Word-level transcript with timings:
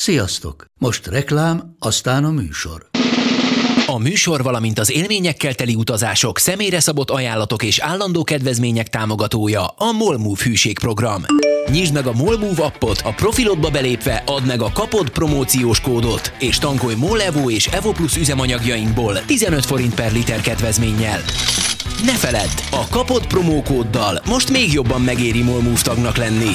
Sziasztok! 0.00 0.64
Most 0.78 1.06
reklám, 1.06 1.74
aztán 1.78 2.24
a 2.24 2.30
műsor. 2.30 2.86
A 3.86 3.98
műsor, 3.98 4.42
valamint 4.42 4.78
az 4.78 4.92
élményekkel 4.92 5.54
teli 5.54 5.74
utazások, 5.74 6.38
személyre 6.38 6.80
szabott 6.80 7.10
ajánlatok 7.10 7.62
és 7.62 7.78
állandó 7.78 8.22
kedvezmények 8.22 8.88
támogatója 8.88 9.66
a 9.66 9.92
Molmove 9.92 10.42
hűségprogram. 10.44 11.24
Nyisd 11.70 11.92
meg 11.92 12.06
a 12.06 12.12
Molmove 12.12 12.64
appot, 12.64 13.00
a 13.04 13.12
profilodba 13.14 13.70
belépve 13.70 14.22
add 14.26 14.42
meg 14.42 14.62
a 14.62 14.72
kapod 14.72 15.10
promóciós 15.10 15.80
kódot, 15.80 16.32
és 16.38 16.58
tankolj 16.58 16.94
Molevo 16.94 17.50
és 17.50 17.66
Evo 17.66 17.92
Plus 17.92 18.16
üzemanyagjainkból 18.16 19.24
15 19.24 19.64
forint 19.64 19.94
per 19.94 20.12
liter 20.12 20.40
kedvezménnyel. 20.40 21.20
Ne 22.04 22.16
feledd, 22.16 22.60
a 22.70 22.88
kapod 22.90 23.26
promókóddal 23.26 24.22
most 24.26 24.50
még 24.50 24.72
jobban 24.72 25.00
megéri 25.00 25.42
Molmove 25.42 25.80
tagnak 25.82 26.16
lenni. 26.16 26.52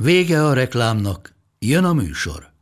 Vége 0.00 0.44
a 0.44 0.52
reklámnak, 0.52 1.34
jön 1.58 1.84
a 1.84 1.92
műsor. 1.92 2.52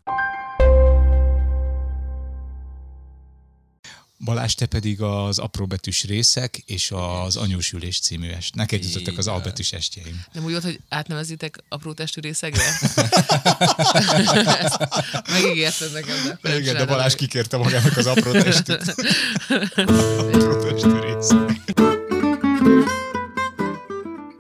Balázs, 4.24 4.55
te 4.55 4.66
pedig 4.66 5.02
az 5.02 5.38
apróbetűs 5.38 6.05
részek 6.05 6.56
és 6.56 6.91
az 6.95 7.37
anyósülés 7.37 8.01
című 8.01 8.28
est. 8.28 8.55
Neked 8.55 8.84
jutottak 8.84 9.19
az 9.19 9.27
albetűs 9.27 9.73
estjeim. 9.73 10.25
Nem 10.33 10.45
úgy 10.45 10.51
volt, 10.51 10.62
hogy 10.64 10.80
átnevezitek 10.88 11.59
apró 11.69 11.92
testű 11.92 12.20
részegre? 12.20 12.62
Megígérted 15.33 15.92
nekem, 15.92 16.16
de 16.25 16.39
nem 16.42 16.59
Igen, 16.59 16.75
de 16.75 16.84
Balázs 16.84 17.12
meg. 17.12 17.16
kikérte 17.16 17.56
magának 17.56 17.97
az 17.97 18.06
apró 18.06 18.30
testűt. 18.30 18.83
apró 19.77 20.70
testű 20.70 20.98
részek. 20.98 21.55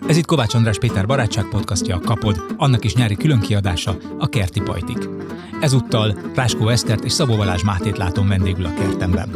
Ez 0.08 0.16
itt 0.16 0.26
Kovács 0.26 0.54
András 0.54 0.78
Péter 0.78 1.06
barátság 1.06 1.44
podcastja 1.44 1.96
a 1.96 2.00
Kapod, 2.00 2.54
annak 2.56 2.84
is 2.84 2.94
nyári 2.94 3.16
különkiadása, 3.16 3.98
a 4.18 4.28
Kerti 4.28 4.60
Pajtik. 4.60 5.08
Ezúttal 5.60 6.32
Ráskó 6.34 6.68
Esztert 6.68 7.04
és 7.04 7.12
Szabó 7.12 7.36
Balázs 7.36 7.62
Mátét 7.62 7.96
látom 7.96 8.28
vendégül 8.28 8.66
a 8.66 8.74
kertemben. 8.74 9.34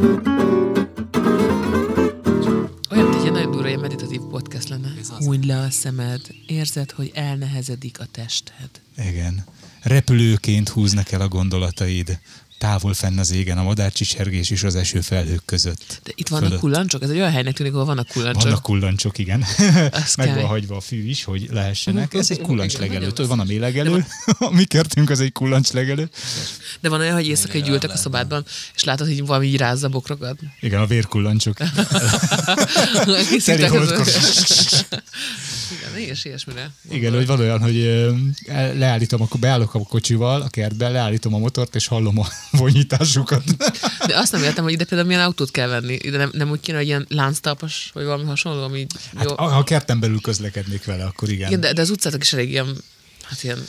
Olyan, 2.91 3.03
mint 3.03 3.15
egy 3.15 3.21
ilyen 3.21 3.33
nagyon 3.33 3.51
durva, 3.51 3.67
ilyen 3.67 3.79
meditatív 3.79 4.19
podcast 4.29 4.69
lenne. 4.69 4.87
Húny 5.17 5.45
le 5.45 5.57
a 5.59 5.69
szemed, 5.69 6.21
érzed, 6.47 6.91
hogy 6.91 7.11
elnehezedik 7.13 7.99
a 7.99 8.05
tested. 8.11 8.69
Igen. 8.97 9.43
Repülőként 9.81 10.69
húznak 10.69 11.11
el 11.11 11.21
a 11.21 11.27
gondolataid. 11.27 12.19
Távol 12.61 12.93
fenn 12.93 13.17
az 13.17 13.31
égen 13.31 13.57
a 13.57 13.63
madárcsicsergés 13.63 14.49
és 14.49 14.63
az 14.63 14.75
eső 14.75 15.01
felhők 15.01 15.45
között. 15.45 15.99
De 16.03 16.11
itt 16.15 16.27
vannak 16.27 16.45
Fölött. 16.45 16.61
kullancsok? 16.61 17.03
Ez 17.03 17.09
egy 17.09 17.17
olyan 17.17 17.31
helynek 17.31 17.53
tűnik, 17.53 17.73
ahol 17.73 17.85
vannak 17.85 18.07
kullancsok. 18.07 18.43
Vannak 18.43 18.61
kullancsok, 18.61 19.17
igen. 19.17 19.45
Az 19.91 20.15
Meg 20.17 20.25
van 20.27 20.35
kemény. 20.35 20.45
hagyva 20.45 20.75
a 20.75 20.79
fű 20.81 21.07
is, 21.07 21.23
hogy 21.23 21.47
lehessenek. 21.51 22.13
Ez 22.13 22.31
egy 22.31 22.41
kullancslegelő. 22.41 23.07
Tudod, 23.07 23.27
van 23.27 23.39
a 23.39 23.43
mélegelő. 23.43 24.05
A 24.39 24.49
mi 24.53 24.63
kertünk 24.63 25.09
az 25.09 25.19
egy 25.19 25.31
kullancslegelő. 25.31 26.09
De 26.79 26.89
van 26.89 26.99
olyan, 26.99 27.13
hogy 27.13 27.27
éjszaka 27.27 27.57
így 27.57 27.67
ültek 27.67 27.89
a 27.89 27.97
szobádban, 27.97 28.45
és 28.75 28.83
látod, 28.83 29.07
hogy 29.07 29.25
valami 29.25 29.47
így 29.47 29.57
rázza 29.57 29.89
bokrokat. 29.89 30.39
Igen, 30.59 30.81
a 30.81 30.85
vérkullancsok. 30.85 31.57
Teli. 33.45 33.67
Igen, 35.77 36.09
és 36.09 36.25
ilyesmire. 36.25 36.71
Igen, 36.89 37.13
hogy 37.13 37.25
van 37.25 37.39
olyan, 37.39 37.59
hogy 37.61 37.75
leállítom, 38.75 39.21
akkor 39.21 39.39
beállok 39.39 39.73
a 39.73 39.79
kocsival 39.79 40.41
a 40.41 40.49
kertbe, 40.49 40.89
leállítom 40.89 41.33
a 41.33 41.37
motort, 41.37 41.75
és 41.75 41.87
hallom 41.87 42.19
a 42.19 42.27
vonyításukat. 42.57 43.43
De 44.07 44.17
azt 44.17 44.31
nem 44.31 44.43
értem, 44.43 44.63
hogy 44.63 44.73
ide 44.73 44.83
például 44.85 45.09
milyen 45.09 45.23
autót 45.23 45.51
kell 45.51 45.67
venni. 45.67 45.97
Ide 46.01 46.17
nem, 46.17 46.29
nem 46.33 46.49
úgy 46.49 46.59
kéne, 46.59 46.77
hogy 46.77 46.87
ilyen 46.87 47.05
lánctalpas, 47.09 47.89
vagy 47.93 48.03
valami 48.03 48.23
hasonló, 48.23 48.63
ami 48.63 48.85
Hát, 49.15 49.29
jó. 49.29 49.35
ha 49.35 49.45
a 49.45 49.63
kerten 49.63 49.99
belül 49.99 50.21
közlekednék 50.21 50.85
vele, 50.85 51.03
akkor 51.03 51.29
igen. 51.29 51.47
Igen, 51.47 51.59
de, 51.59 51.73
de 51.73 51.81
az 51.81 51.89
utcátok 51.89 52.21
is 52.21 52.33
elég 52.33 52.49
ilyen, 52.49 52.77
hát 53.23 53.43
ilyen 53.43 53.59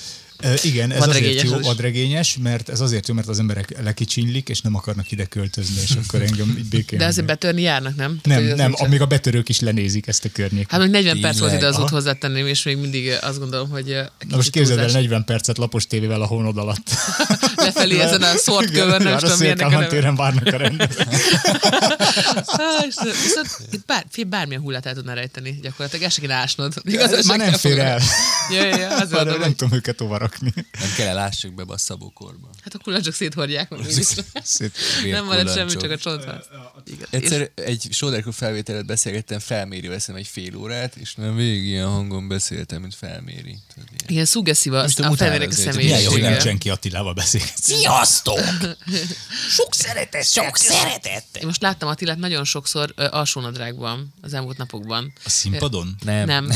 Igen, 0.62 0.92
ez 0.92 1.06
azért 1.06 1.42
jó, 1.42 1.52
az 1.52 1.66
vadregényes, 1.66 2.36
mert 2.42 2.68
ez 2.68 2.80
azért 2.80 3.08
jó, 3.08 3.14
mert 3.14 3.28
az 3.28 3.38
emberek 3.38 3.82
lekicsinylik, 3.82 4.48
és 4.48 4.60
nem 4.60 4.74
akarnak 4.74 5.10
ide 5.12 5.24
költözni, 5.24 5.80
és 5.82 5.90
akkor 6.06 6.22
engem 6.22 6.54
így 6.58 6.68
békén. 6.68 6.98
De 6.98 7.04
azért 7.04 7.26
betörni 7.26 7.62
járnak, 7.62 7.96
nem? 7.96 8.18
Tehát, 8.22 8.42
nem, 8.42 8.52
az 8.52 8.58
nem, 8.58 8.72
amíg 8.76 9.00
a 9.00 9.06
betörők 9.06 9.48
is 9.48 9.60
lenézik 9.60 10.06
ezt 10.06 10.24
a 10.24 10.28
környéket. 10.32 10.70
Hát 10.70 10.80
még 10.80 10.90
40 10.90 11.20
perc 11.20 11.38
volt 11.38 11.52
ide 11.52 11.66
az 11.66 11.78
út 11.78 11.88
hozzátenném, 11.88 12.46
és 12.46 12.62
még 12.62 12.76
mindig 12.76 13.12
azt 13.20 13.38
gondolom, 13.38 13.68
hogy 13.68 13.96
Na 14.28 14.36
most 14.36 14.50
képzeld 14.50 14.78
el 14.78 14.84
túlzás. 14.84 15.02
40 15.02 15.24
percet 15.24 15.58
lapos 15.58 15.86
tévével 15.86 16.22
a 16.22 16.26
hónod 16.26 16.56
alatt. 16.56 16.90
Lefelé 17.56 18.00
ezen 18.00 18.22
a 18.22 18.36
szort 18.36 18.70
kövön, 18.70 19.02
nem 19.02 19.18
tudom, 19.18 19.36
Szélkámán 19.36 19.78
neve. 19.78 19.86
téren 19.86 20.16
várnak 20.16 20.46
a 20.46 20.56
rendőrök. 20.56 20.92
Viszont 23.22 23.48
itt 23.70 23.86
bár, 23.86 24.04
fél, 24.10 24.24
bármilyen 24.24 24.62
hullát 24.62 24.86
el 24.86 24.94
tudná 24.94 25.14
rejteni, 25.14 25.58
gyakorlatilag 25.62 26.04
el 26.04 26.10
se 26.10 26.20
kéne 26.20 26.34
ásnod. 26.34 26.74
Igazán 26.84 27.22
Már 27.26 27.38
nem 27.38 27.52
fér 27.52 27.78
el. 27.78 28.00
Ja, 28.50 28.64
ja, 28.64 28.76
ja, 28.76 28.96
az 28.96 29.10
Már 29.10 29.26
van, 29.26 29.38
nem 29.38 29.54
tudom 29.54 29.74
őket 29.74 29.98
hova 29.98 30.18
rakni. 30.32 30.66
Nem 30.80 30.92
kell 30.96 31.14
lássuk 31.14 31.54
be 31.54 31.64
a 31.66 31.78
szabókorba. 31.78 32.50
Hát 32.62 32.74
a 32.74 32.78
kullancsok 32.78 33.14
széthordják 33.14 33.70
meg. 33.70 33.80
Szét. 34.42 34.72
Nem 35.10 35.24
marad 35.24 35.52
semmi, 35.52 35.70
csak 35.70 35.90
a 35.90 35.98
csontváz. 35.98 36.44
Egyszer 37.10 37.50
egy 37.54 37.88
Soderkó 37.90 38.30
felvételet 38.30 38.86
beszélgettem, 38.86 39.38
felméri 39.38 39.88
veszem 39.88 40.14
egy 40.14 40.26
fél 40.26 40.56
órát, 40.56 40.96
és 40.96 41.14
nem 41.14 41.36
végig 41.36 41.64
ilyen 41.64 41.86
hangon 41.86 42.28
beszéltem, 42.28 42.80
mint 42.80 42.94
felméri. 42.94 43.58
Tudod, 43.74 43.88
ilyen. 43.88 44.04
Igen, 44.06 44.24
szuggeszív 44.24 44.72
a, 44.72 44.82
a 44.96 45.16
felmérek 45.16 45.48
a 45.48 45.50
azért, 45.50 45.76
Milyen 45.76 46.00
jó, 46.00 46.10
hogy 46.10 46.20
nem 46.20 46.30
személyisége. 46.30 46.36
Csenki 46.36 46.70
Attilával 46.70 47.12
beszélgetsz. 47.14 47.62
Sziasztok! 47.62 48.40
Sok 49.58 49.74
szeretet! 49.74 50.30
Sok 50.30 50.56
szeretet! 50.56 51.24
Én 51.40 51.46
most 51.46 51.62
láttam 51.62 51.88
Attilát 51.88 52.18
nagyon 52.18 52.44
sokszor 52.44 52.94
alsónadrágban 52.96 54.14
az 54.20 54.34
elmúlt 54.34 54.56
napokban. 54.56 55.12
A 55.24 55.28
színpadon? 55.28 55.96
Nem. 56.04 56.26
Nem, 56.26 56.48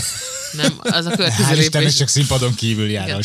nem, 0.52 0.74
az 0.78 1.06
a 1.06 1.10
Hál' 1.10 1.16
következő 1.16 1.52
Istennek 1.52 1.72
lépés. 1.72 1.94
csak 1.96 2.08
színpadon 2.08 2.54
kívül 2.54 2.90
jár 2.90 3.04
Igen. 3.04 3.16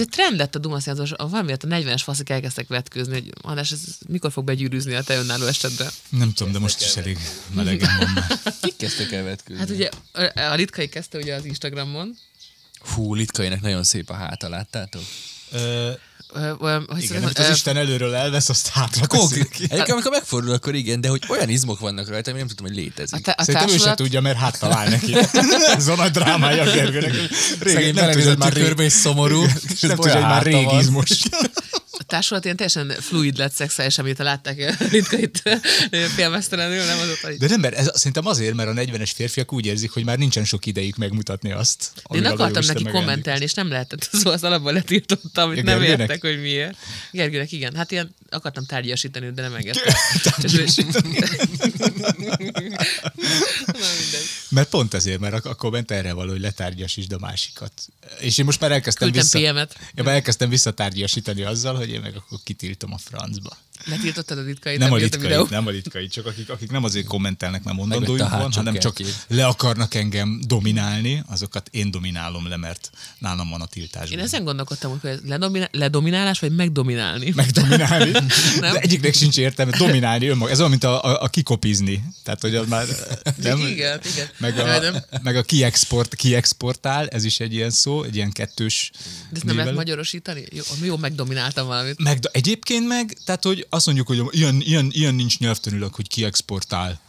Egy 0.00 0.08
trend 0.08 0.36
lett 0.36 0.54
a 0.54 0.58
Dumaszínházban, 0.58 1.30
valamiért 1.30 1.64
a 1.64 1.66
40-es 1.68 2.00
faszik 2.02 2.28
elkezdtek 2.30 2.68
vetkőzni, 2.68 3.12
hogy 3.12 3.32
András, 3.42 3.72
ez 3.72 3.80
mikor 4.08 4.32
fog 4.32 4.44
begyűrűzni 4.44 4.94
a 4.94 5.02
te 5.02 5.16
önálló 5.16 5.46
estedre? 5.46 5.90
Nem 6.08 6.32
tudom, 6.32 6.52
de 6.52 6.58
most 6.58 6.80
is 6.80 6.96
elég 6.96 7.18
melegen 7.54 7.96
van 7.98 8.10
már. 8.14 8.26
Kik 8.62 8.76
kezdtek 8.76 9.12
el 9.12 9.22
vetkőzni? 9.24 9.60
Hát 9.60 9.70
ugye 9.70 9.88
a 10.50 10.54
Litkai 10.54 10.88
kezdte 10.88 11.18
ugye 11.18 11.34
az 11.34 11.44
Instagramon, 11.44 12.16
Hú, 12.80 13.14
Litkainak 13.14 13.60
nagyon 13.60 13.84
szép 13.84 14.10
a 14.10 14.14
háta, 14.14 14.48
láttátok? 14.48 15.02
Ö, 15.50 15.90
ö, 16.32 16.52
ö, 16.60 16.78
hogy 16.88 17.02
igen, 17.02 17.22
amit 17.22 17.38
ö, 17.38 17.42
az 17.42 17.50
Isten 17.50 17.76
előről 17.76 18.14
elvesz, 18.14 18.48
azt 18.48 18.68
hátra 18.68 19.06
neki. 19.10 19.40
Egyébként, 19.40 19.90
amikor 19.90 20.10
megfordul, 20.10 20.52
akkor 20.52 20.74
igen, 20.74 21.00
de 21.00 21.08
hogy 21.08 21.22
olyan 21.28 21.48
izmok 21.48 21.78
vannak 21.78 22.08
rajta, 22.08 22.30
ami 22.30 22.38
nem 22.38 22.48
tudtam, 22.48 22.66
hogy 22.66 22.76
létezik. 22.76 23.18
a, 23.18 23.20
te, 23.20 23.34
a 23.36 23.42
Szerintem 23.42 23.68
ő 23.68 23.70
se 23.70 23.76
társulat, 23.76 23.96
tudja, 23.96 24.20
mert 24.20 24.36
hát 24.38 24.58
talál 24.58 24.88
neki. 24.88 25.16
Ez 25.76 25.88
a 25.88 25.94
nagy 25.94 26.10
drámája 26.10 26.62
a 26.62 26.72
Gergőnek. 26.72 27.14
Szegény 27.64 27.94
belenézett 27.94 28.38
már 28.38 28.52
tükörbe, 28.52 28.82
és 28.82 28.92
szomorú, 28.92 29.42
És 29.72 29.80
nem 29.80 29.96
tudja, 29.96 30.12
hogy 30.12 30.22
már 30.22 30.42
régi 30.42 30.76
izmos. 30.76 31.08
társulat 32.10 32.44
ilyen 32.44 32.56
teljesen 32.56 32.88
fluid 33.00 33.36
lett 33.36 33.52
szexuális, 33.52 33.98
amit 33.98 34.18
látták 34.18 34.76
a 34.80 34.84
Litkait 34.90 35.42
félmeztelenül, 36.16 36.84
nem 36.84 36.98
azóta, 36.98 37.26
hogy 37.26 37.36
De 37.36 37.46
nem, 37.46 37.60
mert 37.60 37.74
ez 37.74 37.90
szerintem 37.94 38.26
azért, 38.26 38.54
mert 38.54 38.68
a 38.68 38.72
40-es 38.72 39.10
férfiak 39.14 39.52
úgy 39.52 39.66
érzik, 39.66 39.90
hogy 39.90 40.04
már 40.04 40.18
nincsen 40.18 40.44
sok 40.44 40.66
idejük 40.66 40.96
megmutatni 40.96 41.52
azt. 41.52 41.92
Én 42.14 42.24
akartam 42.24 42.46
neki 42.46 42.66
megajándékoz. 42.66 42.92
kommentelni, 42.92 43.42
és 43.44 43.54
nem 43.54 43.68
lehetett, 43.68 44.02
szóval 44.12 44.32
az 44.32 44.44
alapban 44.44 44.72
letiltottam, 44.72 45.44
amit 45.44 45.56
Ja, 45.58 45.62
nem 45.64 45.78
Gergőnek? 45.78 46.00
értek, 46.00 46.20
hogy 46.20 46.40
miért. 46.40 46.76
Gergőnek, 47.12 47.52
igen. 47.52 47.74
Hát 47.74 47.90
ilyen 47.90 48.14
akartam 48.30 48.64
tárgyasítani, 48.64 49.30
de 49.30 49.42
nem 49.42 49.54
engedtem. 49.54 49.94
Mert 54.48 54.68
pont 54.68 54.94
ezért, 54.94 55.20
mert 55.20 55.44
a, 55.44 55.50
a 55.50 55.54
komment 55.54 55.90
erre 55.90 56.12
való, 56.12 56.30
hogy 56.30 56.40
letárgyasítsd 56.40 57.12
a 57.12 57.18
másikat. 57.18 57.72
És 58.20 58.38
én 58.38 58.44
most 58.44 58.60
már 58.60 58.72
elkezdtem 58.72 59.10
Küldtem 59.10 59.40
vissza... 59.40 59.52
PM-et. 59.52 59.76
Ja, 59.94 60.02
már 60.02 60.14
elkezdtem 60.14 60.48
visszatárgyasítani 60.48 61.42
azzal, 61.42 61.76
hogy 61.76 61.88
én 61.88 62.00
meg 62.00 62.16
akkor 62.16 62.38
kitiltom 62.44 62.92
a 62.92 62.98
francba. 62.98 63.56
Letiltottad 63.84 64.38
a 64.38 64.42
litkait, 64.42 64.78
Nem 64.78 64.92
a 64.92 64.98
jött 64.98 65.10
litkai, 65.12 65.28
videó. 65.28 65.46
nem 65.50 65.66
a 65.66 65.70
litkai, 65.70 66.08
csak 66.08 66.26
akik, 66.26 66.50
akik 66.50 66.70
nem 66.70 66.84
azért 66.84 67.06
kommentelnek, 67.06 67.62
mert 67.62 67.76
mondandójuk 67.76 68.32
a 68.32 68.38
van, 68.38 68.52
hanem 68.52 68.78
csak 68.78 68.94
kertjét. 68.94 69.24
le 69.28 69.46
akarnak 69.46 69.94
engem 69.94 70.40
dominálni, 70.46 71.22
azokat 71.26 71.68
én 71.72 71.90
dominálom 71.90 72.48
le, 72.48 72.56
mert 72.56 72.90
nálam 73.18 73.48
van 73.50 73.60
a 73.60 73.66
tiltás. 73.66 74.10
Én 74.10 74.18
ezen 74.18 74.44
gondolkodtam, 74.44 74.98
hogy 75.00 75.10
ez 75.10 75.18
ledomina- 75.26 75.68
ledominálás, 75.72 76.38
vagy 76.38 76.54
megdominálni. 76.54 77.32
megdominálni. 77.36 78.10
Nem? 78.60 78.72
De 78.72 78.78
egyiknek 78.80 79.14
sincs 79.14 79.36
értelme, 79.38 79.76
dominálni 79.76 80.26
önmag. 80.26 80.50
Ez 80.50 80.58
olyan, 80.58 80.70
mint 80.70 80.84
a, 80.84 81.04
a, 81.04 81.22
a 81.22 81.28
kikopizni. 81.28 82.04
Tehát, 82.22 82.40
hogy 82.40 82.54
az 82.54 82.68
már 82.68 82.86
nem... 83.42 83.58
Igen, 83.58 84.00
igen. 84.12 84.28
Meg 84.38 84.58
a, 84.58 84.78
nem- 84.80 85.04
meg 85.22 85.36
a 85.36 85.42
kiexport, 85.42 86.14
kiexportál, 86.14 87.08
ez 87.08 87.24
is 87.24 87.40
egy 87.40 87.52
ilyen 87.54 87.70
szó, 87.70 88.02
egy 88.02 88.14
ilyen 88.16 88.32
kettős 88.32 88.90
De 88.94 88.98
ezt 89.32 89.44
nem 89.44 89.56
lehet 89.56 89.74
magyarosítani? 89.74 90.44
Jó, 90.52 90.62
jó 90.82 90.96
megdomináltam 90.96 91.66
valamit. 91.66 92.02
Meg, 92.02 92.18
de 92.18 92.28
egyébként 92.32 92.86
meg, 92.86 93.16
tehát, 93.24 93.44
hogy 93.44 93.66
azt 93.70 93.86
mondjuk, 93.86 94.06
hogy 94.06 94.22
ilyen, 94.30 94.60
ilyen, 94.60 94.90
ilyen 94.92 95.14
nincs 95.14 95.38
nyelvtanilag, 95.38 95.94
hogy 95.94 96.08
kiexportál, 96.08 97.00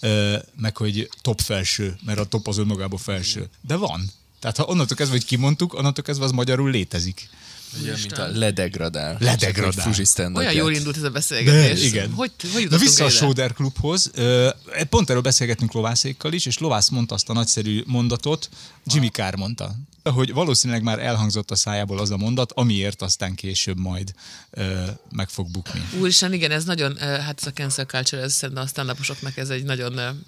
ö, 0.00 0.36
meg 0.56 0.76
hogy 0.76 1.08
top 1.20 1.40
felső, 1.40 1.96
mert 2.04 2.18
a 2.18 2.24
top 2.24 2.48
az 2.48 2.58
önmagában 2.58 2.98
felső. 2.98 3.48
De 3.60 3.76
van. 3.76 4.10
Tehát 4.40 4.56
ha 4.56 4.64
onnantól 4.64 4.96
kezdve, 4.96 5.16
hogy 5.16 5.26
kimondtuk, 5.26 5.74
onnantól 5.74 6.04
kezdve 6.04 6.24
az 6.24 6.30
magyarul 6.30 6.70
létezik. 6.70 7.28
Olyan, 7.82 7.98
mint 8.00 8.18
a 8.18 8.26
ledegradál. 8.26 9.16
Ledegradál. 9.20 9.94
Olyan 10.34 10.52
jól 10.52 10.72
indult 10.72 10.96
ez 10.96 11.02
a 11.02 11.10
beszélgetés. 11.10 11.80
De, 11.80 11.86
igen. 11.86 12.12
Hogy, 12.12 12.32
hogy 12.40 12.50
Na 12.52 12.58
jutottunk 12.58 12.80
vissza 12.80 13.04
a 13.04 13.06
ide? 13.06 13.16
Soder 13.16 13.52
klubhoz. 13.52 14.10
Pont 14.88 15.10
erről 15.10 15.22
beszélgettünk 15.22 15.72
Lovászékkal 15.72 16.32
is, 16.32 16.46
és 16.46 16.58
Lovász 16.58 16.88
mondta 16.88 17.14
azt 17.14 17.28
a 17.28 17.32
nagyszerű 17.32 17.82
mondatot, 17.86 18.48
Jimmy 18.86 19.08
Carr 19.08 19.34
mondta. 19.34 19.74
Hogy 20.10 20.32
valószínűleg 20.32 20.82
már 20.82 20.98
elhangzott 20.98 21.50
a 21.50 21.54
szájából 21.54 21.98
az 21.98 22.10
a 22.10 22.16
mondat, 22.16 22.52
amiért 22.52 23.02
aztán 23.02 23.34
később 23.34 23.78
majd 23.78 24.14
ö, 24.50 24.84
meg 25.10 25.28
fog 25.28 25.50
bukni. 25.50 25.88
Úristen, 26.00 26.32
igen, 26.32 26.50
ez 26.50 26.64
nagyon, 26.64 26.96
hát 26.96 27.38
ez 27.40 27.46
a 27.46 27.52
cancel 27.52 27.84
culture, 27.84 28.22
ez 28.22 28.32
szerintem 28.32 28.64
a 28.64 28.66
stand 28.66 29.32
ez 29.34 29.48
egy 29.48 29.64
nagyon 29.64 30.24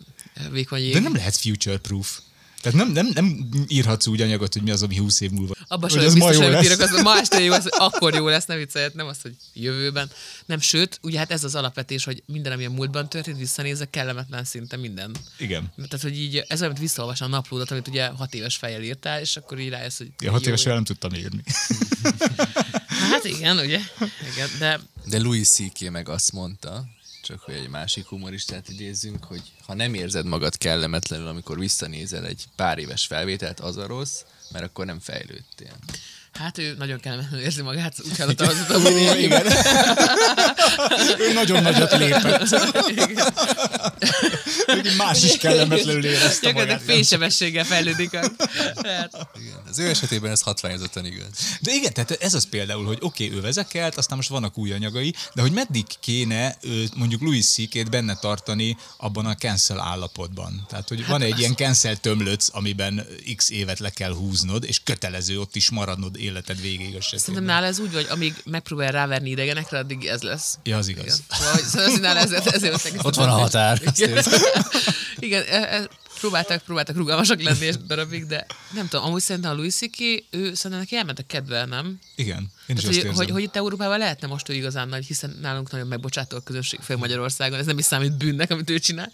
vékony 0.51 0.81
jég. 0.81 0.93
De 0.93 1.01
nem 1.01 1.15
lehet 1.15 1.37
future 1.37 1.79
proof. 1.79 2.21
Tehát 2.61 2.79
nem, 2.79 2.93
nem, 2.93 3.11
nem 3.15 3.49
írhatsz 3.69 4.07
úgy 4.07 4.21
anyagot, 4.21 4.53
hogy 4.53 4.63
mi 4.63 4.71
az, 4.71 4.83
ami 4.83 4.97
20 4.97 5.21
év 5.21 5.31
múlva. 5.31 5.55
Abba 5.69 5.89
hogy 5.91 6.03
sem 6.03 6.13
biztos, 6.15 6.37
jó 6.37 6.43
hogy 6.43 6.53
lesz. 6.53 6.65
írok, 6.65 6.81
az 6.81 7.03
ma 7.03 7.19
este 7.19 7.41
jó 7.41 7.51
lesz, 7.51 7.65
akkor 7.87 8.15
jó 8.15 8.29
lesz, 8.29 8.45
ne 8.47 8.57
vicceljet, 8.57 8.95
nem 8.95 9.07
az, 9.07 9.23
hogy 9.23 9.35
jövőben. 9.55 10.11
Nem, 10.47 10.61
sőt, 10.61 10.99
ugye 11.03 11.19
hát 11.19 11.31
ez 11.31 11.45
az 11.45 11.55
alapvetés, 11.55 12.05
hogy 12.05 12.23
minden, 12.27 12.53
ami 12.53 12.65
a 12.65 12.71
múltban 12.71 13.09
történt, 13.09 13.39
visszanézek, 13.39 13.91
kellemetlen 13.91 14.45
szinte 14.45 14.77
minden. 14.77 15.17
Igen. 15.39 15.73
Tehát, 15.77 16.03
hogy 16.03 16.19
így 16.19 16.37
ez 16.37 16.59
olyan, 16.61 16.73
mint 16.73 16.79
visszaolvasni 16.85 17.27
a 17.27 17.29
naplódat, 17.29 17.71
amit 17.71 17.89
ugye 17.89 18.07
hat 18.07 18.35
éves 18.35 18.57
fejjel 18.57 18.83
írtál, 18.83 19.21
és 19.21 19.37
akkor 19.37 19.59
így 19.59 19.69
rájössz, 19.69 19.99
hogy 19.99 20.11
Ja, 20.21 20.31
hat 20.31 20.43
jó, 20.43 20.49
évesen 20.49 20.75
nem 20.75 20.85
tudtam 20.85 21.15
írni. 21.15 21.43
Hát 23.11 23.25
igen, 23.25 23.59
ugye? 23.59 23.81
Igen, 24.33 24.49
de 24.59 24.81
De 25.05 25.19
Louis 25.19 25.49
C.K. 25.49 25.91
meg 25.91 26.09
azt 26.09 26.33
mondta, 26.33 26.85
csak 27.23 27.41
hogy 27.41 27.55
egy 27.55 27.69
másik 27.69 28.07
humoristát 28.07 28.69
idézzünk, 28.69 29.25
hogy 29.25 29.43
ha 29.67 29.75
nem 29.75 29.95
érzed 29.95 30.27
magad 30.27 30.57
kellemetlenül, 30.57 31.27
amikor 31.27 31.59
visszanézel 31.59 32.27
egy 32.27 32.45
pár 32.57 32.79
éves 32.79 33.07
felvételt, 33.07 33.61
az 33.61 33.77
a 33.77 33.87
rossz, 33.87 34.23
mert 34.53 34.65
akkor 34.65 34.87
nem 34.87 34.99
fejlődtél. 34.99 35.77
Hát 36.39 36.59
ő 36.59 36.75
nagyon 36.79 37.01
kellemetlenül 37.01 37.45
érzi 37.45 37.63
magát, 37.63 37.95
úgy 38.05 38.19
hallottam 38.19 38.49
az 38.49 38.57
utóbbi 38.69 39.23
Igen. 39.23 39.47
ő 41.29 41.33
nagyon 41.33 41.63
nagyot 41.63 41.93
lépett. 41.93 42.43
Úgy 44.77 44.97
más 44.97 45.23
is 45.23 45.37
kellemetlenül 45.37 46.05
érezte 46.05 46.47
Gyakorlatilag 46.47 46.81
fénysebességgel 46.81 47.65
fejlődik. 47.65 48.15
A... 48.15 48.19
Hát, 48.19 49.29
Igen. 49.41 49.63
Az 49.69 49.79
ő 49.79 49.89
esetében 49.89 50.31
ez 50.31 50.41
hatványozottan 50.41 51.05
igaz. 51.05 51.29
De 51.61 51.73
igen, 51.73 51.93
tehát 51.93 52.11
ez 52.11 52.35
az 52.35 52.49
például, 52.49 52.85
hogy 52.85 52.99
oké, 53.01 53.25
okay, 53.25 53.39
ő 53.39 53.41
vezekelt, 53.41 53.97
aztán 53.97 54.17
most 54.17 54.29
vannak 54.29 54.59
új 54.59 54.73
anyagai, 54.73 55.15
de 55.35 55.41
hogy 55.41 55.53
meddig 55.53 55.87
kéne 56.01 56.57
mondjuk 56.95 57.21
Louis 57.21 57.47
c 57.47 57.89
benne 57.91 58.17
tartani 58.17 58.77
abban 58.97 59.27
a 59.27 59.35
cancel 59.35 59.81
állapotban. 59.81 60.67
Tehát, 60.69 60.89
hogy 60.89 61.07
van 61.07 61.23
egy 61.23 61.39
ilyen 61.39 61.55
cancel 61.55 61.97
tömlöc, 61.97 62.49
amiben 62.53 63.07
x 63.37 63.51
évet 63.51 63.79
le 63.79 63.91
kell 63.91 64.13
húznod, 64.13 64.65
és 64.65 64.81
kötelező 64.85 65.41
ott 65.41 65.57
is 65.57 65.71
maradnod 65.71 66.17
életed 66.29 66.61
végéig 66.61 66.97
a 66.97 67.01
Szerintem 67.03 67.19
sötétben. 67.19 67.43
nála 67.43 67.67
ez 67.67 67.79
úgy, 67.79 67.93
hogy 67.95 68.07
amíg 68.11 68.35
megpróbál 68.45 68.93
ráverni 68.93 69.31
idegenekre, 69.31 69.79
addig 69.79 70.05
ez 70.07 70.23
lesz. 70.23 70.59
Ja, 70.63 70.77
az 70.77 70.89
igaz. 70.89 71.05
Igen. 71.05 71.17
Szóval, 71.39 71.53
hogy- 71.53 71.63
szóval 71.65 71.87
az 71.93 71.99
nála 71.99 72.19
ezért, 72.21 72.47
ezért 72.47 73.05
ott, 73.05 73.15
van 73.15 73.29
a 73.29 73.33
határ. 73.33 73.81
Igen, 73.97 74.25
Igen 75.19 75.43
e, 75.49 75.57
e, 75.77 75.89
próbáltak, 76.21 76.63
próbáltak 76.63 76.97
rugalmasak 76.97 77.43
lenni 77.43 77.65
és 77.65 77.75
darabig, 77.87 78.27
de 78.27 78.47
nem 78.73 78.89
tudom, 78.89 79.05
amúgy 79.07 79.21
szerintem 79.23 79.51
a 79.51 79.55
Louis 79.55 79.75
C.K. 79.75 80.01
ő 80.31 80.55
szerintem 80.55 80.79
neki 80.79 80.97
elment 80.97 81.19
a 81.19 81.23
kedve, 81.27 81.65
nem? 81.65 81.99
Igen, 82.17 82.51
én 82.69 82.77
is 82.77 82.83
Tehát, 82.83 82.97
azt 82.97 83.07
hogy, 83.07 83.17
hogy, 83.17 83.31
hogy, 83.31 83.43
itt 83.43 83.57
Európában 83.57 83.99
lehetne 83.99 84.27
most 84.27 84.49
ő 84.49 84.55
igazán 84.55 84.89
nagy, 84.89 85.07
hiszen 85.07 85.39
nálunk 85.41 85.71
nagyon 85.71 85.87
megbocsátó 85.87 86.37
a 86.37 86.41
közönség, 86.41 86.81
főleg 86.81 87.03
Magyarországon, 87.03 87.59
ez 87.59 87.67
nem 87.67 87.79
is 87.79 87.85
számít 87.85 88.17
bűnnek, 88.17 88.51
amit 88.51 88.71
ő 88.71 88.79
csinál. 88.79 89.11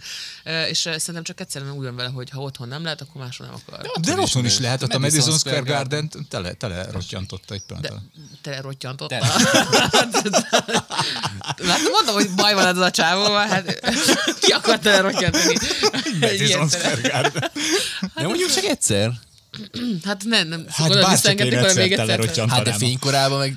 És 0.69 0.79
szerintem 0.79 1.23
csak 1.23 1.41
egyszerűen 1.41 1.73
úgy 1.73 1.85
van 1.85 1.97
vele, 1.97 2.09
hogy 2.09 2.31
ha 2.31 2.41
otthon 2.41 2.69
nem 2.69 2.83
lehet, 2.83 3.01
akkor 3.01 3.23
máshol 3.23 3.47
nem 3.47 3.57
akar. 3.67 4.01
de 4.01 4.13
is 4.13 4.19
otthon 4.19 4.45
is 4.45 4.57
nő. 4.57 4.63
lehet, 4.63 4.83
ott 4.83 4.93
a 4.93 4.99
Madison 4.99 5.39
Square 5.39 5.61
Garden 5.61 6.11
tele, 6.29 6.53
tele 6.53 6.91
rottyantotta 6.91 7.55
egy 7.55 7.63
De 7.69 7.89
pillanatra. 7.89 9.07
Tele. 9.07 9.27
Látod, 9.71 10.47
mondom, 11.97 12.15
hogy 12.15 12.31
baj 12.31 12.55
van 12.55 12.67
ez 12.67 12.77
a 12.77 12.91
csávóval, 12.91 13.47
hát 13.47 13.81
ki 14.41 14.53
akart 14.53 14.83
tele 14.83 15.01
rottyantani? 15.01 15.55
Madison 16.21 16.69
Square 16.69 17.09
Garden. 17.09 17.51
De 18.15 18.27
mondjuk 18.27 18.51
csak 18.51 18.65
egyszer. 18.65 19.13
Hát 20.05 20.25
nem, 20.25 20.49
nem. 20.49 20.65
Hát 20.69 21.01
bárcsak 21.01 21.41
én 21.41 21.59
egyszer 21.59 21.93
egyszer. 21.93 22.49
Hát 22.49 22.65
de 22.65 22.73
fénykorában 22.73 23.39
meg 23.39 23.57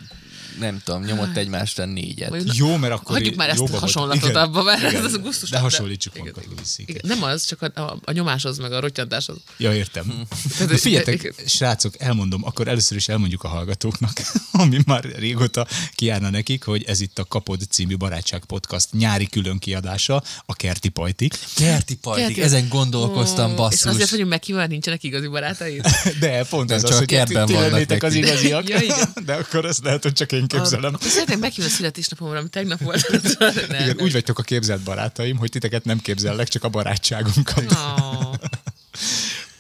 nem 0.59 0.81
tudom, 0.83 1.04
nyomott 1.04 1.38
egymásra 1.38 1.86
négyet. 1.86 2.30
Vagy- 2.30 2.56
Jó, 2.56 2.75
mert 2.75 2.94
akkor 2.94 3.15
Hagyjuk 3.15 3.36
már 3.36 3.50
ezt 3.50 3.62
a 3.62 3.80
hasonlatot 3.80 4.30
Igen. 4.30 4.36
abba, 4.42 4.63
mert 4.63 4.81
Igen. 4.92 5.06
ez 5.06 5.13
a 5.13 5.18
gusztus. 5.18 5.50
De 5.50 5.59
hasonlítsuk 5.59 6.18
magunkat 6.18 6.45
Louis 6.45 7.01
nem 7.01 7.24
az, 7.24 7.45
csak 7.45 7.62
a, 7.62 7.81
a, 7.81 8.00
a 8.04 8.12
nyomáshoz, 8.12 8.57
meg 8.57 8.71
a 8.71 8.80
rottyantáshoz. 8.80 9.38
Ja, 9.57 9.74
értem. 9.75 10.25
Tehát, 10.51 10.68
De 10.68 10.77
figyeljetek, 10.77 11.33
srácok, 11.45 11.94
elmondom, 12.00 12.45
akkor 12.45 12.68
először 12.68 12.98
is 12.98 13.07
elmondjuk 13.07 13.44
a 13.44 13.48
hallgatóknak, 13.48 14.12
ami 14.51 14.77
már 14.86 15.04
régóta 15.04 15.68
kiárna 15.95 16.30
nekik, 16.30 16.63
hogy 16.63 16.83
ez 16.83 17.00
itt 17.01 17.19
a 17.19 17.25
Kapod 17.25 17.62
című 17.69 17.98
barátság 17.98 18.45
podcast 18.45 18.88
nyári 18.92 19.27
külön 19.27 19.59
kiadása, 19.59 20.24
a 20.45 20.56
Kerti 20.56 20.89
Pajtik. 20.89 21.39
Kerti 21.56 21.95
pajtik, 21.95 22.25
Kerti- 22.25 22.42
ezen 22.42 22.68
gondolkoztam, 22.69 23.51
Ó, 23.51 23.56
basszus. 23.56 23.80
És 23.80 23.86
azért 23.86 24.09
vagyunk 24.09 24.30
meghívva, 24.30 24.65
nincsenek 24.65 25.04
igazi 25.04 25.27
barátaid? 25.27 25.86
De 26.19 26.44
pont 26.45 26.71
ez 26.71 26.81
csak 26.81 26.89
az, 26.89 26.95
a 26.95 27.00
hogy 27.00 27.07
kertben 27.07 27.45
ti 27.45 27.54
vannak 27.54 27.71
lennétek 27.71 28.04
az 28.04 28.13
igaziak, 28.13 28.69
Ja, 28.69 28.80
igen. 28.81 29.09
de 29.25 29.33
akkor 29.33 29.65
ezt 29.65 29.83
lehet, 29.83 30.04
hogy 30.04 30.13
csak 30.13 30.31
én 30.31 30.46
képzelem. 30.47 30.94
Akkor 30.94 31.09
szeretném 31.09 31.39
meghívni 31.39 31.71
a 31.71 31.73
születésnapomra, 31.75 32.38
ami 32.38 32.49
tegnap 32.49 32.79
volt. 32.79 33.09
nem, 33.39 33.53
Igen, 33.67 33.85
nem. 33.85 33.95
úgy 33.99 34.11
vagytok 34.11 34.39
a 34.39 34.44
képzelt 34.44 34.81
barátaim, 34.81 35.38
hogy 35.38 35.49
titeket 35.49 35.83
nem 35.83 35.99
képzellek, 35.99 36.47
csak 36.47 36.63
a 36.63 36.69
barátságunkat. 36.69 37.71
Ó. 37.71 38.31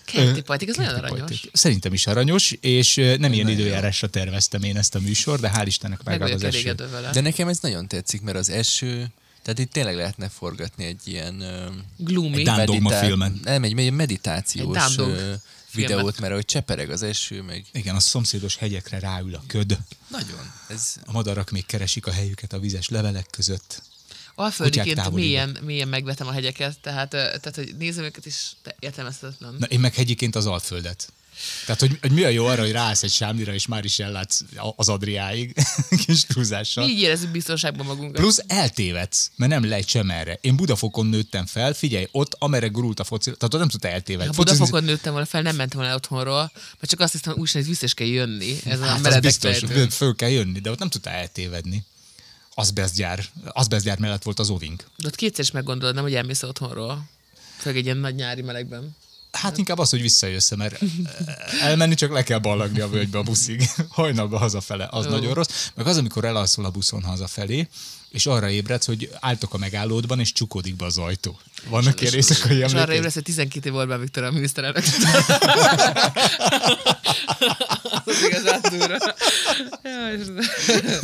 Kerti 0.05 0.41
pajtik, 0.41 0.69
ez 0.69 0.75
nagyon 0.75 0.93
aranyos. 0.93 1.19
Pajtik. 1.19 1.49
Szerintem 1.53 1.93
is 1.93 2.07
aranyos, 2.07 2.51
és 2.51 2.95
nem 3.19 3.33
ilyen 3.33 3.49
időjárásra 3.49 4.07
terveztem 4.07 4.63
én 4.63 4.77
ezt 4.77 4.95
a 4.95 4.99
műsor, 4.99 5.39
de 5.39 5.51
hál' 5.55 5.63
Istennek 5.65 6.03
Meg 6.03 6.19
megvan 6.19 6.37
az 6.37 6.43
eső. 6.43 6.75
vele. 6.91 7.09
De 7.11 7.21
nekem 7.21 7.47
ez 7.47 7.59
nagyon 7.59 7.87
tetszik, 7.87 8.21
mert 8.21 8.37
az 8.37 8.49
eső, 8.49 9.07
tehát 9.43 9.59
itt 9.59 9.71
tényleg 9.71 9.95
lehetne 9.95 10.29
forgatni 10.29 10.85
egy 10.85 11.01
ilyen... 11.03 11.43
Gloomy. 11.97 12.47
Egy 12.47 12.65
dogma 12.65 12.89
filmen. 12.89 13.39
Nem, 13.43 13.63
egy, 13.63 13.79
egy 13.79 13.91
meditációs 13.91 14.77
Egy 14.77 15.39
videót, 15.73 16.19
mert 16.19 16.33
hogy 16.33 16.45
csepereg 16.45 16.89
az 16.89 17.01
eső, 17.03 17.41
meg 17.41 17.65
Igen, 17.71 17.95
a 17.95 17.99
szomszédos 17.99 18.55
hegyekre 18.55 18.99
ráül 18.99 19.35
a 19.35 19.43
köd. 19.47 19.77
nagyon. 20.07 20.51
Ez, 20.67 20.95
A 21.05 21.11
madarak 21.11 21.49
még 21.49 21.65
keresik 21.65 22.05
a 22.07 22.11
helyüket 22.11 22.53
a 22.53 22.59
vizes 22.59 22.89
levelek 22.89 23.27
között. 23.31 23.81
Alföldiként 24.35 25.11
mélyen, 25.11 25.57
mélyen 25.61 25.87
megvetem 25.87 26.27
a 26.27 26.31
hegyeket, 26.31 26.79
tehát, 26.79 27.09
tehát 27.09 27.55
hogy 27.55 27.75
nézem 27.77 28.03
őket 28.03 28.25
is 28.25 28.51
te- 28.63 28.75
értelmezhetetlen. 28.79 29.55
Na, 29.59 29.65
én 29.65 29.79
meg 29.79 29.93
hegyiként 29.93 30.35
az 30.35 30.45
Alföldet. 30.45 31.11
Tehát, 31.65 31.81
hogy, 31.81 31.97
hogy 32.01 32.11
mi 32.11 32.23
a 32.23 32.29
jó 32.29 32.45
arra, 32.45 32.61
hogy 32.61 32.71
ráállsz 32.71 33.03
egy 33.03 33.11
sámlira, 33.11 33.53
és 33.53 33.67
már 33.67 33.85
is 33.85 33.99
ellátsz 33.99 34.41
az 34.75 34.89
Adriáig, 34.89 35.55
kis 36.05 36.25
túlzással. 36.25 36.85
Mi 36.85 36.91
így 36.91 36.99
érezzük 36.99 37.31
biztonságban 37.31 37.85
magunkat. 37.85 38.21
Plusz 38.21 38.43
eltévedsz, 38.47 39.31
mert 39.35 39.51
nem 39.51 39.69
lejt 39.69 39.87
sem 39.87 40.09
erre. 40.09 40.37
Én 40.41 40.55
Budafokon 40.55 41.05
nőttem 41.05 41.45
fel, 41.45 41.73
figyelj, 41.73 42.07
ott 42.11 42.35
amerre 42.39 42.67
gurult 42.67 42.99
a 42.99 43.03
foci, 43.03 43.31
tehát 43.31 43.53
ott 43.53 43.59
nem 43.59 43.69
tudta 43.69 43.87
eltévedni. 43.87 44.35
Ha 44.35 44.43
Budafokon 44.43 44.83
nőttem 44.83 45.11
volna 45.11 45.27
fel, 45.27 45.41
nem 45.41 45.55
mentem 45.55 45.79
volna 45.79 45.95
otthonról, 45.95 46.51
mert 46.53 46.89
csak 46.89 46.99
azt 46.99 47.11
hiszem, 47.11 47.33
hogy 47.33 47.41
úgyis 47.41 47.65
vissza 47.67 47.85
is 47.85 47.93
kell 47.93 48.07
jönni. 48.07 48.55
Ez 48.65 48.79
a 48.79 48.85
hát 48.85 48.95
az 48.95 49.01
meredek 49.01 49.21
biztos, 49.21 49.57
fejtő. 49.57 49.87
föl 49.89 50.15
kell 50.15 50.29
jönni, 50.29 50.59
de 50.59 50.71
ott 50.71 50.79
nem 50.79 50.89
tudta 50.89 51.09
eltévedni. 51.09 51.85
Azbesztgyár, 52.53 53.25
azbesztgyár 53.43 53.99
mellett 53.99 54.23
volt 54.23 54.39
az 54.39 54.49
ovink. 54.49 54.83
De 54.95 55.07
ott 55.07 55.15
kétszer 55.15 55.43
is 55.43 55.51
meggondolod, 55.51 55.95
nem, 55.95 56.03
hogy 56.03 56.15
elmész 56.15 56.43
otthonról. 56.43 57.09
Főleg 57.57 57.77
egy 57.77 57.85
ilyen 57.85 57.97
nagy 57.97 58.15
nyári 58.15 58.41
melegben. 58.41 58.95
Hát 59.41 59.57
inkább 59.57 59.79
az, 59.79 59.89
hogy 59.89 60.01
visszajössz, 60.01 60.51
mert 60.51 60.79
elmenni 61.61 61.93
csak 61.93 62.11
le 62.11 62.23
kell 62.23 62.39
ballagni 62.39 62.79
a 62.79 62.89
völgybe 62.89 63.17
a 63.17 63.23
buszig. 63.23 63.69
Hajnalba 63.89 64.37
hazafele, 64.37 64.87
az 64.91 65.05
Jó. 65.05 65.11
nagyon 65.11 65.33
rossz. 65.33 65.69
Meg 65.75 65.87
az, 65.87 65.97
amikor 65.97 66.25
elalszol 66.25 66.65
a 66.65 66.69
buszon 66.69 67.03
hazafelé, 67.03 67.67
és 68.11 68.25
arra 68.25 68.49
ébredsz, 68.49 68.85
hogy 68.85 69.09
álltok 69.19 69.53
a 69.53 69.57
megállódban, 69.57 70.19
és 70.19 70.31
csukódik 70.33 70.75
be 70.75 70.85
az 70.85 70.97
ajtó. 70.97 71.39
Vannak 71.69 72.01
ilyen 72.01 72.13
éjszakai 72.13 72.57
És 72.57 72.73
arra 72.73 72.93
ébredsz, 72.93 73.13
hogy 73.13 73.23
12 73.23 73.69
év 73.69 73.75
Orbán 73.75 73.99
Viktor 73.99 74.23
a 74.23 74.31
miniszterelnök. 74.31 74.83
az 78.05 78.23
igazán 78.27 78.61
durva. 78.61 79.13
Jaj, 79.83 80.17
Istenem. 80.17 80.99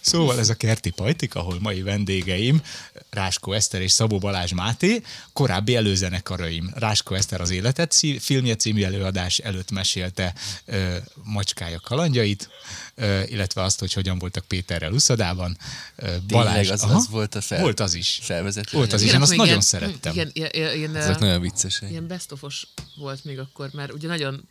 Szóval 0.00 0.38
ez 0.38 0.48
a 0.48 0.54
Kerti 0.54 0.90
Pajtik, 0.90 1.34
ahol 1.34 1.58
mai 1.60 1.82
vendégeim 1.82 2.62
Ráskó 3.10 3.52
Eszter 3.52 3.80
és 3.80 3.92
Szabó 3.92 4.18
Balázs 4.18 4.52
Máté, 4.52 5.02
korábbi 5.32 5.76
előzenekaraim. 5.76 6.70
Ráskó 6.74 7.14
Eszter 7.14 7.40
az 7.40 7.50
életet 7.50 7.94
filmje 8.18 8.56
című 8.56 8.82
előadás 8.82 9.38
előtt 9.38 9.70
mesélte 9.70 10.34
ö, 10.64 10.96
macskája 11.22 11.80
kalandjait, 11.80 12.48
ö, 12.94 13.20
illetve 13.26 13.62
azt, 13.62 13.78
hogy 13.78 13.92
hogyan 13.92 14.18
voltak 14.18 14.44
Péterrel 14.44 14.92
Uszadában. 14.92 15.58
Ö, 15.96 16.16
Balázs, 16.36 16.70
az- 16.70 16.82
aha, 16.82 16.94
az 16.96 17.08
volt 17.08 17.34
a 17.34 17.40
fel- 17.40 17.60
Volt 17.60 17.80
az 17.80 17.94
is. 17.94 18.18
felvezető 18.22 18.76
Volt 18.76 18.92
az 18.92 19.02
is, 19.02 19.08
anyag. 19.08 19.16
én 19.16 19.22
azt 19.22 19.30
nagyon 19.30 19.46
ilyen- 19.46 19.60
szerettem. 19.60 20.12
Igen, 20.12 20.30
ilyen, 20.32 20.50
ilyen, 20.74 20.96
ezek 20.96 21.18
nagyon 21.18 21.40
viccesek. 21.40 21.90
ilyen 21.90 22.06
bestofos 22.06 22.66
volt 22.96 23.24
még 23.24 23.38
akkor, 23.38 23.68
mert 23.72 23.92
ugye 23.92 24.08
nagyon, 24.08 24.48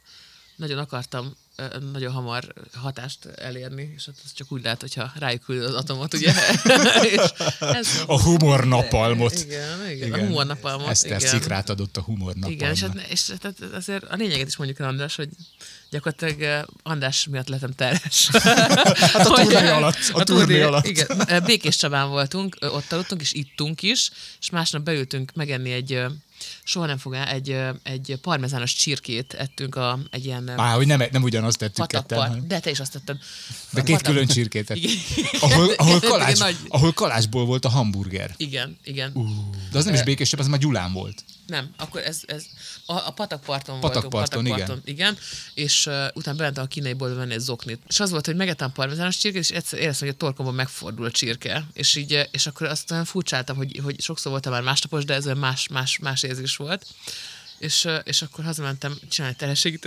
nagyon 0.55 0.77
akartam 0.77 1.35
nagyon 1.91 2.11
hamar 2.11 2.53
hatást 2.73 3.25
elérni, 3.25 3.93
és 3.95 4.05
hát 4.05 4.15
ez 4.25 4.33
csak 4.33 4.51
úgy 4.51 4.63
lehet, 4.63 4.81
hogyha 4.81 5.11
rájuk 5.15 5.41
küldöd 5.41 5.67
az 5.67 5.73
atomot, 5.73 6.13
ugye? 6.13 6.33
és 7.15 7.21
ez 7.59 7.87
A 8.07 8.21
humor 8.21 8.65
napalmot. 8.67 9.33
Igen, 9.33 9.89
igen, 9.89 10.11
a 10.13 10.17
humor 10.17 10.45
napalmot. 10.45 10.87
Eszter 10.89 11.17
igen. 11.19 11.29
szikrát 11.29 11.69
adott 11.69 11.97
a 11.97 12.01
humor 12.01 12.33
napalmnak. 12.35 12.51
Igen, 12.51 12.71
és, 12.71 12.81
hát, 12.81 12.95
és 13.09 13.31
hát 13.41 13.59
azért 13.73 14.03
a 14.03 14.15
lényeget 14.15 14.47
is 14.47 14.55
mondjuk 14.57 14.79
el, 14.79 14.87
András, 14.87 15.15
hogy 15.15 15.29
gyakorlatilag 15.89 16.41
eh, 16.41 16.63
András 16.83 17.27
miatt 17.27 17.47
lettem 17.47 17.71
terhes. 17.71 18.29
hát 19.13 19.15
a 19.15 19.33
turné 19.33 19.67
alatt, 19.67 19.97
a 20.13 20.23
turné 20.23 20.61
alatt. 20.61 20.87
Igen, 20.87 21.21
eh, 21.27 21.39
Békés 21.39 21.75
Csabán 21.75 22.09
voltunk, 22.09 22.57
ott 22.59 22.91
aludtunk, 22.91 23.21
és 23.21 23.33
ittunk 23.33 23.81
is, 23.81 24.11
és 24.39 24.49
másnap 24.49 24.83
beültünk 24.83 25.31
megenni 25.33 25.71
egy, 25.71 26.01
soha 26.63 26.85
nem 26.85 26.97
el, 27.11 27.27
egy, 27.27 27.57
egy 27.83 28.17
parmezános 28.21 28.73
csirkét 28.73 29.33
ettünk 29.33 29.75
a, 29.75 29.99
egy 30.11 30.25
ilyen 30.25 30.59
Á, 30.59 30.73
hogy 30.73 30.87
nem, 30.87 31.03
nem 31.11 31.23
ugyanazt 31.23 31.57
tettük 31.57 31.87
ketten, 31.87 32.19
hanem- 32.19 32.47
De 32.47 32.59
te 32.59 32.69
is 32.69 32.79
azt 32.79 32.91
tetted. 32.91 33.17
de 33.69 33.81
két 33.81 34.01
külön 34.01 34.27
csirkét. 34.27 34.69
Igen. 34.69 34.91
Ahol, 35.39 35.73
ahol, 35.77 35.99
kalács, 35.99 36.39
ahol 36.67 36.93
kalácsból 36.93 37.45
volt 37.45 37.65
a 37.65 37.69
hamburger. 37.69 38.33
Igen, 38.37 38.77
igen. 38.83 39.13
De 39.71 39.77
az 39.77 39.85
nem 39.85 39.93
is 39.93 40.03
békésebb, 40.03 40.39
az 40.39 40.47
már 40.47 40.59
Gyulán 40.59 40.93
volt. 40.93 41.23
Nem, 41.45 41.73
akkor 41.77 42.01
ez, 42.01 42.21
ez 42.25 42.45
a, 42.85 42.93
a 42.93 43.11
patakparton 43.11 43.79
Patakparton, 43.79 44.43
voltunk. 44.43 44.47
Patakparton, 44.47 44.81
igen. 44.85 45.17
És 45.53 45.85
uh, 45.85 46.07
utána 46.13 46.37
bementem 46.37 46.63
a 46.63 46.67
kínai 46.67 46.93
boltba 46.93 47.17
venni 47.17 47.33
egy 47.33 47.39
zoknit. 47.39 47.81
És 47.87 47.99
az 47.99 48.09
volt, 48.09 48.25
hogy 48.25 48.35
megettem 48.35 48.71
parmezános 48.71 49.17
csirkét, 49.17 49.41
és 49.41 49.49
egyszer 49.49 49.79
éreztem, 49.79 50.07
hogy 50.07 50.17
a 50.17 50.19
torkomban 50.19 50.55
megfordul 50.55 51.05
a 51.05 51.11
csirke. 51.11 51.63
És 51.73 51.95
így, 51.95 52.27
és 52.31 52.47
akkor 52.47 52.67
azt 52.67 52.91
olyan 52.91 53.05
furcsáltam, 53.05 53.55
hogy, 53.55 53.79
hogy 53.83 54.01
sokszor 54.01 54.31
voltam 54.31 54.51
már 54.51 54.61
másnapos, 54.61 55.05
de 55.05 55.13
ez 55.13 55.25
olyan 55.25 55.37
más, 55.37 55.67
más, 55.67 55.99
más 55.99 56.23
érzés 56.23 56.55
volt. 56.55 56.85
És, 57.57 57.85
eh, 57.85 58.01
és 58.03 58.21
akkor 58.21 58.45
hazamentem 58.45 58.97
csinálni 59.09 59.35
terhességi 59.35 59.77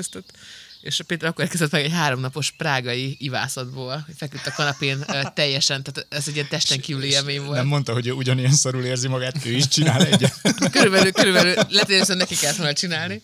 És 0.81 1.03
Péter 1.07 1.29
akkor 1.29 1.45
érkezett 1.45 1.71
meg 1.71 1.85
egy 1.85 1.93
háromnapos 1.93 2.51
prágai 2.51 3.17
ivászatból, 3.19 4.03
hogy 4.07 4.15
feküdt 4.19 4.47
a 4.47 4.53
kanapén 4.53 5.05
teljesen, 5.35 5.83
tehát 5.83 6.07
ez 6.11 6.29
egy 6.29 6.35
ilyen 6.35 6.49
testen 6.49 6.81
kívüli 6.81 7.09
élmény 7.09 7.43
volt. 7.43 7.57
Nem 7.57 7.67
mondta, 7.67 7.93
hogy 7.93 8.07
ő 8.07 8.13
ugyanilyen 8.13 8.53
szarul 8.53 8.85
érzi 8.85 9.09
magát, 9.09 9.47
ő 9.47 9.51
is 9.51 9.69
csinál 9.69 10.05
egyet. 10.05 10.41
körülbelül, 10.73 11.13
körülbelül 11.13 11.55
lehet, 11.69 12.07
hogy 12.07 12.17
neki 12.17 12.35
kellett 12.37 12.57
volna 12.57 12.73
csinálni. 12.73 13.23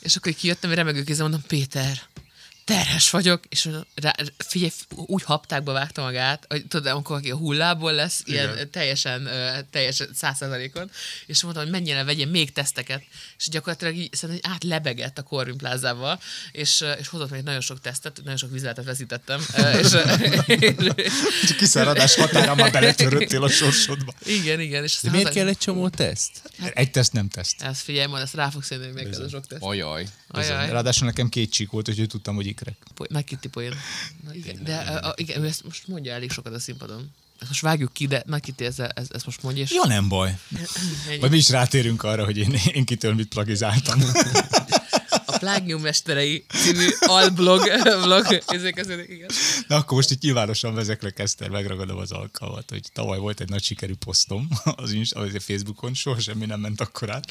És 0.00 0.16
akkor 0.16 0.32
kijöttem, 0.32 0.72
remegő 0.72 1.02
kézzel 1.02 1.22
mondom, 1.22 1.44
Péter, 1.46 2.00
terhes 2.70 3.10
vagyok, 3.10 3.40
és 3.48 3.68
rá, 3.94 4.14
figyelj, 4.38 4.70
úgy 4.96 5.22
haptákba 5.22 5.72
vágta 5.72 6.02
magát, 6.02 6.44
hogy 6.48 6.66
tudod, 6.66 6.86
amikor 6.86 7.16
aki 7.16 7.30
a 7.30 7.36
hullából 7.36 7.92
lesz, 7.92 8.22
ilyen 8.24 8.52
Igen. 8.52 8.70
teljesen, 8.70 9.26
ö, 9.26 9.58
teljesen 9.70 10.08
százszerzalékon, 10.14 10.90
és 11.26 11.42
mondtam, 11.42 11.64
hogy 11.64 11.72
menjen 11.72 11.96
el, 11.96 12.04
vegyen 12.04 12.28
még 12.28 12.52
teszteket, 12.52 13.02
és 13.38 13.48
gyakorlatilag 13.48 13.96
így 13.96 14.14
szerintem 14.14 14.50
hogy 14.50 14.56
átlebegett 14.56 15.18
a 15.18 15.22
Corvin 15.22 15.56
plázával, 15.56 16.20
és, 16.52 16.84
és 16.98 17.08
hozott 17.08 17.30
még 17.30 17.42
nagyon 17.42 17.60
sok 17.60 17.80
tesztet, 17.80 18.20
nagyon 18.22 18.36
sok 18.36 18.50
vizeletet 18.50 18.84
veszítettem, 18.84 19.40
és, 19.80 19.92
és, 20.46 21.54
Kiszáradás 21.56 22.14
határán 22.14 22.56
már 22.56 22.72
beletöröttél 22.72 23.42
a 23.42 23.48
sorsodba. 23.48 24.12
igen, 24.24 24.60
igen, 24.60 24.82
és 24.82 24.98
De 25.02 25.10
miért 25.10 25.26
haza- 25.26 25.38
kell 25.38 25.48
egy 25.48 25.58
csomó 25.58 25.88
teszt? 25.88 26.30
Egy 26.74 26.90
teszt 26.90 27.12
nem 27.12 27.28
teszt. 27.28 27.62
Ezt 27.62 27.82
figyelj, 27.82 28.06
majd 28.06 28.22
ezt 28.22 28.34
rá 28.34 28.50
fogsz 28.50 28.70
jönni, 28.70 28.84
hogy 28.84 28.94
még 28.94 29.06
ez 29.06 29.18
a 29.18 29.28
sok 29.28 29.46
teszt. 29.46 29.62
Ajaj. 29.62 30.06
Ajaj. 30.28 30.70
Ráadásul 30.70 31.06
nekem 31.06 31.28
két 31.28 31.52
csík 31.52 31.70
volt, 31.70 31.88
úgyhogy 31.88 32.06
tudtam, 32.08 32.34
hogy 32.34 32.46
ikrek. 32.60 32.76
Po- 32.94 33.08
Nagy 33.10 33.24
Kitty 33.24 33.48
poén. 33.48 33.74
Na, 34.24 34.34
igen, 34.34 34.64
de 34.64 34.76
a, 34.76 35.14
igen, 35.16 35.42
ő 35.42 35.46
ezt 35.46 35.64
most 35.64 35.88
mondja 35.88 36.12
elég 36.12 36.30
sokat 36.30 36.54
a 36.54 36.58
színpadon. 36.58 37.10
Ezt 37.38 37.48
most 37.48 37.60
vágjuk 37.62 37.92
ki, 37.92 38.06
de 38.06 38.22
Nagy 38.26 38.40
Kitty 38.42 38.62
ezt, 38.64 38.80
ezt, 38.80 39.12
ezt 39.12 39.24
most 39.26 39.42
mondja, 39.42 39.62
és 39.62 39.70
Ja, 39.72 39.86
nem 39.86 40.08
baj. 40.08 40.38
Majd 41.20 41.30
mi 41.30 41.36
is 41.36 41.48
rátérünk 41.48 42.02
arra, 42.02 42.24
hogy 42.24 42.36
én, 42.38 42.54
én 42.72 42.84
kitől 42.84 43.14
mit 43.14 43.28
plagizáltam. 43.28 44.00
a 45.34 45.38
Plágium 45.38 45.80
mesterei 45.82 46.44
című 46.48 46.88
alblog 47.00 47.62
vlog, 48.02 48.40
ezek 48.46 48.74
között, 48.74 49.08
igen. 49.08 49.30
Na 49.68 49.76
akkor 49.76 49.96
most 49.96 50.10
itt 50.10 50.20
nyilvánosan 50.20 50.74
vezeklek, 50.74 51.18
Eszter, 51.18 51.48
megragadom 51.48 51.98
az 51.98 52.12
alkalmat, 52.12 52.70
hogy 52.70 52.82
tavaly 52.92 53.18
volt 53.18 53.40
egy 53.40 53.48
nagy 53.48 53.62
sikerű 53.64 53.94
posztom 53.94 54.48
az, 54.64 54.94
az 55.10 55.34
a 55.34 55.40
Facebookon, 55.40 55.94
soha 55.94 56.20
semmi 56.20 56.46
nem 56.46 56.60
ment 56.60 56.80
akkor 56.80 57.10
át. 57.10 57.24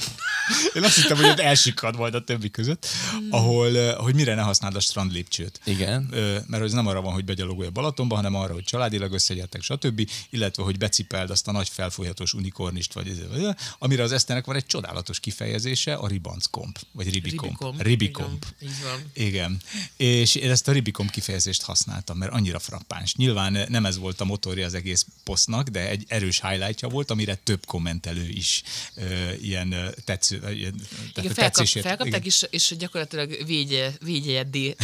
Én 0.73 0.83
azt 0.83 0.95
hittem, 0.95 1.17
hogy 1.17 1.25
ott 1.25 1.39
elsikad 1.39 1.95
majd 1.97 2.13
a 2.15 2.23
többi 2.23 2.49
között, 2.51 2.87
ahol, 3.29 3.77
eh, 3.77 3.95
hogy 3.95 4.15
mire 4.15 4.35
ne 4.35 4.41
használd 4.41 4.75
a 4.75 4.79
strand 4.79 5.11
lépcsőt. 5.11 5.59
Igen. 5.65 6.01
Mert 6.47 6.63
ez 6.63 6.71
nem 6.71 6.87
arra 6.87 7.01
van, 7.01 7.13
hogy 7.13 7.25
begyalogolj 7.25 7.67
a 7.67 7.71
Balatonba, 7.71 8.15
hanem 8.15 8.35
arra, 8.35 8.53
hogy 8.53 8.63
családilag 8.63 9.11
összegyertek, 9.13 9.61
stb. 9.61 10.09
Illetve, 10.29 10.63
hogy 10.63 10.77
becipeld 10.77 11.29
azt 11.29 11.47
a 11.47 11.51
nagy 11.51 11.69
felfolyhatós 11.69 12.33
unikornist, 12.33 12.93
vagy, 12.93 13.07
ez- 13.07 13.27
vagy 13.43 13.55
amire 13.79 14.03
az 14.03 14.11
Eszternek 14.11 14.45
van 14.45 14.55
egy 14.55 14.65
csodálatos 14.65 15.19
kifejezése, 15.19 15.93
a 15.93 16.07
ribanckomp, 16.07 16.79
vagy 16.91 17.09
ribikomp. 17.13 17.51
Ribikomp. 17.51 17.81
Ribikomp. 17.89 18.45
Igen, 18.59 18.71
így 18.73 18.83
van. 18.83 19.11
Igen. 19.13 19.57
És 19.97 20.35
én 20.35 20.51
ezt 20.51 20.67
a 20.67 20.71
Ribikom 20.71 21.07
kifejezést 21.09 21.61
használtam, 21.61 22.17
mert 22.17 22.31
annyira 22.31 22.59
frappáns. 22.59 23.15
Nyilván 23.15 23.65
nem 23.69 23.85
ez 23.85 23.97
volt 23.97 24.21
a 24.21 24.25
motorja 24.25 24.65
az 24.65 24.73
egész 24.73 25.05
posztnak, 25.23 25.67
de 25.67 25.89
egy 25.89 26.03
erős 26.07 26.41
highlightja 26.41 26.87
volt, 26.87 27.11
amire 27.11 27.35
több 27.35 27.65
kommentelő 27.65 28.27
is 28.27 28.61
ö, 28.95 29.31
ilyen 29.41 29.75
tetsző, 30.05 30.35
ilyen, 30.35 30.53
Igen, 30.53 30.77
felkap, 31.13 31.33
tetszésért- 31.35 31.85
felkapták, 31.85 32.07
igen. 32.07 32.21
és, 32.23 32.45
és 32.49 32.73
gyakorlatilag 32.77 33.45
végye, 33.45 33.91
végjeddé 34.03 34.75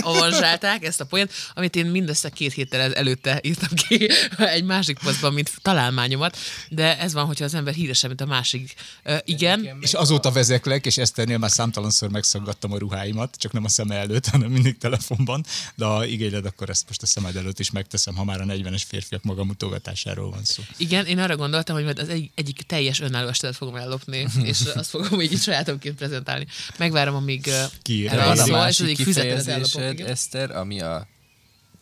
avanzsálták 0.00 0.84
ezt 0.84 1.00
a 1.00 1.04
poént, 1.04 1.32
amit 1.54 1.76
én 1.76 1.86
mindössze 1.86 2.30
két 2.30 2.52
héttel 2.52 2.80
el- 2.80 2.94
előtte 2.94 3.40
írtam 3.42 3.68
ki 3.88 4.08
egy 4.56 4.64
másik 4.64 4.98
posztban, 4.98 5.32
mint 5.32 5.50
találmányomat, 5.62 6.36
de 6.68 6.98
ez 6.98 7.12
van, 7.12 7.26
hogyha 7.26 7.44
az 7.44 7.54
ember 7.54 7.74
híresebb, 7.74 8.08
mint 8.08 8.20
a 8.20 8.26
másik. 8.26 8.74
Ö, 9.02 9.16
Igen, 9.24 9.78
És 9.80 9.92
azóta 9.94 10.30
vezeklek, 10.30 10.86
és 10.86 10.96
Eszternél 10.98 11.38
már 11.38 11.50
számtalanszor 11.50 12.10
megszaggattam 12.48 12.72
a 12.72 12.78
ruháimat, 12.78 13.36
csak 13.36 13.52
nem 13.52 13.64
a 13.64 13.68
szeme 13.68 13.94
előtt, 13.94 14.26
hanem 14.34 14.50
mindig 14.50 14.78
telefonban, 14.78 15.44
de 15.74 15.84
ha 15.84 16.04
igényled, 16.04 16.46
akkor 16.46 16.70
ezt 16.70 16.84
most 16.86 17.02
a 17.02 17.06
szemed 17.06 17.36
előtt 17.36 17.58
is 17.58 17.70
megteszem, 17.70 18.14
ha 18.14 18.24
már 18.24 18.40
a 18.40 18.44
40-es 18.44 18.82
férfiak 18.86 19.22
magamutogatásáról 19.22 20.30
van 20.30 20.44
szó. 20.44 20.62
Igen, 20.76 21.06
én 21.06 21.18
arra 21.18 21.36
gondoltam, 21.36 21.74
hogy 21.74 21.84
majd 21.84 21.98
az 21.98 22.08
egy, 22.08 22.30
egyik 22.34 22.62
teljes 22.62 23.00
önálló 23.00 23.28
estet 23.28 23.56
fogom 23.56 23.76
ellopni, 23.76 24.26
és 24.50 24.60
azt 24.74 24.90
fogom 24.90 25.20
így 25.20 25.40
sajátomként 25.40 25.96
prezentálni. 25.96 26.46
Megvárom, 26.78 27.14
amíg 27.14 27.50
Ki- 27.82 28.08
erre 28.08 28.24
Van 28.24 28.38
a 28.38 28.42
az 28.42 28.48
másik 28.48 28.96
kifejezésed. 28.96 30.00
Eszter, 30.00 30.50
ami 30.50 30.80
a, 30.80 31.06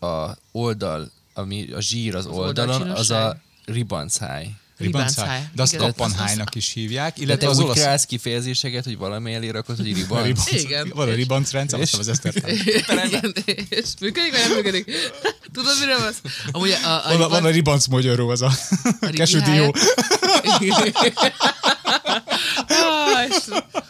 a 0.01 0.37
oldal, 0.53 1.11
ami 1.35 1.73
a 1.73 1.81
zsír 1.81 2.15
az, 2.15 2.27
oldalon, 2.27 2.91
az 2.91 3.11
a 3.11 3.41
ribancháj. 3.65 4.51
Ribancháj. 4.79 5.49
De 5.55 5.63
azt 5.63 5.73
Igen. 5.73 5.85
kappanhájnak 5.85 6.55
is 6.55 6.73
hívják, 6.73 7.19
illetve 7.19 7.49
az 7.49 7.59
úgy 7.59 7.65
olasz... 7.65 7.77
kreálsz 7.77 8.05
kifejezéseket, 8.05 8.85
hogy 8.85 8.97
valami 8.97 9.35
elé 9.35 9.49
rakod, 9.49 9.77
hogy 9.77 9.91
A 9.91 9.95
ribanc. 9.95 10.25
ribanc, 10.27 10.53
Igen. 10.53 10.93
Van 10.95 11.09
a 11.09 11.13
ribanc 11.13 11.51
rendszer, 11.51 11.81
azt 11.81 11.95
az 11.99 12.09
Eszter 12.09 12.35
Igen, 13.07 13.35
és 13.69 13.85
működik, 14.01 14.31
vagy 14.31 14.41
nem 14.41 14.55
működik? 14.57 14.91
Tudod, 15.53 15.77
mire 15.81 15.99
van? 15.99 16.13
Amúgy 16.51 16.71
a, 16.71 16.89
a, 16.89 17.03
van, 17.09 17.23
a, 17.23 17.29
van 17.29 17.45
a 17.45 17.49
ribanc 17.51 17.87
magyaró, 17.87 18.29
az 18.29 18.43
a 18.43 18.53
ribi 19.01 19.17
kesüdió. 19.17 19.75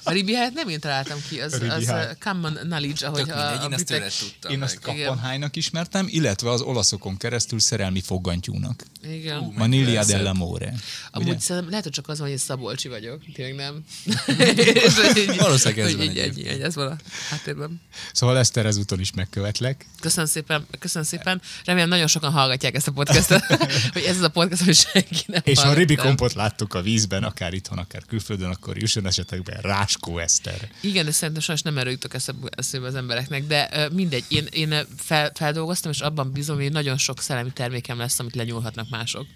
A 0.08 0.12
ribi 0.12 0.34
helyet 0.34 0.52
nem 0.54 0.68
én 0.68 0.80
találtam 0.80 1.18
ki, 1.28 1.40
az, 1.40 1.52
A 1.52 1.74
az 1.74 1.86
háj. 1.86 2.04
uh, 2.04 2.18
common 2.18 2.52
knowledge, 2.54 3.06
ahogy 3.06 3.24
Tök 3.24 3.34
a, 3.34 3.50
mindegy, 3.50 3.72
a 3.72 3.78
én 3.78 3.84
tőled 3.84 4.12
tudtam 4.18 4.52
Én 4.52 4.58
meg. 4.58 4.68
azt 4.68 4.78
kappanhájnak 4.80 5.56
ismertem, 5.56 6.06
illetve 6.08 6.50
az 6.50 6.60
olaszokon 6.60 7.16
keresztül 7.16 7.58
szerelmi 7.60 8.00
foggantyúnak. 8.00 8.84
Igen. 9.02 9.38
Ú, 9.38 9.52
Maniglia 9.56 9.94
persze. 9.94 10.20
dell'amore. 10.22 10.72
Amúgy 11.10 11.40
szerintem 11.40 11.68
lehet, 11.70 11.84
hogy 11.84 11.92
csak 11.92 12.08
az 12.08 12.18
van, 12.18 12.28
hogy 12.28 12.36
én 12.36 12.42
Szabolcsi 12.42 12.88
vagyok. 12.88 13.22
Tényleg 13.34 13.54
nem. 13.54 13.84
És 14.56 15.36
Valószínűleg 15.38 15.84
ez 15.86 15.96
van 15.96 16.08
ennyi, 16.08 16.20
ennyi, 16.20 16.48
ez 16.48 16.74
van 16.74 16.86
a 16.86 16.96
háttérben. 17.30 17.80
Szóval 18.12 18.38
Eszter 18.38 18.66
ezúton 18.66 19.00
is 19.00 19.12
megkövetlek. 19.12 19.86
Köszönöm 20.00 20.26
szépen, 20.26 20.66
köszönöm 20.78 21.06
szépen. 21.08 21.40
Remélem 21.64 21.88
nagyon 21.88 22.06
sokan 22.06 22.32
hallgatják 22.32 22.74
ezt 22.74 22.88
a 22.88 22.92
podcastot, 22.92 23.42
hogy 23.92 24.02
ez 24.02 24.16
az 24.16 24.22
a 24.22 24.28
podcast, 24.28 24.62
hogy 24.62 24.74
senki 24.74 25.24
nem 25.26 25.40
És 25.44 25.56
ha 25.58 25.64
hallgatta. 25.64 25.86
Ribikompot 25.86 26.32
láttuk 26.32 26.74
a 26.74 26.82
vízben, 26.82 27.22
akár 27.24 27.52
itthon, 27.54 27.78
akár 27.78 28.02
külföldön, 28.08 28.50
akkor 28.50 28.76
jusson 28.78 29.06
esetekben 29.06 29.60
Ráskó 29.96 30.18
Eszter. 30.18 30.70
Igen, 30.80 31.04
de 31.04 31.10
szerintem 31.10 31.42
sajnos 31.42 31.64
nem 31.64 31.78
erről 31.78 31.92
jutok 31.92 32.14
eszembe 32.14 32.86
az 32.86 32.94
embereknek, 32.94 33.46
de 33.46 33.88
mindegy, 33.92 34.24
én, 34.28 34.46
én 34.50 34.74
fel, 34.96 35.32
feldolgoztam, 35.34 35.90
és 35.90 36.00
abban 36.00 36.32
bízom, 36.32 36.56
hogy 36.56 36.72
nagyon 36.72 36.98
sok 36.98 37.20
szellemi 37.20 37.50
termékem 37.52 37.98
lesz, 37.98 38.18
amit 38.18 38.34
lenyúlhatnak 38.34 38.88
mások. 38.88 39.26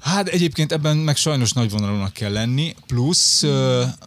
Hát 0.00 0.28
egyébként 0.28 0.72
ebben 0.72 0.96
meg 0.96 1.16
sajnos 1.16 1.52
nagyvonalúnak 1.52 2.12
kell 2.12 2.32
lenni, 2.32 2.74
plusz 2.86 3.42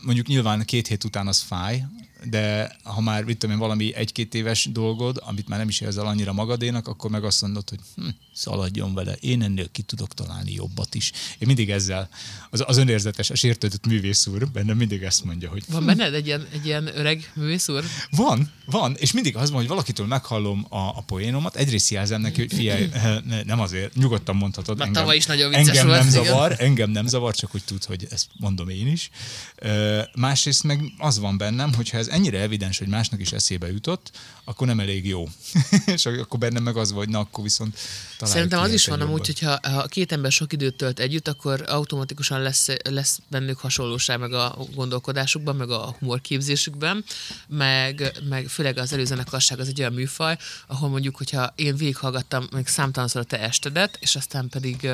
mondjuk 0.02 0.28
nyilván 0.28 0.66
két 0.66 0.88
hét 0.88 1.04
után 1.04 1.28
az 1.28 1.40
fáj, 1.40 1.84
de 2.30 2.76
ha 2.84 3.02
már 3.02 3.24
mit 3.24 3.38
tudom 3.38 3.56
én, 3.56 3.62
valami 3.62 3.96
egy-két 3.96 4.34
éves 4.34 4.70
dolgod, 4.72 5.22
amit 5.26 5.48
már 5.48 5.60
nem 5.60 5.68
is 5.68 5.80
érzel 5.82 6.06
annyira 6.06 6.34
magadénak, 6.34 6.88
akkor 6.88 7.10
meg 7.10 7.24
azt 7.24 7.42
mondod, 7.42 7.70
hogy 7.70 7.80
hm, 7.96 8.08
szaladjon 8.34 8.94
vele, 8.94 9.16
én 9.20 9.42
ennél 9.42 9.72
ki 9.72 9.82
tudok 9.82 10.14
találni 10.14 10.54
jobbat 10.54 10.96
is. 10.96 11.12
Én 11.12 11.48
mindig 11.48 11.70
ezzel, 11.70 12.10
az, 12.50 12.64
az 12.68 12.78
önérzetes, 12.78 13.30
a 13.30 13.36
sértődött 13.36 13.86
művész 13.86 14.28
úr 14.28 14.52
bennem 14.52 14.78
mindig 14.78 15.02
ezt 15.02 15.24
mondja, 15.24 15.50
hogy 15.50 15.64
Van 15.68 15.86
benned 15.86 16.14
egy 16.14 16.26
ilyen, 16.26 16.48
egy 16.54 16.66
ilyen 16.66 16.98
öreg 16.98 17.32
művész 17.36 17.70
úr? 17.70 17.84
Van, 18.10 18.52
van, 18.66 18.96
és 19.00 19.12
mindig 19.12 19.36
az 19.36 19.50
van, 19.50 19.60
hogy 19.60 19.68
valakitől 19.68 20.08
meghallom 20.08 20.66
a, 20.70 20.78
a 20.78 21.04
poénomat, 21.06 21.56
egyrészt 21.56 21.90
jelzem 21.90 22.22
neki, 22.22 22.40
hogy 22.40 22.54
figyelj, 22.54 22.90
ne- 23.30 23.44
nem 23.44 23.60
azért, 23.60 23.96
nyugodtan 23.96 24.36
mondhatod. 24.36 24.78
Na, 24.78 24.92
tavaly 24.92 25.16
is 25.16 25.26
nagyon 25.26 25.50
vicces 25.50 25.68
engem 25.68 25.88
volt, 25.88 26.00
nem 26.00 26.08
igen. 26.08 26.24
zavar, 26.24 26.56
engem 26.58 26.90
nem 26.90 27.08
zavar, 27.08 27.36
csak 27.36 27.52
hogy 27.52 27.64
tud, 27.64 27.84
hogy 27.84 28.08
ezt 28.10 28.28
mondom 28.40 28.70
én 28.70 28.88
is. 28.88 29.10
Ö, 29.56 30.02
Másrészt 30.16 30.64
meg 30.64 30.94
az 30.98 31.20
van 31.20 31.38
bennem, 31.38 31.74
hogyha 31.74 31.98
ez 31.98 32.08
ennyire 32.12 32.40
evidens, 32.40 32.78
hogy 32.78 32.88
másnak 32.88 33.20
is 33.20 33.32
eszébe 33.32 33.72
jutott, 33.72 34.12
akkor 34.44 34.68
nem 34.68 34.80
elég 34.80 35.08
jó. 35.08 35.28
és 35.96 36.06
akkor 36.06 36.40
bennem 36.40 36.64
meg 36.64 36.78
az 36.78 36.90
van, 36.90 36.98
hogy 36.98 37.10
na, 37.10 37.20
akkor 37.20 37.44
viszont 37.44 37.78
Szerintem 38.26 38.60
az 38.60 38.74
is 38.74 38.88
van 38.88 39.02
amúgy, 39.02 39.26
hogyha 39.26 39.60
ha 39.62 39.86
két 39.88 40.12
ember 40.12 40.32
sok 40.32 40.54
időt 40.54 40.76
tölt 40.76 41.00
együtt, 41.00 41.28
akkor 41.28 41.64
automatikusan 41.68 42.42
lesz, 42.42 42.68
lesz 42.84 43.20
bennük 43.28 43.58
hasonlóság 43.58 44.20
meg 44.20 44.34
a 44.34 44.58
gondolkodásukban, 44.76 45.56
meg 45.56 45.70
a 45.70 45.96
humorképzésükben, 46.00 47.04
meg, 47.48 48.12
meg 48.30 48.48
főleg 48.48 48.78
az 48.78 48.94
előzenekarság 48.94 49.60
az 49.60 49.68
egy 49.68 49.80
olyan 49.80 49.94
műfaj, 49.94 50.38
ahol 50.68 50.90
mondjuk, 50.90 51.16
hogyha 51.18 51.54
én 51.56 51.76
végighallgattam 51.76 52.48
meg 52.52 52.68
számtalanszor 52.68 53.22
a 53.22 53.24
te 53.24 53.40
estedet, 53.40 53.98
és 54.02 54.16
aztán 54.16 54.50
pedig 54.50 54.90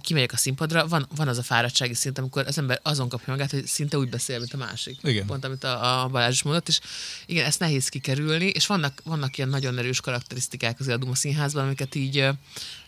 kimegyek 0.00 0.32
a 0.32 0.36
színpadra, 0.36 0.88
van, 0.88 1.06
van 1.16 1.28
az 1.28 1.38
a 1.38 1.42
fáradtsági 1.42 1.94
szint, 1.94 2.18
amikor 2.18 2.46
az 2.46 2.58
ember 2.58 2.80
azon 2.82 3.08
kapja 3.08 3.32
magát, 3.32 3.50
hogy 3.50 3.66
szinte 3.66 3.98
úgy 3.98 4.08
beszél, 4.08 4.38
mint 4.38 4.52
a 4.52 4.56
másik. 4.56 4.98
Igen. 5.02 5.26
Pont 5.26 5.44
amit 5.44 5.64
a, 5.64 6.02
a 6.02 6.08
Balázs 6.08 6.32
is 6.32 6.42
mondott, 6.42 6.68
és 6.68 6.80
igen, 7.26 7.44
ezt 7.44 7.60
nehéz 7.60 7.88
kikerülni, 7.88 8.46
és 8.46 8.66
vannak, 8.66 9.00
vannak 9.04 9.36
ilyen 9.36 9.48
nagyon 9.48 9.78
erős 9.78 10.00
karakterisztikák 10.00 10.80
az 10.80 10.88
a 10.88 10.96
Duma 10.96 11.14
Színházban, 11.14 11.64
amiket 11.64 11.94
így 11.94 12.18
eh, 12.18 12.34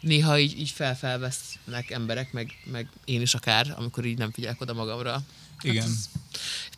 néha 0.01 0.39
így, 0.39 0.59
így 0.59 0.71
felfelvesznek 0.71 1.91
emberek, 1.91 2.33
meg, 2.33 2.51
meg 2.65 2.89
én 3.05 3.21
is 3.21 3.35
akár, 3.35 3.75
amikor 3.77 4.05
így 4.05 4.19
nem 4.19 4.33
figyelek 4.33 4.61
oda 4.61 4.73
magamra. 4.73 5.23
Igen. 5.63 5.89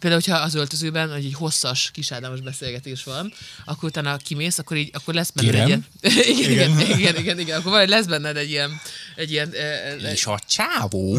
Például, 0.03 0.23
hogyha 0.25 0.43
az 0.43 0.55
öltözőben 0.55 1.13
hogy 1.13 1.25
egy 1.25 1.35
hosszas, 1.35 1.91
kisádámos 1.93 2.41
beszélgetés 2.41 3.05
van, 3.05 3.33
akkor 3.65 3.89
utána 3.89 4.17
kimész, 4.17 4.59
akkor 4.59 4.77
így 4.77 4.91
akkor 4.93 5.15
lesz 5.15 5.31
benned 5.31 5.53
Kérem? 5.53 5.87
egy 6.01 6.13
ilyen... 6.19 6.27
igen, 6.39 6.51
igen, 6.51 6.81
igen, 6.81 6.99
igen, 6.99 7.17
igen, 7.17 7.39
igen, 7.39 7.59
akkor 7.59 7.71
valahogy 7.71 7.91
lesz 7.91 8.07
benned 8.07 8.37
egy 8.37 8.51
ilyen... 8.51 8.81
Egy 9.17 9.31
ilyen, 9.31 9.53
eh, 9.53 10.13
És 10.13 10.27
a 10.27 10.41
csávó. 10.49 11.19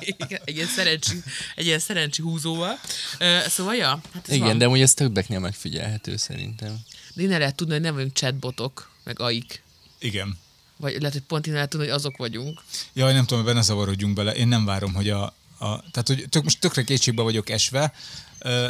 Igen, 0.00 0.40
egy 0.44 0.56
ilyen 0.56 0.66
szerencsi, 0.66 1.22
egy 1.56 1.66
ilyen 1.66 1.78
szerencsi 1.78 2.22
húzóval. 2.22 2.78
Ö, 3.18 3.38
Szóval, 3.48 3.74
ja, 3.74 4.00
hát 4.12 4.28
ez 4.28 4.34
Igen, 4.34 4.46
van. 4.46 4.58
de 4.58 4.64
amúgy 4.64 4.80
ez 4.80 4.94
többeknél 4.94 5.38
megfigyelhető 5.38 6.16
szerintem. 6.16 6.80
de 7.14 7.22
innen 7.22 7.38
lehet 7.38 7.54
tudni, 7.54 7.72
hogy 7.72 7.82
nem 7.82 7.94
vagyunk 7.94 8.12
chatbotok, 8.12 8.90
meg 9.04 9.20
aik. 9.20 9.62
Igen. 9.98 10.38
Vagy 10.76 10.92
lehet, 10.98 11.12
hogy 11.12 11.22
pont 11.22 11.44
innen 11.44 11.56
lehet 11.56 11.70
tudni, 11.70 11.86
hogy 11.86 11.94
azok 11.96 12.16
vagyunk. 12.16 12.60
Jaj, 12.92 13.12
nem 13.12 13.24
tudom, 13.24 13.44
benne 13.44 13.62
zavarodjunk 13.62 14.14
bele. 14.14 14.34
Én 14.34 14.48
nem 14.48 14.64
várom, 14.64 14.94
hogy 14.94 15.10
a... 15.10 15.34
a 15.62 15.84
tehát, 15.90 16.06
hogy 16.06 16.26
tök, 16.28 16.42
most 16.42 16.60
tökre 16.60 16.82
kétségbe 16.82 17.22
vagyok 17.22 17.50
esve, 17.50 17.92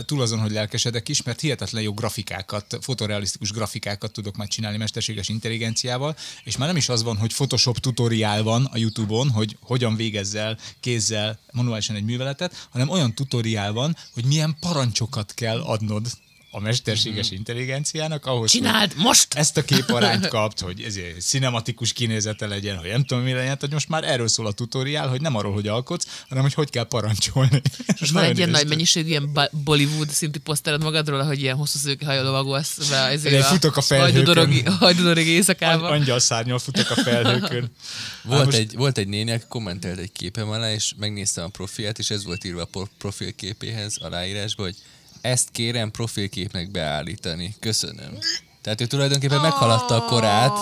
túl 0.05 0.21
azon, 0.21 0.41
hogy 0.41 0.51
lelkesedek 0.51 1.09
is, 1.09 1.23
mert 1.23 1.41
hihetetlen 1.41 1.83
jó 1.83 1.93
grafikákat, 1.95 2.79
fotorealisztikus 2.81 3.51
grafikákat 3.51 4.13
tudok 4.13 4.37
már 4.37 4.49
csinálni 4.49 4.77
mesterséges 4.77 5.29
intelligenciával, 5.29 6.17
és 6.45 6.57
már 6.57 6.69
nem 6.69 6.77
is 6.77 6.89
az 6.89 7.03
van, 7.03 7.17
hogy 7.17 7.33
Photoshop 7.33 7.79
tutoriál 7.79 8.43
van 8.43 8.65
a 8.65 8.77
YouTube-on, 8.77 9.31
hogy 9.31 9.57
hogyan 9.61 9.97
végezzel 9.97 10.59
kézzel 10.81 11.39
manuálisan 11.53 11.97
egy 11.97 12.05
műveletet, 12.05 12.69
hanem 12.71 12.89
olyan 12.89 13.15
tutoriál 13.15 13.73
van, 13.73 13.97
hogy 14.15 14.25
milyen 14.25 14.57
parancsokat 14.61 15.35
kell 15.35 15.61
adnod 15.61 16.07
a 16.55 16.61
mesterséges 16.61 17.31
intelligenciának 17.31 18.27
ahhoz, 18.27 18.51
hogy 18.53 18.61
Csináld 18.61 18.93
most! 18.97 19.35
ezt 19.35 19.57
a 19.57 19.65
képarányt 19.65 20.29
kapt, 20.37 20.61
hogy 20.61 20.83
ezért 20.83 21.21
cinematikus 21.21 21.93
kinézete 21.93 22.47
legyen, 22.47 22.77
hogy 22.77 22.89
nem 22.89 23.05
tudom 23.05 23.23
mi 23.23 23.33
legyen, 23.33 23.59
tehát 23.59 23.71
most 23.71 23.89
már 23.89 24.05
erről 24.05 24.29
szól 24.29 24.47
a 24.47 24.53
tutoriál, 24.53 25.09
hogy 25.09 25.21
nem 25.21 25.37
arról, 25.37 25.53
hogy 25.53 25.69
alkotsz, 25.69 26.07
hanem 26.29 26.43
hogy 26.43 26.55
hogy 26.55 26.71
kell 26.71 26.85
parancsolni. 26.87 27.61
És 28.01 28.11
van 28.11 28.25
egy 28.25 28.37
ilyen 28.37 28.51
nagy 28.51 28.69
mennyiségű 28.69 29.09
ilyen 29.09 29.39
Bollywood 29.65 30.09
szintű 30.11 30.39
posztered 30.39 30.83
magadról, 30.83 31.23
hogy 31.23 31.41
ilyen 31.41 31.57
hosszú 31.57 31.79
szőke 31.79 32.05
hajjal 32.07 32.25
lovagolsz 32.25 32.89
be 32.89 32.97
ezért 32.97 33.35
Én 33.35 33.43
futok 33.43 33.77
a 33.77 33.81
felhőkön. 33.81 34.13
hajdudorogi, 34.15 34.63
hajdudorogi 34.63 35.29
éjszakába. 35.31 35.89
Angyal 35.89 36.19
szárnyal 36.19 36.59
futok 36.59 36.91
a 36.91 36.95
felhőkön. 36.95 37.71
Volt, 38.25 38.45
most- 38.45 38.59
egy, 38.59 38.75
volt 38.77 38.99
egy 38.99 39.09
néni, 39.09 39.31
aki 39.31 39.45
kommentelt 39.49 39.99
egy 39.99 40.13
képem 40.13 40.49
alá, 40.51 40.73
és 40.73 40.93
megnéztem 40.97 41.45
a 41.45 41.49
profilját, 41.49 41.99
és 41.99 42.11
ez 42.11 42.25
volt 42.25 42.45
írva 42.45 42.61
a 42.63 42.65
pro- 42.65 42.91
profilképéhez, 42.99 43.97
aláírásba, 44.01 44.63
hogy 44.63 44.77
ezt 45.23 45.49
kérem 45.53 45.91
profilképnek 45.91 46.71
beállítani. 46.71 47.55
Köszönöm. 47.61 48.19
Tehát 48.63 48.81
ő 48.81 48.87
tulajdonképpen 48.87 49.41
meghaladta 49.41 49.95
a 49.97 50.05
korát, 50.05 50.57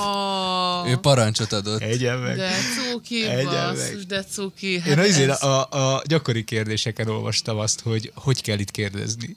ő 0.93 0.97
parancsot 0.97 1.52
adott. 1.52 1.81
Egyen 1.81 2.19
meg. 2.19 2.37
De 2.37 2.50
cuki, 2.93 3.26
Egyen 3.26 3.75
basszus, 3.75 3.95
meg. 3.97 4.07
de 4.07 4.25
cuki. 4.25 4.79
Hát 4.81 4.88
Én 4.88 4.99
az 4.99 5.19
ez- 5.19 5.43
a, 5.43 5.69
a 5.71 6.02
gyakori 6.07 6.45
kérdéseken 6.45 7.09
olvastam 7.09 7.59
azt, 7.59 7.81
hogy 7.81 8.12
hogy 8.14 8.43
kell 8.43 8.59
itt 8.59 8.71
kérdezni. 8.71 9.37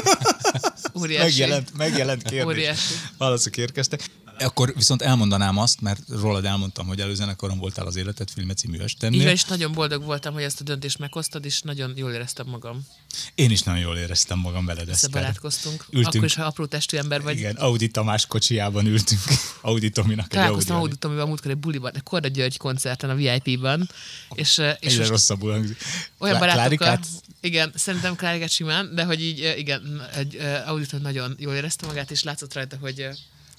Óriási. 1.00 1.22
Megjelent, 1.24 1.76
megjelent 1.76 2.22
kérdés. 2.22 2.44
Óriási. 2.44 2.94
Válaszok 3.18 3.56
érkeztek. 3.56 4.00
Akkor 4.38 4.72
viszont 4.76 5.02
elmondanám 5.02 5.58
azt, 5.58 5.80
mert 5.80 6.00
rólad 6.08 6.44
elmondtam, 6.44 6.86
hogy 6.86 7.00
előzenekaron 7.00 7.58
voltál 7.58 7.86
az 7.86 7.96
Életet 7.96 8.30
filme 8.30 8.54
című 8.54 8.78
estemnél. 8.78 9.22
van, 9.22 9.32
és 9.32 9.44
nagyon 9.44 9.72
boldog 9.72 10.04
voltam, 10.04 10.34
hogy 10.34 10.42
ezt 10.42 10.60
a 10.60 10.64
döntést 10.64 10.98
meghoztad, 10.98 11.44
és 11.44 11.60
nagyon 11.60 11.92
jól 11.96 12.12
éreztem 12.12 12.46
magam. 12.46 12.86
Én 13.34 13.50
is 13.50 13.62
nagyon 13.62 13.80
jól 13.80 13.96
éreztem 13.96 14.38
magam 14.38 14.66
veled, 14.66 14.88
Eszter. 14.88 15.10
Összebarátkoztunk. 15.10 15.86
Ültünk. 15.90 16.14
Akkor 16.14 16.24
is, 16.24 16.34
ha 16.34 16.44
apró 16.44 16.66
testű 16.66 16.96
ember 16.96 17.22
vagy. 17.22 17.36
Igen, 17.36 17.56
Audi 17.56 17.88
Tamás 17.88 18.26
kocsijában 18.26 18.86
ültünk. 18.86 19.20
Audi 19.60 19.90
Tominak 19.90 20.24
egy 20.24 20.30
Találkoztam 20.30 20.76
Audi. 20.76 20.86
Audi 20.86 20.98
Tomival 20.98 21.26
múltkor 21.26 21.50
egy 21.50 21.56
buliban, 21.56 21.94
egy 21.94 22.02
Korda 22.02 22.28
György 22.28 22.56
koncerten 22.56 23.10
a 23.10 23.14
VIP-ban, 23.14 23.88
és, 24.34 24.58
és 24.80 24.92
Egyre 24.92 25.06
rosszabbul 25.06 25.50
hangzik. 25.52 25.76
olyan 26.18 26.38
barátokkal, 26.38 26.76
Klárikát? 26.76 27.06
igen, 27.40 27.72
szerintem 27.74 28.16
Klárikát 28.16 28.50
simán, 28.50 28.94
de 28.94 29.04
hogy 29.04 29.22
így, 29.22 29.54
igen, 29.56 30.08
egy 30.14 30.36
Audit 30.66 31.02
nagyon 31.02 31.36
jól 31.38 31.54
érezte 31.54 31.86
magát, 31.86 32.10
és 32.10 32.22
látszott 32.22 32.54
rajta, 32.54 32.76
hogy 32.80 33.08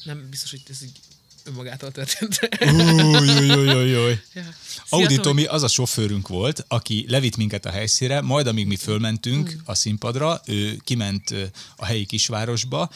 nem 0.05 0.27
biztos, 0.29 0.51
hogy 0.51 0.61
ez 0.69 0.83
így 0.83 0.99
önmagától 1.43 1.91
történt. 1.91 2.39
Új, 2.61 3.31
új, 3.31 3.53
új, 3.53 3.73
új, 3.73 3.95
új. 4.05 4.19
Ja. 4.33 4.43
Audi 4.89 5.15
Tomi. 5.15 5.45
Az 5.45 5.63
a 5.63 5.67
sofőrünk 5.67 6.27
volt, 6.27 6.65
aki 6.67 7.05
levitt 7.07 7.35
minket 7.35 7.65
a 7.65 7.69
helyszínre, 7.69 8.21
majd 8.21 8.47
amíg 8.47 8.67
mi 8.67 8.75
fölmentünk 8.75 9.49
Hmm. 9.49 9.61
a 9.65 9.75
színpadra, 9.75 10.41
ő 10.45 10.77
kiment 10.83 11.33
a 11.75 11.85
helyi 11.85 12.05
kisvárosba, 12.05 12.89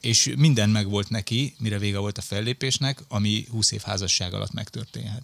és 0.00 0.32
minden 0.36 0.70
megvolt 0.70 1.08
neki, 1.08 1.54
mire 1.58 1.78
vége 1.78 1.98
volt 1.98 2.18
a 2.18 2.22
fellépésnek, 2.22 3.00
ami 3.08 3.46
20 3.50 3.70
év 3.70 3.80
házasság 3.80 4.34
alatt 4.34 4.52
megtörténhet. 4.52 5.22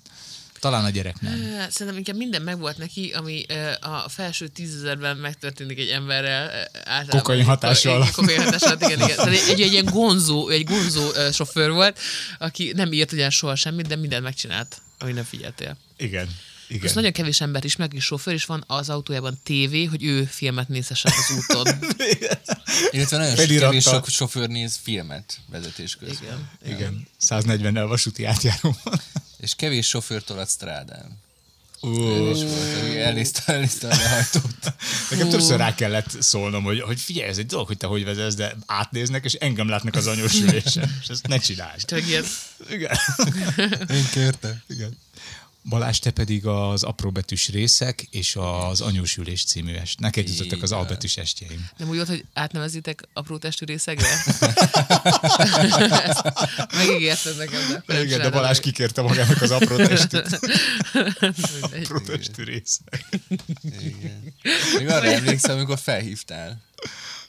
Talán 0.60 0.84
a 0.84 0.90
gyerek 0.90 1.20
nem. 1.20 1.66
Szerintem 1.70 1.96
inkább 1.96 2.16
minden 2.16 2.42
megvolt 2.42 2.78
neki, 2.78 3.12
ami 3.16 3.46
a 3.80 4.08
felső 4.08 4.48
tízezerben 4.48 5.16
megtörténik 5.16 5.78
egy 5.78 5.88
emberrel. 5.88 6.68
Kokain 7.08 7.40
igen, 7.40 7.58
alatt. 7.60 8.10
Kokain 8.10 8.42
hatása 8.42 8.70
alatt, 8.70 8.82
igen, 8.82 9.00
igen. 9.00 9.16
Tehát 9.16 9.32
egy, 9.32 9.48
egy, 9.48 9.60
egy 9.60 9.72
ilyen 9.72 9.84
gonzó, 9.84 10.48
egy 10.48 10.64
gonzó 10.64 11.10
sofőr 11.32 11.70
volt, 11.70 11.98
aki 12.38 12.72
nem 12.76 12.92
írt 12.92 13.12
ugyan 13.12 13.30
soha 13.30 13.54
semmit, 13.54 13.86
de 13.86 13.96
mindent 13.96 14.22
megcsinált, 14.22 14.82
ami 14.98 15.12
nem 15.12 15.24
figyeltél. 15.24 15.76
Igen. 15.96 16.28
Igen. 16.68 16.84
És 16.84 16.92
nagyon 16.92 17.12
kevés 17.12 17.40
ember 17.40 17.64
is, 17.64 17.76
meg 17.76 17.94
is 17.94 18.04
sofőr, 18.04 18.34
és 18.34 18.44
van 18.44 18.64
az 18.66 18.90
autójában 18.90 19.38
tévé, 19.42 19.84
hogy 19.84 20.04
ő 20.04 20.24
filmet 20.24 20.68
nézhessen 20.68 21.12
az 21.16 21.36
úton. 21.36 21.66
Illetve 22.90 23.16
nagyon 23.16 23.34
Felirattal. 23.34 23.68
kevés 23.68 23.84
sok 23.84 24.08
sofőr 24.08 24.48
néz 24.48 24.78
filmet 24.82 25.38
vezetés 25.50 25.96
közben. 25.96 26.50
Igen. 26.64 26.76
Igen. 26.76 27.06
140-nel 27.20 27.84
vasúti 27.88 28.24
átjáró. 28.24 28.76
És 29.40 29.54
kevés 29.54 29.86
sofőr 29.88 30.22
tolat 30.22 30.48
strádán. 30.50 31.18
Ó, 31.82 31.90
És 32.30 32.42
volt, 32.42 32.82
aki 32.82 32.98
elnézte, 33.00 33.42
elnézte 33.52 33.86
a 33.88 33.96
lehajtót. 33.96 34.74
nekem 35.10 35.28
többször 35.28 35.56
rá 35.58 35.74
kellett 35.74 36.22
szólnom, 36.22 36.62
hogy, 36.62 36.80
hogy 36.80 37.00
figyelj, 37.00 37.28
ez 37.28 37.38
egy 37.38 37.46
dolog, 37.46 37.66
hogy 37.66 37.76
te 37.76 37.86
hogy 37.86 38.04
vezetsz, 38.04 38.34
de 38.34 38.56
átnéznek, 38.66 39.24
és 39.24 39.32
engem 39.32 39.68
látnak 39.68 39.94
az 39.94 40.06
anyósülésen. 40.06 40.98
És 41.02 41.08
ezt 41.08 41.26
ne 41.26 41.38
csináld. 41.38 41.80
Tényleg 41.84 42.08
ilyen, 42.08 42.24
Igen. 42.70 42.96
Én 43.90 44.08
kértem. 44.10 44.62
Igen. 44.68 44.98
Balázs, 45.64 45.98
te 45.98 46.10
pedig 46.10 46.46
az 46.46 46.82
apróbetűs 46.82 47.48
részek 47.48 48.06
és 48.10 48.36
az 48.36 48.80
anyósülés 48.80 49.44
című 49.44 49.72
est. 49.72 50.00
Neked 50.00 50.28
jutottak 50.28 50.62
az 50.62 50.72
albetűs 50.72 51.16
estjeim. 51.16 51.68
nem 51.76 51.88
úgy 51.88 51.96
volt, 51.96 52.08
hogy 52.08 52.24
átnevezitek 52.32 53.08
apró 53.12 53.38
testű 53.38 53.64
részegre? 53.64 54.08
Ezt 56.04 56.22
Megígérted 56.76 57.36
nekem, 57.36 57.60
de 57.68 57.82
Igen, 57.86 58.06
de 58.06 58.08
csináltam 58.08 58.30
Balázs 58.30 58.60
kikérte 58.60 59.02
magának 59.02 59.42
az 59.42 59.50
apró 59.50 59.76
testűt. 59.76 60.38
Apró 61.82 61.98
testű 61.98 62.42
részek. 62.42 63.08
Igen. 63.80 64.34
Még 64.78 64.88
arra 64.88 65.06
emlékszem, 65.06 65.56
amikor 65.56 65.78
felhívtál. 65.78 66.60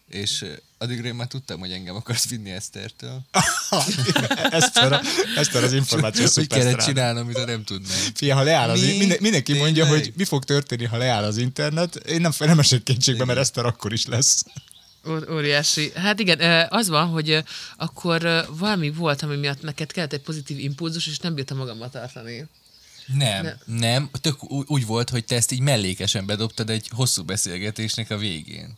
És 0.08 0.46
addigra 0.82 1.08
én 1.08 1.16
már 1.16 1.28
tudtam, 1.28 1.60
hogy 1.60 1.72
engem 1.72 1.96
akarsz 1.96 2.28
vinni 2.30 2.50
Esztertől. 2.52 3.22
Eszter, 4.52 5.02
Eszter 5.36 5.64
az 5.64 5.74
információ 5.74 6.26
Hogy 6.34 6.48
kellett 6.48 6.80
csinálnom, 6.80 7.24
amit 7.24 7.46
nem 7.46 7.64
tudnám. 7.64 7.98
Fia, 8.14 8.36
ha 8.36 8.42
leáll 8.44 8.70
az, 8.70 8.82
Mi? 8.82 8.98
minden, 8.98 9.18
mindenki 9.22 9.54
mondja, 9.54 9.84
Tényleg? 9.84 10.04
hogy 10.04 10.14
mi 10.16 10.24
fog 10.24 10.44
történni, 10.44 10.86
ha 10.86 10.98
leáll 10.98 11.24
az 11.24 11.38
internet. 11.38 11.96
Én 11.96 12.22
nem, 12.22 12.32
nem 12.40 12.60
esek 12.60 12.84
kétségbe, 12.84 13.26
mert 13.26 13.40
Eszter 13.40 13.66
akkor 13.66 13.94
is 13.94 14.06
lesz. 14.06 14.46
Ó- 15.08 15.30
Óriási. 15.30 15.92
Hát 15.96 16.20
igen, 16.20 16.68
az 16.70 16.88
van, 16.90 17.08
hogy 17.08 17.44
akkor 17.78 18.46
valami 18.50 18.92
volt, 18.92 19.22
ami 19.22 19.36
miatt 19.36 19.62
neked 19.62 19.92
kellett 19.92 20.14
egy 20.14 20.22
pozitív 20.22 20.60
impulzus, 20.60 21.08
és 21.08 21.20
nem 21.20 21.34
bírtam 21.34 21.58
magammal 21.58 21.90
tartani. 21.90 22.46
Nem, 23.18 23.44
Ne. 23.44 23.54
nem. 23.66 24.10
Tök 24.22 24.52
úgy 24.52 24.86
volt, 24.86 25.10
hogy 25.10 25.26
te 25.26 25.36
ezt 25.36 25.52
így 25.52 25.60
mellékesen 25.60 26.26
bedobtad 26.26 26.70
egy 26.70 26.88
hosszú 26.96 27.24
beszélgetésnek 27.24 28.10
a 28.10 28.18
végén. 28.18 28.78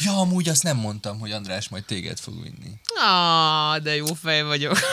Ja, 0.00 0.18
amúgy 0.18 0.48
azt 0.48 0.62
nem 0.62 0.76
mondtam, 0.76 1.18
hogy 1.18 1.30
András 1.30 1.68
majd 1.68 1.84
téged 1.84 2.18
fog 2.18 2.42
vinni. 2.42 2.72
Ah, 2.94 3.82
de 3.82 3.96
jó 3.96 4.06
fej 4.06 4.42
vagyok. 4.42 4.78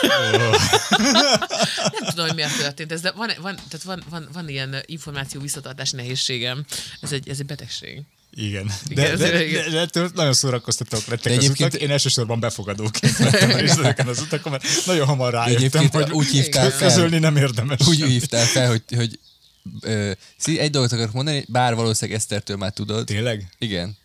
nem 1.98 2.08
tudom, 2.08 2.26
hogy 2.26 2.34
miért 2.34 2.56
történt 2.58 2.92
ez, 2.92 3.00
de 3.00 3.10
van, 3.10 3.30
van, 3.40 3.54
tehát 3.54 3.82
van, 3.84 4.02
van, 4.10 4.28
van 4.32 4.48
ilyen 4.48 4.76
információ 4.86 5.40
visszatartási 5.40 5.96
nehézségem. 5.96 6.64
Ez 7.00 7.12
egy, 7.12 7.28
ez 7.28 7.38
egy 7.38 7.46
betegség. 7.46 8.02
Igen. 8.34 8.70
De, 8.94 9.16
de, 9.16 9.30
de, 9.30 9.70
de 9.70 9.78
ettől 9.80 10.10
nagyon 10.14 10.32
szórakoztatók 10.32 11.06
lettek 11.06 11.32
De 11.32 11.38
az 11.38 11.48
utak. 11.48 11.74
Én 11.74 11.90
elsősorban 11.90 12.40
befogadóként 12.40 13.16
vettem 13.16 13.50
részt 13.50 13.78
ezeken 13.78 14.08
az 14.08 14.20
utakon, 14.20 14.52
mert 14.52 14.64
nagyon 14.86 15.06
hamar 15.06 15.32
rájöttem, 15.32 15.56
egyébként 15.56 15.94
hogy 15.94 16.10
úgy 16.10 16.26
hívtál 16.26 16.70
fel- 16.70 16.88
közölni 16.88 17.18
nem 17.18 17.36
érdemes. 17.36 17.86
Úgy 17.86 18.04
hívtál 18.04 18.44
fel, 18.44 18.68
hogy, 18.68 18.82
hogy 18.96 19.18
ö, 19.80 20.10
egy 20.44 20.70
dolgot 20.70 20.92
akarok 20.92 21.12
mondani, 21.12 21.44
bár 21.48 21.74
valószínűleg 21.74 22.20
Esztertől 22.20 22.56
már 22.56 22.72
tudod. 22.72 23.06
Tényleg? 23.06 23.48
Igen. 23.58 23.96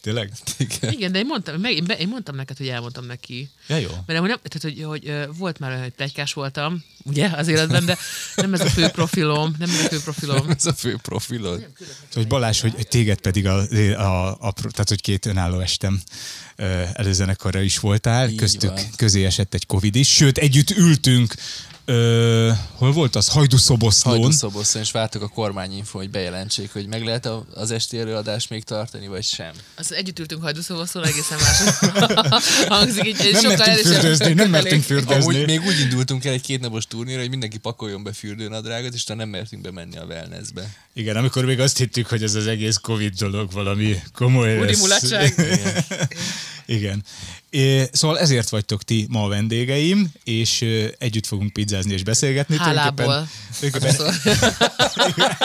Tényleg? 0.00 0.32
Igen, 0.80 1.12
de 1.12 1.18
én 1.18 1.26
mondtam, 1.26 1.60
meg, 1.60 1.72
én, 1.72 1.84
be, 1.84 1.96
én 1.96 2.08
mondtam 2.08 2.34
neked, 2.36 2.56
hogy 2.56 2.68
elmondtam 2.68 3.06
neki. 3.06 3.48
Ja, 3.66 3.76
jó. 3.76 3.88
Mert 4.06 4.18
amúgy 4.18 4.28
nem, 4.28 4.38
tehát, 4.42 4.62
hogy, 4.76 4.84
hogy 4.84 5.36
volt 5.36 5.58
már 5.58 5.70
olyan, 5.70 5.82
hogy 5.82 5.92
plegykás 5.92 6.32
voltam, 6.32 6.84
ugye, 7.04 7.28
az 7.28 7.48
életben, 7.48 7.84
de 7.84 7.98
nem 8.36 8.54
ez 8.54 8.60
a 8.60 8.68
fő 8.68 8.88
profilom, 8.88 9.54
nem 9.58 9.70
ez 9.70 9.84
a 9.84 9.88
fő 9.88 10.00
profilom. 10.00 10.50
Ez 10.50 10.66
a 10.66 10.72
fő 10.72 10.96
profilod. 11.02 11.68
Hogy 12.12 12.26
Balázs, 12.26 12.60
hogy 12.60 12.74
hogy 12.74 12.88
téged 12.88 13.20
pedig 13.20 13.46
a, 13.46 13.56
a, 13.96 14.28
a, 14.28 14.52
tehát 14.52 14.88
hogy 14.88 15.00
két 15.00 15.26
önálló 15.26 15.60
estem 15.60 16.00
előzenekarra 16.92 17.60
is 17.60 17.78
voltál, 17.78 18.28
Így 18.28 18.36
köztük 18.36 18.70
van. 18.70 18.84
közé 18.96 19.24
esett 19.24 19.54
egy 19.54 19.66
Covid 19.66 19.94
is, 19.94 20.14
sőt 20.14 20.38
együtt 20.38 20.70
ültünk, 20.70 21.34
ö, 21.88 22.50
hol 22.74 22.92
volt 22.92 23.16
az? 23.16 23.28
Hajdúszoboszlón. 23.28 24.14
Hajdúszoboszon, 24.18 24.82
és 24.82 24.90
vártuk 24.90 25.22
a 25.22 25.28
kormányinfo, 25.28 25.98
hogy 25.98 26.10
bejelentsék, 26.10 26.72
hogy 26.72 26.86
meg 26.86 27.04
lehet 27.04 27.26
a- 27.26 27.46
az 27.54 27.70
esti 27.70 27.98
előadást 27.98 28.50
még 28.50 28.64
tartani, 28.64 29.06
vagy 29.06 29.24
sem. 29.24 29.50
Az 29.76 29.92
együtt 29.92 30.18
ültünk 30.18 30.42
hajdúszóval, 30.42 30.86
egészen 31.04 31.38
más 31.38 31.58
hangzik 32.78 33.06
így, 33.06 33.32
Nem 33.32 33.42
sokkal 33.42 33.56
mertünk 33.66 33.86
fürdőzni, 33.86 34.32
nem 34.32 34.50
mertünk 34.50 34.82
fürdőzni. 34.82 35.14
Amúgy 35.34 35.46
még 35.46 35.60
úgy 35.66 35.80
indultunk 35.80 36.24
el 36.24 36.32
egy 36.32 36.40
kétnapos 36.40 36.86
turnéra, 36.86 37.20
hogy 37.20 37.30
mindenki 37.30 37.58
pakoljon 37.58 38.02
be 38.02 38.12
fürdőnadrágot, 38.12 38.94
és 38.94 39.04
nem 39.04 39.28
mertünk 39.28 39.62
bemenni 39.62 39.96
a 39.96 40.04
wellnessbe. 40.04 40.74
Igen, 40.94 41.16
amikor 41.16 41.44
még 41.44 41.60
azt 41.60 41.78
hittük, 41.78 42.06
hogy 42.06 42.22
ez 42.22 42.34
az 42.34 42.46
egész 42.46 42.76
Covid 42.76 43.14
dolog 43.14 43.52
valami 43.52 44.00
komoly 44.14 44.58
Úri 44.58 44.66
lesz. 44.66 44.80
mulatság. 44.80 45.34
Igen. 46.68 47.04
É, 47.50 47.84
szóval 47.92 48.18
ezért 48.18 48.48
vagytok 48.48 48.82
ti 48.82 49.06
ma 49.08 49.22
a 49.24 49.28
vendégeim, 49.28 50.12
és 50.24 50.60
ö, 50.60 50.86
együtt 50.98 51.26
fogunk 51.26 51.52
pizzázni 51.52 51.92
és 51.92 52.02
beszélgetni. 52.02 52.56
Hálából. 52.56 53.28
Tulajdonképpen-. 54.92 55.38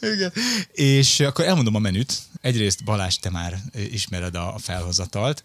Igen. 0.00 0.32
És 0.72 1.20
akkor 1.20 1.44
elmondom 1.44 1.74
a 1.74 1.78
menüt. 1.78 2.18
Egyrészt 2.40 2.84
Balázs, 2.84 3.16
te 3.16 3.30
már 3.30 3.58
ismered 3.90 4.34
a 4.34 4.54
a 4.54 4.58
felhozatalt. 4.58 5.42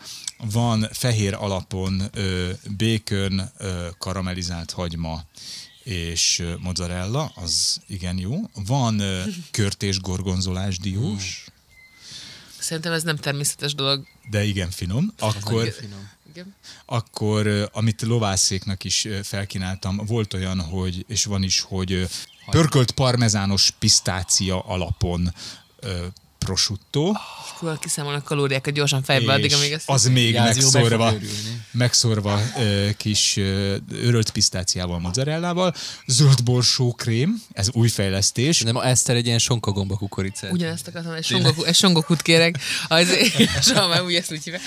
Van 0.51 0.87
fehér 0.91 1.33
alapon 1.33 2.01
ö, 2.13 2.49
bacon, 2.77 3.41
ö, 3.57 3.87
karamellizált 3.97 4.71
hagyma 4.71 5.23
és 5.83 6.43
mozzarella, 6.59 7.31
az 7.35 7.81
igen 7.87 8.17
jó. 8.17 8.35
Van 8.65 9.01
körtés 9.51 9.99
gorgonzolás 9.99 10.77
diós, 10.77 11.45
Szerintem 12.59 12.91
ez 12.91 13.03
nem 13.03 13.15
természetes 13.15 13.75
dolog. 13.75 14.07
de 14.29 14.43
igen 14.43 14.71
finom. 14.71 15.13
Akkor, 15.19 15.75
Igen. 16.29 16.55
akkor 16.85 17.69
amit 17.73 18.01
lovászéknak 18.01 18.83
is 18.83 19.07
felkínáltam, 19.23 19.97
volt 20.05 20.33
olyan, 20.33 20.61
hogy, 20.61 21.05
és 21.07 21.25
van 21.25 21.43
is, 21.43 21.59
hogy 21.59 22.07
pörkölt 22.49 22.91
parmezános 22.91 23.71
pisztácia 23.79 24.59
alapon 24.59 25.33
prosciutto, 26.45 27.11
És 27.45 27.51
akkor 27.55 27.79
kiszámolnak 27.79 28.23
kalóriákat 28.23 28.73
gyorsan 28.73 29.03
fejbe, 29.03 29.33
addig, 29.33 29.53
amíg 29.53 29.71
ezt... 29.71 29.89
az 29.89 30.05
még 30.05 30.33
Jázió 30.33 30.69
meg 30.71 31.21
megszórva, 31.71 32.41
kis 32.97 33.37
örölt 33.91 34.29
pisztáciával, 34.29 34.99
mozzarellával, 34.99 35.73
zöld 36.07 36.43
borsó 36.43 36.93
krém, 36.93 37.41
ez 37.53 37.69
új 37.73 37.87
fejlesztés. 37.87 38.61
Nem, 38.61 38.77
Eszter 38.77 39.15
egy 39.15 39.25
ilyen 39.25 39.39
sonkagomba 39.39 39.95
kukoricát. 39.95 40.51
Ugyanezt 40.51 40.87
akartam, 40.87 41.13
egy, 41.13 41.25
songoku, 41.25 41.63
egy 41.63 41.75
songokut 41.75 42.21
kérek. 42.21 42.55
Az, 42.87 43.07
soha 43.67 43.87
már 43.87 44.03
úgy 44.03 44.13
ezt 44.13 44.31
úgy 44.31 44.43
hívják. 44.43 44.61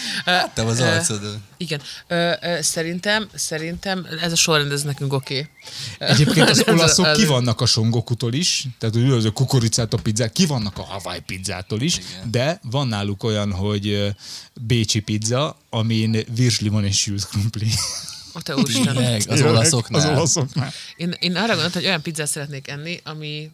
Te 0.55 0.63
az 0.63 0.81
arcodon. 0.81 1.43
Igen. 1.57 1.81
Ö, 2.07 2.33
ö, 2.41 2.63
szerintem, 2.63 3.29
szerintem 3.35 4.07
ez 4.21 4.33
a 4.33 4.37
sorrend, 4.37 4.73
ez 4.73 4.83
nekünk 4.83 5.13
oké. 5.13 5.49
Okay. 5.99 6.09
Egyébként 6.11 6.51
az 6.51 6.65
olaszok 6.75 7.13
ki 7.13 7.25
vannak 7.25 7.61
a 7.61 7.67
songokutól 7.67 8.33
is, 8.33 8.65
tehát 8.79 8.95
hogy 8.95 9.11
az 9.11 9.25
a 9.25 9.31
kukoricát 9.31 9.93
a 9.93 9.97
pizzát, 9.97 10.33
ki 10.33 10.47
vannak 10.47 10.79
a 10.79 10.83
Hawaii 10.83 11.21
pizzától 11.65 11.81
is, 11.81 11.99
Igen. 11.99 12.31
de 12.31 12.61
van 12.63 12.89
náluk 12.89 13.23
olyan, 13.23 13.53
hogy 13.53 14.15
bécsi 14.61 15.01
pizza, 15.01 15.57
amin 15.71 16.17
virslimon 16.35 16.85
és 16.85 16.99
sült 16.99 17.27
krumpli. 17.29 17.71
A 18.33 18.43
te 18.43 18.57
úristen. 18.57 18.97
Az 19.29 19.43
olaszoknál. 19.43 20.01
Az 20.01 20.17
olaszoknál. 20.17 20.73
Én, 20.97 21.15
én 21.19 21.37
arra 21.37 21.47
gondoltam, 21.47 21.81
hogy 21.81 21.85
olyan 21.85 22.03
pizzát 22.03 22.27
szeretnék 22.27 22.69
enni, 22.69 23.01
ami, 23.05 23.51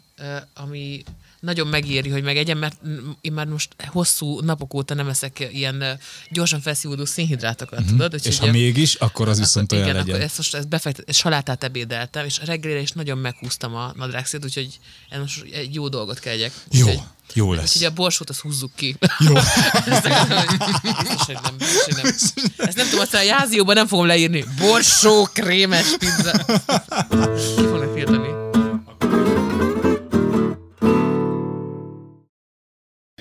ami 0.54 1.02
nagyon 1.40 1.66
megéri, 1.66 2.08
hogy 2.08 2.22
megegyem, 2.22 2.58
mert 2.58 2.76
én 3.20 3.32
már 3.32 3.46
most 3.46 3.74
hosszú 3.86 4.40
napok 4.40 4.74
óta 4.74 4.94
nem 4.94 5.08
eszek 5.08 5.48
ilyen 5.52 5.98
gyorsan 6.30 6.60
felszívódó 6.60 7.04
szénhidrátokat, 7.04 7.80
mm-hmm. 7.80 7.88
tudod? 7.88 8.14
És 8.14 8.26
Úgyhogy, 8.26 8.46
ha 8.46 8.52
mégis, 8.52 8.94
akkor 8.94 9.28
az 9.28 9.38
viszont 9.38 9.72
olyan 9.72 9.84
igen, 9.84 9.96
legyen. 9.96 10.14
akkor 10.14 10.26
ezt 10.26 10.36
most 10.36 10.54
ezt 10.54 10.68
befektet, 10.68 11.14
salátát 11.14 11.64
ebédeltem, 11.64 12.24
és 12.24 12.40
reggelire 12.44 12.80
is 12.80 12.90
nagyon 12.90 13.18
meghúztam 13.18 13.74
a 13.74 13.92
nadrágszét, 13.96 14.44
úgyhogy 14.44 14.78
most 15.18 15.44
egy 15.52 15.74
jó 15.74 15.88
dolgot 15.88 16.18
kell 16.18 16.32
egyek. 16.32 16.52
Jó, 16.70 16.86
Úgyhogy- 16.86 17.02
jó 17.34 17.52
lesz. 17.52 17.76
Úgyhogy 17.76 17.92
a 17.92 17.94
borsót 17.94 18.30
azt 18.30 18.40
húzzuk 18.40 18.70
ki. 18.74 18.96
Jó. 19.18 19.34
Ezt 19.86 20.08
biztos, 20.82 21.26
hogy 21.26 21.38
nem, 21.42 21.56
biztos, 21.58 21.84
hogy 21.84 21.94
nem. 22.02 22.06
Ezt 22.56 22.76
nem 22.76 22.88
tudom, 22.88 23.00
aztán 23.00 23.20
a 23.20 23.24
jázióban 23.24 23.74
nem 23.74 23.86
fogom 23.86 24.06
leírni. 24.06 24.44
Borsó, 24.58 25.22
krémes 25.32 25.96
pizza. 25.98 26.44
Ki 27.56 27.62
fognak 27.62 27.94
tiltani? 27.94 28.39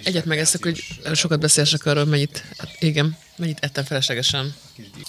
Egyet 0.09 0.25
megeszek, 0.25 0.63
hogy 0.63 0.83
sokat 1.13 1.39
beszélsek 1.39 1.85
arról, 1.85 2.05
mennyit, 2.05 2.43
hát 2.57 2.75
igen, 2.79 3.17
mennyit 3.35 3.57
ettem 3.61 3.83
feleslegesen. 3.83 4.55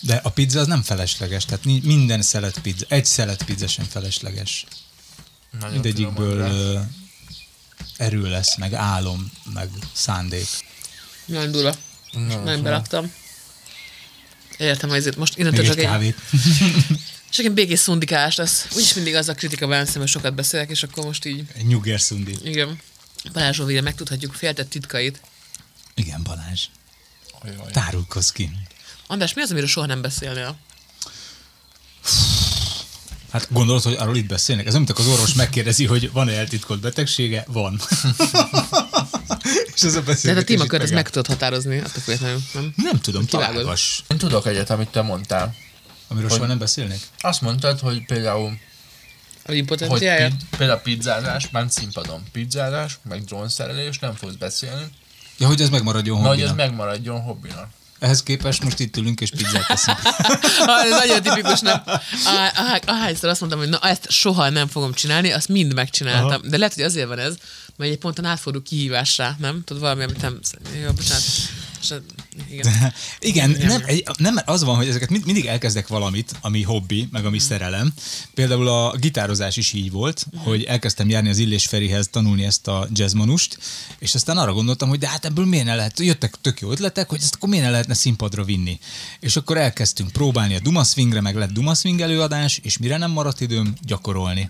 De 0.00 0.20
a 0.22 0.30
pizza 0.30 0.60
az 0.60 0.66
nem 0.66 0.82
felesleges, 0.82 1.44
tehát 1.44 1.64
minden 1.64 2.22
szelet 2.22 2.58
pizza, 2.58 2.84
egy 2.88 3.04
szelet 3.04 3.42
pizza 3.42 3.66
sem 3.66 3.84
felesleges. 3.84 4.66
Mindegyikből 5.70 6.38
ö, 6.38 6.78
erő 7.96 8.30
lesz, 8.30 8.56
meg 8.56 8.72
álom, 8.72 9.32
meg 9.54 9.68
szándék. 9.92 10.48
Nagyon 11.24 11.50
durva. 11.50 11.74
Nagyon 12.12 12.62
beraktam. 12.62 13.12
Értem, 14.58 14.88
hogy 14.88 14.98
ezért 14.98 15.16
most 15.16 15.38
innentől 15.38 15.60
egy 15.60 15.66
csak 15.66 15.78
egy, 15.78 15.84
kávét. 15.84 16.16
csak 17.34 17.44
egy 17.44 17.52
békés 17.52 17.78
szundikás 17.78 18.36
lesz. 18.36 18.66
Úgyis 18.74 18.94
mindig 18.94 19.14
az 19.14 19.28
a 19.28 19.34
kritika 19.34 19.66
velem 19.66 19.84
szemben 19.84 20.06
sokat 20.06 20.34
beszélek, 20.34 20.70
és 20.70 20.82
akkor 20.82 21.04
most 21.04 21.24
így, 21.24 21.44
Egy 21.56 21.66
nyugger 21.66 22.00
szundi. 22.00 22.36
igen. 22.42 22.80
Balázs 23.33 23.56
Zsóvire 23.56 23.80
megtudhatjuk 23.80 24.35
féltett 24.35 24.70
titkait. 24.70 25.20
Igen, 25.94 26.22
Balázs. 26.22 26.66
Tárulkozz 27.72 28.30
ki. 28.30 28.50
András, 29.06 29.35
mi 29.35 29.42
az, 29.42 29.50
amiről 29.50 29.68
soha 29.68 29.87
nem 29.87 30.00
beszélnél? 30.00 30.59
Hát 33.33 33.46
gondolod, 33.50 33.83
hogy 33.83 33.94
arról 33.94 34.16
itt 34.16 34.28
beszélnek? 34.28 34.66
Ez 34.66 34.72
nem, 34.72 34.83
mint 34.83 34.98
az 34.98 35.06
orvos 35.06 35.35
megkérdezi, 35.35 35.87
hogy 35.87 36.12
van-e 36.12 36.33
eltitkolt 36.33 36.80
betegsége? 36.80 37.44
Van. 37.46 37.80
És 39.74 39.83
ez 39.83 39.94
a 39.94 40.02
Tehát 40.02 40.37
a 40.37 40.44
témakört 40.44 40.83
ezt 40.83 40.92
meg 40.92 41.09
tudod 41.09 41.26
határozni, 41.26 41.78
attól 41.78 42.02
függetlenül, 42.02 42.42
nem? 42.52 42.72
Nem 42.76 43.00
tudom, 43.00 43.26
találgass. 43.26 44.00
Én 44.09 44.18
tudok 44.18 44.46
egyet, 44.46 44.70
amit 44.70 44.88
te 44.88 45.02
mondtál. 45.02 45.54
Amiről 46.09 46.30
soha 46.30 46.46
nem 46.46 46.59
beszélnek? 46.59 46.98
Azt 47.20 47.40
mondtad, 47.40 47.80
hogy 47.80 48.04
például, 48.04 48.59
A 49.50 49.52
hogy 49.52 49.58
impotenciája? 49.62 50.28
pid, 50.28 50.58
például 50.58 50.78
pizzázás, 50.78 51.50
már 51.50 51.64
színpadon 51.68 52.22
pizzázás, 52.32 52.98
meg 53.08 53.24
drónszerelés, 53.24 53.98
nem 53.98 54.14
fogsz 54.14 54.34
beszélni, 54.34 54.84
Ja, 55.38 55.46
hogy 55.46 55.60
ez 55.60 55.68
megmaradjon 55.68 56.20
na, 56.20 56.28
hogy 56.28 56.40
ez 56.40 56.48
hobbinak. 56.48 56.68
megmaradjon 56.68 57.20
hobbinak. 57.20 57.68
Ehhez 57.98 58.22
képest 58.22 58.62
most 58.62 58.78
itt 58.78 58.96
ülünk 58.96 59.20
és 59.20 59.30
pizzát 59.30 59.66
teszünk. 59.66 59.98
Ah, 60.66 60.84
ez 60.84 60.90
nagyon 60.90 61.22
tipikus, 61.22 61.60
nem? 61.60 61.82
Ah, 61.86 62.72
ah, 62.72 62.78
Ahányszor 62.86 63.28
azt 63.28 63.40
mondtam, 63.40 63.60
hogy 63.60 63.68
na 63.70 63.78
ezt 63.78 64.10
soha 64.10 64.48
nem 64.48 64.66
fogom 64.68 64.92
csinálni, 64.92 65.30
azt 65.32 65.48
mind 65.48 65.74
megcsináltam. 65.74 66.28
Aha. 66.28 66.48
De 66.48 66.56
lehet, 66.56 66.74
hogy 66.74 66.82
azért 66.82 67.06
van 67.08 67.18
ez, 67.18 67.34
mert 67.76 67.90
egy 67.90 67.98
ponton 67.98 68.24
átfordul 68.24 68.62
kihívássá, 68.62 69.36
nem? 69.38 69.62
Tudod, 69.64 69.82
valami, 69.82 70.02
amit 70.02 70.20
nem... 70.22 70.38
Jó, 70.84 70.90
bocsánat. 70.92 71.22
És, 71.81 71.95
igen. 72.51 72.93
Igen, 73.31 73.51
nem, 73.51 73.83
nem, 74.19 74.37
az 74.45 74.64
van, 74.64 74.77
hogy 74.77 74.88
ezeket 74.88 75.11
mind, 75.11 75.25
mindig 75.25 75.47
elkezdek 75.47 75.88
valamit, 75.88 76.33
ami 76.40 76.62
hobbi, 76.62 77.09
meg 77.11 77.25
ami 77.25 77.38
szerelem. 77.38 77.93
Például 78.35 78.69
a 78.69 78.97
gitározás 78.97 79.57
is 79.57 79.73
így 79.73 79.90
volt, 79.90 80.27
hogy 80.37 80.62
elkezdtem 80.62 81.09
járni 81.09 81.29
az 81.29 81.38
Illés 81.38 81.66
Ferihez 81.66 82.09
tanulni 82.09 82.45
ezt 82.45 82.69
a 82.69 82.88
jazzmanust, 82.93 83.59
és 83.99 84.14
aztán 84.14 84.38
arra 84.38 84.53
gondoltam, 84.53 84.88
hogy 84.88 84.99
de 84.99 85.09
hát 85.09 85.25
ebből 85.25 85.47
miért 85.47 85.64
ne 85.66 85.75
lehet, 85.75 86.01
jöttek 86.01 86.35
tök 86.40 86.61
jó 86.61 86.71
ötletek, 86.71 87.09
hogy 87.09 87.21
ezt 87.23 87.35
akkor 87.35 87.49
miért 87.49 87.64
ne 87.64 87.71
lehetne 87.71 87.95
színpadra 87.95 88.45
vinni. 88.45 88.79
És 89.21 89.37
akkor 89.37 89.57
elkezdtünk 89.57 90.11
próbálni 90.11 90.55
a 90.55 90.61
Duma 90.61 90.85
Swingre, 90.85 91.21
meg 91.21 91.37
lett 91.37 91.53
Duma 91.53 91.75
Swing 91.75 92.01
előadás, 92.01 92.61
és 92.62 92.79
mire 92.79 92.97
nem 92.97 93.11
maradt 93.11 93.40
időm, 93.40 93.75
gyakorolni. 93.83 94.49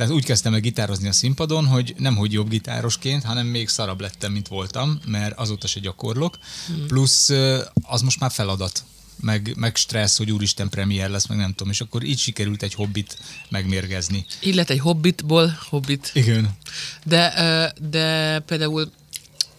Tehát 0.00 0.14
úgy 0.14 0.24
kezdtem 0.24 0.54
el 0.54 0.60
gitározni 0.60 1.08
a 1.08 1.12
színpadon, 1.12 1.66
hogy 1.66 1.94
nem 1.98 2.16
hogy 2.16 2.32
jobb 2.32 2.48
gitárosként, 2.48 3.24
hanem 3.24 3.46
még 3.46 3.68
szarabb 3.68 4.00
lettem, 4.00 4.32
mint 4.32 4.48
voltam, 4.48 5.00
mert 5.06 5.38
azóta 5.38 5.66
se 5.66 5.80
gyakorlok. 5.80 6.38
Plusz 6.86 7.28
ö, 7.28 7.64
az 7.82 8.00
most 8.02 8.20
már 8.20 8.30
feladat, 8.30 8.84
meg, 9.20 9.52
meg 9.56 9.76
stressz, 9.76 10.16
hogy 10.16 10.32
úristen 10.32 10.68
premier 10.68 11.10
lesz, 11.10 11.26
meg 11.26 11.38
nem 11.38 11.50
tudom, 11.50 11.72
és 11.72 11.80
akkor 11.80 12.02
így 12.02 12.18
sikerült 12.18 12.62
egy 12.62 12.74
hobbit 12.74 13.18
megmérgezni. 13.48 14.26
Így 14.40 14.54
lett 14.54 14.70
egy 14.70 14.78
hobbitból 14.78 15.58
hobbit. 15.68 16.10
Igen. 16.14 16.56
De, 17.04 17.72
de 17.90 18.38
például 18.38 18.90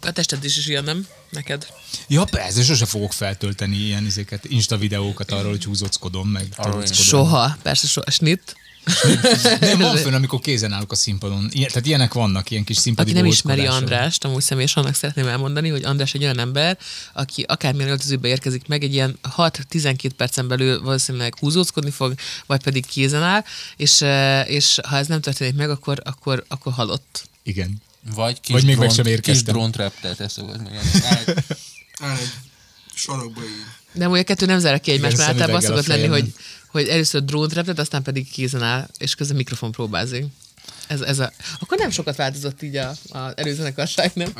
a 0.01 0.11
tested 0.11 0.43
is 0.43 0.57
is 0.57 0.67
ilyen, 0.67 0.83
nem? 0.83 1.07
Neked? 1.29 1.67
Ja, 2.07 2.23
persze, 2.23 2.63
sose 2.63 2.85
fogok 2.85 3.13
feltölteni 3.13 3.77
ilyen 3.77 4.05
izéket, 4.05 4.45
Insta 4.45 4.77
videókat 4.77 5.31
arról, 5.31 5.49
hogy 5.49 5.63
húzockodom, 5.63 6.29
meg 6.29 6.49
torockodom. 6.55 6.93
Soha. 6.93 7.57
Persze 7.61 7.87
soha. 7.87 8.11
Snit? 8.11 8.55
Nem, 9.59 9.79
van 9.79 9.97
fönn, 9.97 10.13
amikor 10.13 10.39
kézen 10.39 10.71
állok 10.71 10.91
a 10.91 10.95
színpadon. 10.95 11.49
Ilyen, 11.51 11.67
tehát 11.67 11.85
ilyenek 11.85 12.13
vannak, 12.13 12.51
ilyen 12.51 12.63
kis 12.63 12.77
színpadi 12.77 13.09
Aki 13.09 13.19
nem 13.19 13.29
ismeri. 13.29 13.65
Andrást, 13.65 14.25
amúgy 14.25 14.41
személyes 14.41 14.75
annak 14.75 14.95
szeretném 14.95 15.27
elmondani, 15.27 15.69
hogy 15.69 15.83
András 15.83 16.13
egy 16.13 16.23
olyan 16.23 16.39
ember, 16.39 16.77
aki 17.13 17.41
akármilyen 17.47 17.89
öltözőbe 17.89 18.27
érkezik 18.27 18.67
meg, 18.67 18.83
egy 18.83 18.93
ilyen 18.93 19.19
6-12 19.37 20.09
percen 20.17 20.47
belül 20.47 20.81
valószínűleg 20.81 21.35
húzózkodni 21.39 21.91
fog, 21.91 22.13
vagy 22.45 22.63
pedig 22.63 22.85
kézen 22.85 23.23
áll, 23.23 23.43
és, 23.75 24.01
eh, 24.01 24.49
és 24.49 24.79
ha 24.87 24.97
ez 24.97 25.07
nem 25.07 25.21
történik 25.21 25.55
meg, 25.55 25.69
akkor, 25.69 26.01
akkor, 26.03 26.43
akkor 26.47 26.73
halott. 26.73 27.29
Igen. 27.43 27.81
Vagy 28.15 28.39
kis, 28.39 28.53
Vagy 28.53 28.65
még 28.65 28.77
meg 28.77 28.89
drón, 28.89 28.95
sem 28.95 29.05
kis 29.05 29.13
érkeztem. 29.13 29.53
drón 29.53 29.71
trap, 29.71 29.93
tehát 30.01 30.19
ezt 30.19 30.35
szokott 30.35 30.61
meg. 30.63 30.79
Sarokba 32.93 33.41
így. 33.41 33.65
De 33.93 34.05
amúgy 34.05 34.19
a 34.19 34.23
kettő 34.23 34.45
nem 34.45 34.59
zárja 34.59 34.79
ki 34.79 34.91
egymást, 34.91 35.17
mert 35.17 35.29
általában 35.29 35.61
szokott 35.61 35.85
lenni, 35.85 36.07
hogy, 36.07 36.33
hogy 36.71 36.87
először 36.87 37.23
drónt 37.23 37.53
reptet, 37.53 37.79
aztán 37.79 38.03
pedig 38.03 38.31
kézen 38.31 38.63
áll, 38.63 38.87
és 38.97 39.15
közben 39.15 39.37
mikrofon 39.37 39.71
próbázik. 39.71 40.25
Ez, 40.91 41.01
ez 41.01 41.19
a... 41.19 41.31
Akkor 41.59 41.77
nem 41.77 41.89
sokat 41.89 42.15
változott 42.15 42.61
így 42.61 42.75
a, 42.75 42.89
a 43.09 43.31
előzenekarság, 43.35 44.11
nem? 44.13 44.33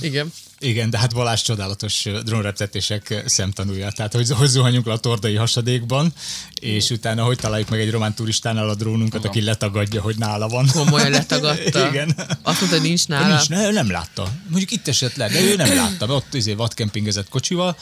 Igen. 0.00 0.32
Igen, 0.58 0.90
de 0.90 0.98
hát 0.98 1.14
Balázs 1.14 1.42
csodálatos 1.42 2.06
drónreptetések 2.24 3.22
szemtanúja. 3.26 3.90
Tehát, 3.90 4.12
hogy, 4.12 4.30
hogy 4.30 4.48
zuhanjunk 4.48 4.86
le 4.86 4.92
a 4.92 4.98
tordai 4.98 5.34
hasadékban, 5.34 6.12
és 6.60 6.90
utána 6.90 7.24
hogy 7.24 7.38
találjuk 7.38 7.68
meg 7.68 7.80
egy 7.80 7.90
román 7.90 8.14
turistánál 8.14 8.68
a 8.68 8.74
drónunkat, 8.74 9.24
aki 9.24 9.42
letagadja, 9.42 10.00
hogy 10.00 10.16
nála 10.16 10.48
van. 10.48 10.68
Komolyan 10.72 11.10
letagadta. 11.10 11.86
Igen. 11.90 12.14
Azt 12.42 12.60
mondta, 12.60 12.78
nincs 12.78 13.06
nála. 13.06 13.34
Nincs, 13.34 13.48
ne, 13.48 13.66
ő 13.66 13.72
nem 13.72 13.90
látta. 13.90 14.32
Mondjuk 14.48 14.70
itt 14.70 14.88
esett 14.88 15.14
le, 15.14 15.28
de 15.28 15.40
ő 15.40 15.56
nem 15.56 15.76
látta, 15.76 16.06
mert 16.06 16.18
ott 16.18 16.34
izé 16.34 16.52
vadkempingezett 16.52 17.28
kocsival. 17.28 17.76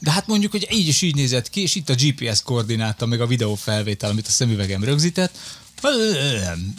De 0.00 0.10
hát 0.10 0.26
mondjuk, 0.26 0.52
hogy 0.52 0.66
így 0.70 0.88
is 0.88 1.02
így 1.02 1.14
nézett 1.14 1.50
ki, 1.50 1.62
és 1.62 1.74
itt 1.74 1.88
a 1.88 1.94
GPS 1.94 2.42
koordináta, 2.42 3.06
meg 3.06 3.20
a 3.20 3.26
videófelvétel, 3.26 4.10
amit 4.10 4.26
a 4.26 4.30
szemüvegem 4.30 4.84
rögzített. 4.84 5.38
Nem. 5.82 6.74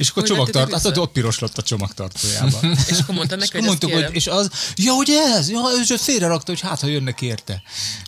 És 0.00 0.08
akkor 0.08 0.22
csomagtart, 0.22 0.72
hát 0.72 0.96
ott 0.96 1.12
piros 1.12 1.38
lett 1.38 1.58
a 1.58 1.62
csomagtartójában. 1.62 2.76
És 2.90 2.98
akkor 2.98 3.14
mondta 3.14 3.36
neki, 3.36 3.50
hogy 3.52 3.66
mondtuk, 3.66 3.92
hogy, 3.92 4.08
és 4.12 4.26
az, 4.26 4.50
ja, 4.76 4.92
hogy 4.92 5.10
ez, 5.10 5.50
ja, 5.50 5.60
ő 5.90 5.96
félre 5.96 6.26
rakta, 6.26 6.50
hogy 6.50 6.60
hát, 6.60 6.80
ha 6.80 6.86
jönnek 6.86 7.20
érte. 7.22 7.62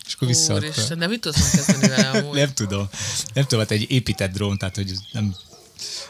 És 0.05 0.13
akkor 0.13 0.27
visszaadta. 0.27 0.67
Úristen, 0.67 0.99
de 0.99 1.07
mit 1.07 1.21
tudsz 1.21 1.51
kezdeni 1.51 1.87
vele 1.87 2.09
amúgy? 2.19 2.35
Nem 2.35 2.53
tudom. 2.53 2.89
Nem 3.33 3.43
tudom, 3.43 3.59
hát 3.59 3.71
egy 3.71 3.91
épített 3.91 4.31
drón, 4.31 4.57
tehát 4.57 4.75
hogy 4.75 4.93
nem, 5.11 5.35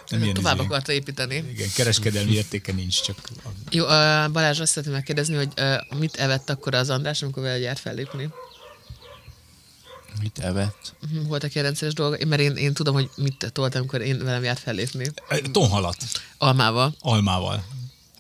nem 0.09 0.21
ilyen 0.21 0.33
Tovább 0.33 0.55
izé. 0.57 0.65
akarta 0.65 0.91
építeni. 0.91 1.35
Igen, 1.35 1.69
kereskedelmi 1.75 2.33
értéke 2.33 2.71
nincs, 2.71 3.01
csak 3.01 3.29
Jó, 3.69 3.85
Balázs 4.31 4.59
azt 4.59 4.71
szeretném 4.71 4.93
megkérdezni, 4.93 5.35
hogy 5.35 5.49
mit 5.99 6.15
evett 6.15 6.49
akkor 6.49 6.73
az 6.73 6.89
András, 6.89 7.21
amikor 7.21 7.43
vele 7.43 7.59
járt 7.59 7.79
fellépni? 7.79 8.29
Mit 10.21 10.39
evett? 10.39 10.95
Mhm, 11.11 11.25
Voltak 11.27 11.53
ilyen 11.53 11.65
rendszeres 11.65 11.93
dolgok? 11.93 12.23
Mert 12.23 12.41
én, 12.41 12.55
én 12.55 12.73
tudom, 12.73 12.93
hogy 12.93 13.09
mit 13.15 13.49
toltam, 13.53 13.79
amikor 13.79 14.01
én 14.01 14.23
velem 14.23 14.43
járt 14.43 14.59
fellépni. 14.59 15.11
tonhalat, 15.51 15.97
Almával. 16.37 16.95
almával. 16.99 17.65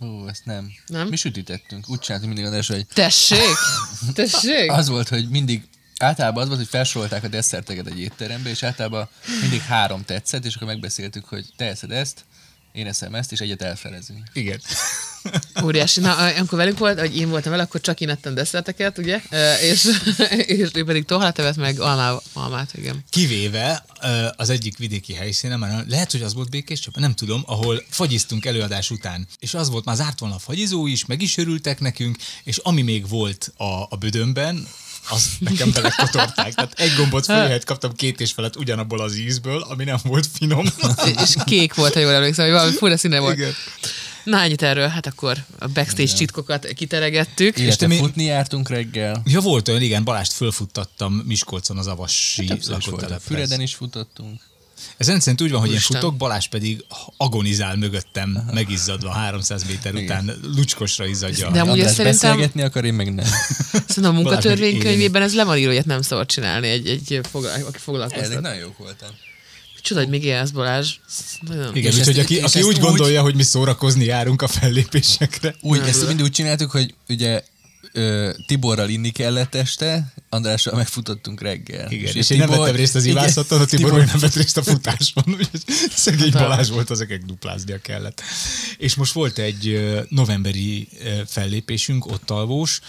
Ó, 0.01 0.27
ezt 0.27 0.45
nem. 0.45 0.71
Nem? 0.87 1.07
Mi 1.07 1.15
sütítettünk. 1.15 1.89
Úgy 1.89 1.99
csináltunk 1.99 2.33
mindig 2.33 2.49
András, 2.51 2.67
hogy 2.67 2.85
Tessék! 2.93 3.55
Tessék! 4.13 4.71
az 4.71 4.87
volt, 4.87 5.07
hogy 5.09 5.29
mindig 5.29 5.67
Általában 5.97 6.41
az 6.41 6.47
volt, 6.47 6.59
hogy 6.59 6.69
felsorolták 6.69 7.23
a 7.23 7.27
desszerteket 7.27 7.87
egy 7.87 7.99
étterembe, 7.99 8.49
és 8.49 8.63
általában 8.63 9.07
mindig 9.41 9.61
három 9.61 10.05
tetszett, 10.05 10.45
és 10.45 10.55
akkor 10.55 10.67
megbeszéltük, 10.67 11.25
hogy 11.25 11.45
te 11.55 11.65
eszed 11.65 11.91
ezt, 11.91 12.25
én 12.71 12.87
eszem 12.87 13.15
ezt, 13.15 13.31
és 13.31 13.39
egyet 13.39 13.61
elfelezünk. 13.61 14.23
Igen. 14.33 14.59
Óriási. 15.63 15.99
Na, 15.99 16.15
amikor 16.15 16.57
velünk 16.57 16.77
volt, 16.77 16.99
vagy 16.99 17.17
én 17.17 17.29
voltam 17.29 17.51
vele, 17.51 17.63
akkor 17.63 17.81
csak 17.81 18.01
én 18.01 18.09
ettem 18.09 18.33
desszerteket, 18.33 18.97
ugye? 18.97 19.21
És, 19.61 19.87
és 20.57 20.69
ő 20.73 20.83
pedig 20.83 21.05
evett 21.09 21.55
meg 21.55 21.79
almá, 21.79 22.15
almát, 22.33 22.73
igen. 22.77 23.03
Kivéve 23.09 23.85
az 24.35 24.49
egyik 24.49 24.77
vidéki 24.77 25.13
helyszínen, 25.13 25.59
már 25.59 25.85
lehet, 25.87 26.11
hogy 26.11 26.21
az 26.21 26.33
volt 26.33 26.49
Békés 26.49 26.79
Csaba, 26.79 26.99
nem 26.99 27.13
tudom, 27.13 27.43
ahol 27.45 27.83
fagyiztunk 27.89 28.45
előadás 28.45 28.91
után. 28.91 29.27
És 29.39 29.53
az 29.53 29.69
volt, 29.69 29.85
már 29.85 29.95
zárt 29.95 30.19
volna 30.19 30.35
a 30.35 30.39
fagyizó 30.39 30.87
is, 30.87 31.05
meg 31.05 31.21
is 31.21 31.37
örültek 31.37 31.79
nekünk, 31.79 32.17
és 32.43 32.57
ami 32.57 32.81
még 32.81 33.07
volt 33.07 33.53
a, 33.57 33.63
a 33.89 33.95
bödönben, 33.99 34.67
azt 35.09 35.27
nekem 35.39 35.71
belekotorták. 35.71 36.53
Tehát 36.53 36.73
egy 36.79 36.93
gombot 36.97 37.25
följöhet, 37.25 37.63
kaptam 37.63 37.93
két 37.93 38.19
és 38.21 38.31
felett 38.31 38.55
ugyanabból 38.55 38.99
az 39.01 39.15
ízből, 39.17 39.61
ami 39.69 39.83
nem 39.83 39.97
volt 40.03 40.27
finom. 40.33 40.65
És 41.23 41.35
kék 41.45 41.73
volt, 41.73 41.93
ha 41.93 41.99
jól 41.99 42.11
emlékszem, 42.13 42.45
hogy 42.45 42.53
valami 42.53 42.71
fura 42.71 42.97
színe 42.97 43.19
volt. 43.19 43.37
Igen. 43.37 43.53
Na, 44.23 44.41
ennyit 44.41 44.61
erről. 44.61 44.87
Hát 44.87 45.05
akkor 45.05 45.37
a 45.59 45.67
backstage 45.67 46.13
csitkokat 46.13 46.67
kiteregettük. 46.67 47.57
Illetve 47.57 47.75
te 47.75 47.87
mi- 47.87 47.97
futni 47.97 48.23
jártunk 48.23 48.69
reggel. 48.69 49.21
Ja, 49.25 49.39
volt 49.39 49.67
olyan, 49.67 49.81
igen, 49.81 50.03
Balást 50.03 50.33
fölfuttattam 50.33 51.13
Miskolcon 51.13 51.77
az 51.77 51.87
avassi. 51.87 52.47
A 52.47 52.55
lakótelepre. 52.67 53.19
Füreden 53.19 53.61
is 53.61 53.73
futottunk. 53.75 54.41
Ez 54.97 55.07
rendszerint 55.07 55.41
úgy 55.41 55.51
van, 55.51 55.59
hogy 55.59 55.69
én 55.69 55.75
Úristen. 55.75 55.99
futok, 56.01 56.17
Balázs 56.17 56.47
pedig 56.47 56.85
agonizál 57.17 57.75
mögöttem, 57.75 58.49
megizzadva 58.53 59.09
300 59.11 59.63
méter 59.63 59.93
után, 59.93 60.39
lucskosra 60.55 61.05
izzadja. 61.05 61.51
De 61.51 61.61
amúgy 61.61 61.79
ezt 61.79 61.95
szerintem, 61.95 62.29
beszélgetni 62.29 62.61
akar, 62.61 62.85
én 62.85 62.93
meg 62.93 63.13
nem. 63.13 63.25
szerintem 63.87 64.05
a 64.15 64.19
munkatörvénykönyvében 64.21 65.21
ez 65.21 65.35
le 65.35 65.43
van 65.43 65.57
írva, 65.57 65.73
hogy 65.73 65.85
nem 65.85 66.01
szabad 66.01 66.25
csinálni 66.27 66.67
egy, 66.67 66.87
egy 66.87 67.19
foglal, 67.31 67.51
aki 67.51 67.61
Ezek 67.61 67.79
foglalkoztat. 67.79 68.41
nagyon 68.41 68.59
jók 68.59 68.77
voltam. 68.77 69.09
Csoda, 69.81 69.99
hogy 69.99 70.09
még 70.09 70.23
élsz, 70.23 70.49
Balázs. 70.49 70.95
Nagyon... 71.47 71.75
Igen, 71.75 71.93
úgyhogy 71.93 72.19
aki, 72.19 72.39
aki 72.39 72.61
úgy 72.61 72.65
úgy- 72.75 72.79
gondolja, 72.79 73.21
hogy 73.21 73.35
mi 73.35 73.43
szórakozni 73.43 74.05
járunk 74.05 74.41
a 74.41 74.47
fellépésekre. 74.47 75.55
Úgy, 75.61 75.79
ezt 75.79 76.07
mindig 76.07 76.25
úgy 76.25 76.31
csináltuk, 76.31 76.71
hogy 76.71 76.93
ugye 77.09 77.43
ö, 77.93 78.31
Tiborral 78.47 78.89
inni 78.89 79.09
kellett 79.09 79.55
este, 79.55 80.13
Andrással 80.29 80.75
megfutottunk 80.75 81.41
reggel. 81.41 81.91
Igen, 81.91 82.15
és, 82.15 82.29
én 82.29 82.37
nem 82.37 82.49
vettem 82.49 82.75
részt 82.75 82.95
az 82.95 83.05
ivászaton, 83.05 83.61
a 83.61 83.65
Tibor 83.65 83.93
meg 83.93 84.05
nem 84.05 84.19
vett 84.19 84.35
részt 84.35 84.57
a 84.57 84.63
futáson, 84.63 85.23
úgyhogy 85.39 85.63
szegény 85.95 86.31
Balázs 86.31 86.69
volt 86.69 86.89
az, 86.89 86.99
akik 86.99 87.23
dupláznia 87.23 87.77
kellett. 87.77 88.21
És 88.77 88.95
most 88.95 89.13
volt 89.13 89.37
egy 89.37 89.89
novemberi 90.09 90.89
fellépésünk, 91.25 92.05
ott 92.05 92.29
alvós, 92.29 92.81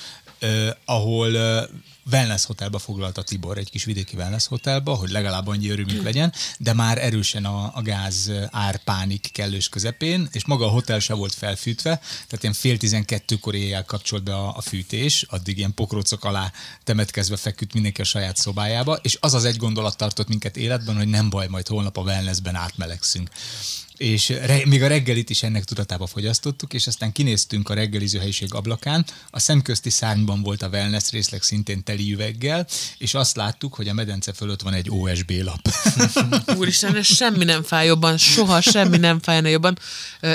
ahol 0.85 1.37
wellness 2.11 2.45
hotelba 2.45 2.79
foglalt 2.79 3.19
a 3.19 3.23
Tibor, 3.23 3.59
egy 3.59 3.71
kis 3.71 3.85
vidéki 3.85 4.17
wellness 4.17 4.47
hotelba, 4.47 4.95
hogy 4.95 5.11
legalább 5.11 5.47
annyi 5.47 5.71
örömünk 5.71 6.03
legyen, 6.03 6.33
de 6.59 6.73
már 6.73 6.99
erősen 6.99 7.45
a, 7.45 7.73
a 7.75 7.83
gáz 7.83 8.31
árpánik 8.51 9.29
kellős 9.33 9.69
közepén, 9.69 10.29
és 10.33 10.45
maga 10.45 10.67
a 10.67 10.71
hotel 10.71 10.99
se 10.99 11.15
volt 11.15 11.35
felfűtve, 11.35 11.99
tehát 11.99 12.43
ilyen 12.43 12.55
fél 12.55 12.77
tizenkettőkor 12.77 13.55
éjjel 13.55 13.85
kapcsolt 13.85 14.23
be 14.23 14.35
a, 14.35 14.57
a 14.57 14.61
fűtés, 14.61 15.23
addig 15.29 15.59
ilyen 15.59 15.75
pokrócok 15.75 16.25
alá 16.25 16.53
temetkezve 16.85 17.37
feküdt 17.37 17.73
mindenki 17.73 18.01
a 18.01 18.05
saját 18.05 18.37
szobájába, 18.37 18.95
és 19.03 19.19
az 19.21 19.35
az 19.35 19.45
egy 19.45 19.57
gondolat 19.57 19.97
tartott 19.97 20.29
minket 20.29 20.57
életben, 20.57 20.97
hogy 20.97 21.09
nem 21.09 21.31
baj, 21.31 21.47
majd 21.47 21.69
holnap 21.69 21.97
a 21.97 22.03
wellnessben 22.03 22.55
átmelegszünk. 22.55 23.31
És 23.97 24.29
re, 24.29 24.61
még 24.67 24.83
a 24.83 24.87
reggelit 24.87 25.31
is 25.31 25.43
ennek 25.43 25.65
tudatába 25.65 26.07
fogyasztottuk, 26.07 26.73
és 26.73 26.87
aztán 26.87 27.13
kinéztünk 27.13 27.69
a 27.69 27.75
reggeliző 27.75 28.19
helyiség 28.19 28.55
ablakán, 28.55 29.05
a 29.31 29.39
szemközti 29.39 29.91
szárnyban 29.91 30.43
volt 30.43 30.63
a 30.63 30.69
wellness 30.69 31.11
részleg 31.11 31.43
szintén 31.43 31.85
teli 31.85 32.13
üveggel, 32.13 32.67
és 32.99 33.15
azt 33.15 33.37
láttuk, 33.37 33.75
hogy 33.75 33.89
a 33.89 33.93
medence 33.93 34.33
fölött 34.33 34.63
van 34.63 34.73
egy 34.73 34.91
OSB 34.91 35.31
lap. 35.31 35.69
Úristen, 36.59 36.97
ez 36.97 37.07
semmi 37.07 37.45
nem 37.45 37.63
fáj 37.63 37.87
jobban, 37.87 38.17
soha 38.17 38.61
semmi 38.61 38.97
nem 38.97 39.21
fájna 39.21 39.49
jobban. 39.49 39.79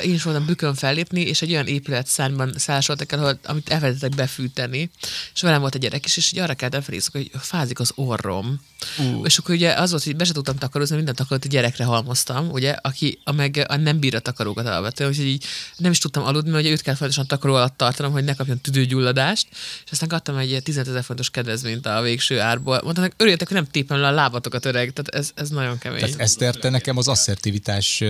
Én 0.04 0.14
is 0.14 0.24
voltam 0.24 0.46
bükön 0.46 0.76
fellépni, 0.76 1.22
és 1.22 1.42
egy 1.42 1.52
olyan 1.52 1.68
épület 1.68 2.08
szárnyban 2.08 2.54
szállásoltak 2.58 3.12
el, 3.12 3.40
amit 3.44 3.70
elfelejtettek 3.70 4.16
befűteni, 4.16 4.90
és 5.34 5.42
velem 5.42 5.62
volt 5.62 5.76
egy 5.76 5.82
gyerek 5.82 6.06
is, 6.06 6.18
és 6.18 6.32
így 6.32 6.40
arra 6.40 6.54
kellett 6.54 6.76
elfelejteni, 6.76 7.30
hogy 7.32 7.42
fázik 7.42 7.80
az 7.80 7.92
orrom. 7.96 8.62
Uh. 8.98 9.22
És 9.24 9.38
akkor 9.38 9.56
ugye 9.56 9.74
az 9.74 9.90
volt, 9.92 10.04
hogy 10.04 10.16
be 10.16 10.24
se 10.24 10.34
tudtam 10.34 10.56
takarózni, 10.56 10.96
mindent 10.96 11.18
takarót 11.18 11.46
a 11.46 11.48
gyerekre 11.48 11.84
halmoztam, 11.84 12.50
ugye, 12.50 12.72
aki 12.72 13.20
a 13.24 13.32
meg 13.56 13.66
a 13.70 13.76
nem 13.76 14.00
bír 14.00 14.16
a 14.16 14.20
takarókat 14.20 14.66
alapvetően, 14.66 15.10
úgyhogy 15.10 15.26
így 15.26 15.46
nem 15.78 15.92
is 15.92 15.98
tudtam 15.98 16.24
aludni, 16.24 16.50
mert 16.50 16.64
ugye 16.64 16.72
őt 16.72 16.82
kell 16.82 16.94
folyamatosan 16.94 17.28
takaró 17.28 17.54
alatt 17.54 17.78
tartanom, 17.78 18.12
hogy 18.12 18.24
ne 18.24 18.34
kapjon 18.34 18.62
tüdőgyulladást, 18.62 19.48
és 19.86 19.92
aztán 19.92 20.10
kaptam 20.10 20.38
egy 20.38 20.60
15 20.64 20.90
ezer 20.90 21.04
fontos 21.04 21.30
kedvezményt 21.30 21.86
a 21.86 22.02
végső 22.02 22.40
árból. 22.40 22.82
Mondtam, 22.84 23.04
hogy 23.04 23.14
örüljetek, 23.18 23.48
hogy 23.48 23.58
nem 23.58 23.66
tépem 23.66 24.00
le 24.00 24.08
a 24.08 24.12
lábatokat 24.12 24.66
öreg, 24.66 24.94
tehát 24.94 25.26
ez, 25.26 25.32
ez 25.36 25.50
nagyon 25.50 25.78
kemény. 25.78 26.00
Tehát 26.00 26.20
Eszter, 26.20 26.56
te 26.56 26.70
nekem 26.70 26.98
az 26.98 27.08
asszertivitás 27.08 28.04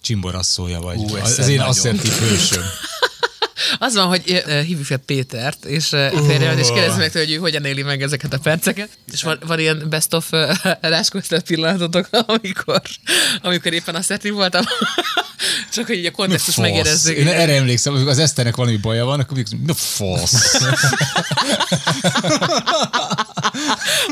csimborasszója 0.00 0.80
vagy. 0.80 0.96
Ú, 0.96 1.16
az, 1.16 1.48
én 1.48 1.60
asszertív 1.60 2.12
hősöm. 2.12 2.62
Az 3.78 3.94
van, 3.94 4.06
hogy 4.06 4.42
uh, 4.46 4.60
hívjuk 4.60 4.86
fel 4.86 4.96
Pétert, 4.96 5.64
és 5.64 5.92
uh, 5.92 6.26
férjel, 6.26 6.58
és 6.58 6.68
kérdezzük 6.68 6.98
meg 6.98 7.10
tőle, 7.10 7.24
hogy 7.24 7.34
ő 7.34 7.38
hogyan 7.38 7.64
éli 7.64 7.82
meg 7.82 8.02
ezeket 8.02 8.32
a 8.32 8.38
perceket. 8.38 8.88
És 9.12 9.22
van, 9.22 9.38
van 9.46 9.58
ilyen 9.58 9.86
best 9.88 10.14
of 10.14 10.30
ráskóztat 10.80 11.42
pillanatotok, 11.42 12.08
amikor, 12.26 12.82
amikor 13.42 13.72
éppen 13.72 13.94
asszertív 13.94 14.32
voltam. 14.32 14.64
Csak 15.72 15.86
hogy 15.86 15.96
így 15.96 16.06
a 16.06 16.10
kontextus 16.10 16.56
megérezzük. 16.56 17.16
Én 17.16 17.28
erre 17.28 17.54
emlékszem, 17.54 17.92
amikor 17.92 18.10
az 18.10 18.18
Eszternek 18.18 18.56
valami 18.56 18.76
baja 18.76 19.04
van, 19.04 19.20
akkor 19.20 19.36
még 19.36 19.46
mi 19.64 19.70
a 19.70 19.74
fasz? 19.74 20.60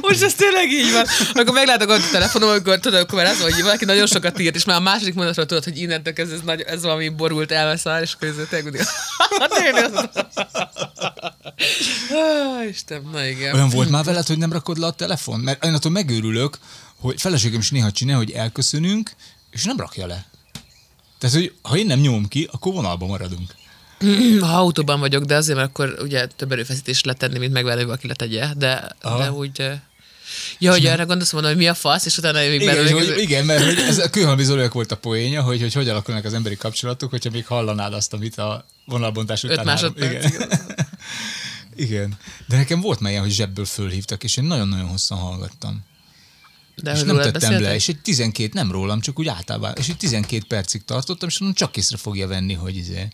Most 0.00 0.22
ez 0.22 0.34
tényleg 0.34 0.70
így 0.70 0.92
van. 0.92 1.06
Akkor 1.34 1.54
meglátok 1.54 1.90
ott 1.90 1.98
a 1.98 2.10
telefonom, 2.12 2.48
amikor 2.48 2.78
tudod, 2.78 3.00
akkor 3.00 3.18
már 3.22 3.26
az 3.26 3.40
hogy 3.40 3.62
valaki 3.62 3.84
nagyon 3.84 4.06
sokat 4.06 4.40
írt, 4.40 4.54
és 4.54 4.64
már 4.64 4.76
a 4.76 4.80
második 4.80 5.14
mondatról 5.14 5.46
tudod, 5.46 5.64
hogy 5.64 5.78
innentől 5.78 6.12
kezdve 6.12 6.36
ez, 6.36 6.40
nagy, 6.44 6.60
ez 6.60 6.82
valami 6.82 7.08
borult 7.08 7.52
elveszár, 7.52 8.02
és 8.02 8.12
akkor 8.12 8.28
ez 8.28 8.34
tényleg 8.48 8.86
tényleg 9.48 9.94
az. 9.94 10.08
Ah, 12.10 12.68
Isten, 12.68 13.08
na 13.12 13.26
igen. 13.26 13.54
Olyan 13.54 13.68
volt 13.68 13.90
már 13.90 14.04
veled, 14.04 14.26
hogy 14.26 14.38
nem 14.38 14.52
rakod 14.52 14.78
le 14.78 14.86
a 14.86 14.90
telefon? 14.90 15.40
Mert 15.40 15.64
én 15.64 15.74
attól 15.74 15.90
megőrülök, 15.92 16.58
hogy 17.00 17.20
feleségem 17.20 17.60
is 17.60 17.70
néha 17.70 17.90
csinál, 17.90 18.16
hogy 18.16 18.30
elköszönünk, 18.30 19.10
és 19.50 19.64
nem 19.64 19.76
rakja 19.76 20.06
le. 20.06 20.24
Tehát, 21.18 21.36
hogy 21.36 21.54
ha 21.62 21.76
én 21.76 21.86
nem 21.86 21.98
nyomom 22.00 22.28
ki, 22.28 22.48
akkor 22.52 22.72
vonalban 22.72 23.08
maradunk. 23.08 23.54
Ha 24.40 24.56
autóban 24.56 25.00
vagyok, 25.00 25.24
de 25.24 25.36
azért, 25.36 25.58
mert 25.58 25.70
akkor 25.70 25.96
ugye 26.00 26.26
több 26.26 26.52
erőfeszítés 26.52 27.04
letenni, 27.04 27.38
mint 27.38 27.52
megvárni, 27.52 27.78
hogy 27.78 27.88
valaki 27.88 28.06
letegye, 28.06 28.54
de, 28.54 28.96
de 29.02 29.32
úgy... 29.32 29.62
Ja, 30.58 30.70
hogy 30.70 30.86
arra 30.86 31.06
gondolsz 31.06 31.32
mondani, 31.32 31.54
hogy 31.54 31.62
mi 31.62 31.68
a 31.68 31.74
fasz, 31.74 32.06
és 32.06 32.16
utána 32.16 32.38
még 32.38 32.60
Igen, 32.60 32.74
belőle... 32.74 32.90
hogy, 32.90 33.14
igen, 33.18 33.44
mert 33.44 33.64
hogy 33.64 33.78
ez 33.78 33.98
a 33.98 34.10
Kőhalmi 34.10 34.44
Zoliak 34.44 34.72
volt 34.72 34.92
a 34.92 34.96
poénja, 34.96 35.42
hogy, 35.42 35.60
hogy 35.60 35.72
hogy 35.72 35.88
alakulnak 35.88 36.24
az 36.24 36.34
emberi 36.34 36.56
kapcsolatok, 36.56 37.10
hogyha 37.10 37.30
még 37.30 37.46
hallanád 37.46 37.92
azt, 37.92 38.12
amit 38.12 38.38
a 38.38 38.66
vonalbontás 38.84 39.42
után... 39.42 39.58
Öt 39.58 39.66
három- 39.66 39.96
Igen. 39.96 40.32
igen. 41.76 42.16
De 42.48 42.56
nekem 42.56 42.80
volt 42.80 43.00
már 43.00 43.10
ilyen, 43.10 43.22
hogy 43.22 43.32
zsebből 43.32 43.64
fölhívtak, 43.64 44.24
és 44.24 44.36
én 44.36 44.44
nagyon-nagyon 44.44 44.86
hosszan 44.86 45.18
hallgattam. 45.18 45.84
De 46.76 46.92
és 46.92 47.02
nem 47.02 47.16
tettem 47.16 47.32
le, 47.32 47.32
beszéltek? 47.32 47.74
és 47.74 47.88
egy 47.88 48.00
12, 48.00 48.50
nem 48.52 48.70
rólam, 48.70 49.00
csak 49.00 49.18
úgy 49.18 49.28
általában, 49.28 49.72
és 49.76 49.88
egy 49.88 49.96
12 49.96 50.44
percig 50.48 50.84
tartottam, 50.84 51.28
és 51.28 51.38
mondom, 51.38 51.56
csak 51.56 51.76
észre 51.76 51.96
fogja 51.96 52.26
venni, 52.26 52.52
hogy, 52.52 52.76
izé, 52.76 53.08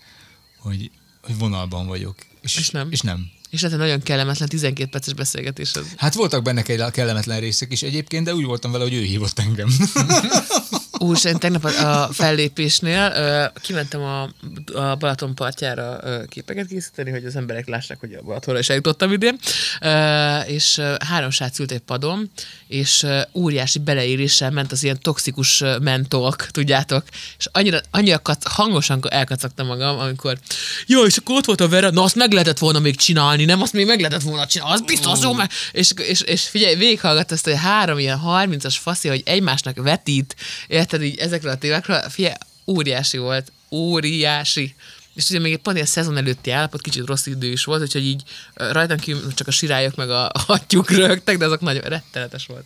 hogy, 0.58 0.90
hogy 1.22 1.38
vonalban 1.38 1.86
vagyok. 1.86 2.16
És, 2.40 2.56
És 2.56 2.70
nem. 2.70 2.88
És 2.90 3.00
nem. 3.00 3.30
És 3.50 3.62
hogy 3.62 3.76
nagyon 3.76 4.02
kellemetlen 4.02 4.48
12 4.48 4.90
perces 4.90 5.14
beszélgetés 5.14 5.74
az. 5.74 5.86
Hát 5.96 6.14
voltak 6.14 6.42
benne 6.42 6.62
kell- 6.62 6.90
kellemetlen 6.90 7.40
részek 7.40 7.72
is 7.72 7.82
egyébként, 7.82 8.24
de 8.24 8.34
úgy 8.34 8.44
voltam 8.44 8.72
vele, 8.72 8.84
hogy 8.84 8.94
ő 8.94 9.02
hívott 9.02 9.38
engem. 9.38 9.68
Úr, 10.98 11.18
én 11.24 11.38
tegnap 11.38 11.64
a, 11.64 12.08
fellépésnél 12.12 13.12
kimentem 13.60 14.00
a, 14.00 14.22
a 14.74 14.94
Balaton 14.94 15.34
partjára 15.34 16.00
képeket 16.28 16.66
készíteni, 16.66 17.10
hogy 17.10 17.24
az 17.24 17.36
emberek 17.36 17.68
lássák, 17.68 18.00
hogy 18.00 18.12
a 18.12 18.22
Balatonra 18.22 18.60
is 18.60 18.68
eljutottam 18.68 19.12
idén, 19.12 19.38
és 20.46 20.80
három 21.06 21.30
srác 21.30 21.58
ült 21.58 21.72
egy 21.72 21.78
padon, 21.78 22.30
és 22.66 23.06
óriási 23.34 23.78
beleéréssel 23.78 24.50
ment 24.50 24.72
az 24.72 24.82
ilyen 24.82 24.98
toxikus 25.02 25.62
mentolk, 25.80 26.46
tudjátok, 26.50 27.04
és 27.38 27.46
annyira, 27.52 27.80
annyira 27.90 28.18
kac, 28.18 28.52
hangosan 28.52 29.00
elkacagtam 29.08 29.66
magam, 29.66 29.98
amikor 29.98 30.38
jó, 30.86 31.04
és 31.04 31.16
akkor 31.16 31.36
ott 31.36 31.44
volt 31.44 31.60
a 31.60 31.68
Vera, 31.68 31.90
na 31.90 32.02
azt 32.02 32.14
meg 32.14 32.32
lehetett 32.32 32.58
volna 32.58 32.78
még 32.78 32.96
csinálni, 32.96 33.44
nem? 33.44 33.62
Azt 33.62 33.72
még 33.72 33.86
meg 33.86 33.98
lehetett 33.98 34.22
volna 34.22 34.46
csinálni, 34.46 34.74
az 34.74 34.80
biztos 34.80 35.20
jó, 35.22 35.32
és, 35.72 35.92
és, 35.96 36.20
és 36.20 36.42
figyelj, 36.48 36.74
végighallgatta 36.74 37.34
ezt, 37.34 37.44
hogy 37.44 37.56
három 37.56 37.98
ilyen 37.98 38.20
30-as 38.26 38.76
faszi, 38.80 39.08
hogy 39.08 39.22
egymásnak 39.24 39.76
vetít, 39.82 40.36
érted 40.92 41.02
így 41.02 41.18
ezekről 41.18 41.52
a 41.52 41.58
témákról, 41.58 42.00
figyelj, 42.00 42.34
óriási 42.66 43.18
volt, 43.18 43.52
óriási. 43.70 44.74
És 45.18 45.30
ugye 45.30 45.38
még 45.38 45.56
pont 45.56 45.76
ilyen 45.76 45.88
szezon 45.88 46.16
előtti 46.16 46.50
állapot, 46.50 46.80
kicsit 46.80 47.06
rossz 47.06 47.26
idő 47.26 47.50
is 47.50 47.64
volt, 47.64 47.82
úgyhogy 47.82 48.04
így 48.04 48.22
rajtam 48.54 48.98
kívül 48.98 49.34
csak 49.34 49.46
a 49.46 49.50
sirályok 49.50 49.94
meg 49.94 50.10
a 50.10 50.30
hattyúk 50.46 50.90
rögtek, 50.90 51.36
de 51.36 51.44
azok 51.44 51.60
nagyon 51.60 51.82
rettenetes 51.82 52.46
volt. 52.46 52.64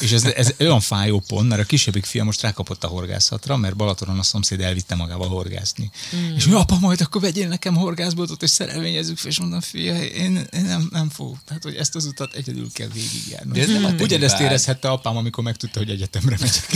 És 0.00 0.12
ez, 0.12 0.24
ez 0.24 0.54
olyan 0.58 0.80
fájó 0.80 1.22
pont, 1.26 1.48
mert 1.48 1.60
a 1.60 1.64
kisebbik 1.64 2.04
fia 2.04 2.24
most 2.24 2.42
rákapott 2.42 2.84
a 2.84 2.86
horgászatra, 2.86 3.56
mert 3.56 3.76
Balatonon 3.76 4.18
a 4.18 4.22
szomszéd 4.22 4.60
elvitte 4.60 4.94
magával 4.94 5.28
horgászni. 5.28 5.90
Mm. 6.16 6.34
És 6.34 6.46
mi 6.46 6.54
apa, 6.54 6.78
majd 6.78 7.00
akkor 7.00 7.20
vegyél 7.20 7.48
nekem 7.48 7.74
horgászboltot, 7.74 8.42
és 8.42 8.50
szerelményezzük 8.50 9.18
fel, 9.18 9.30
és 9.30 9.38
mondom, 9.38 9.60
fia, 9.60 10.02
én, 10.02 10.46
én 10.52 10.64
nem, 10.64 10.88
nem 10.90 11.10
fogok. 11.10 11.38
Tehát, 11.44 11.62
hogy 11.62 11.74
ezt 11.74 11.94
az 11.94 12.04
utat 12.04 12.34
egyedül 12.34 12.68
kell 12.72 12.88
végigjárni. 12.92 13.52
De 13.52 13.60
ez 13.60 14.00
Ugyanezt 14.00 14.40
érezhette 14.40 14.88
apám, 14.88 15.16
amikor 15.16 15.44
megtudta, 15.44 15.78
hogy 15.78 15.90
egyetemre 15.90 16.36
megyek. 16.40 16.70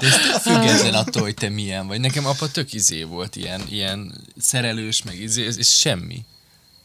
De 0.00 0.06
ez 0.06 0.42
független 0.42 0.94
attól, 0.94 1.22
hogy 1.22 1.34
te 1.34 1.48
milyen 1.48 1.86
vagy. 1.86 2.00
Nekem 2.00 2.26
apa 2.26 2.50
tök 2.50 2.72
izé 2.72 3.02
volt, 3.02 3.36
ilyen, 3.36 3.62
ilyen 3.68 3.95
szerelős, 4.38 5.02
meg 5.02 5.20
izé, 5.20 5.46
ez, 5.46 5.56
ez 5.56 5.68
semmi. 5.68 6.24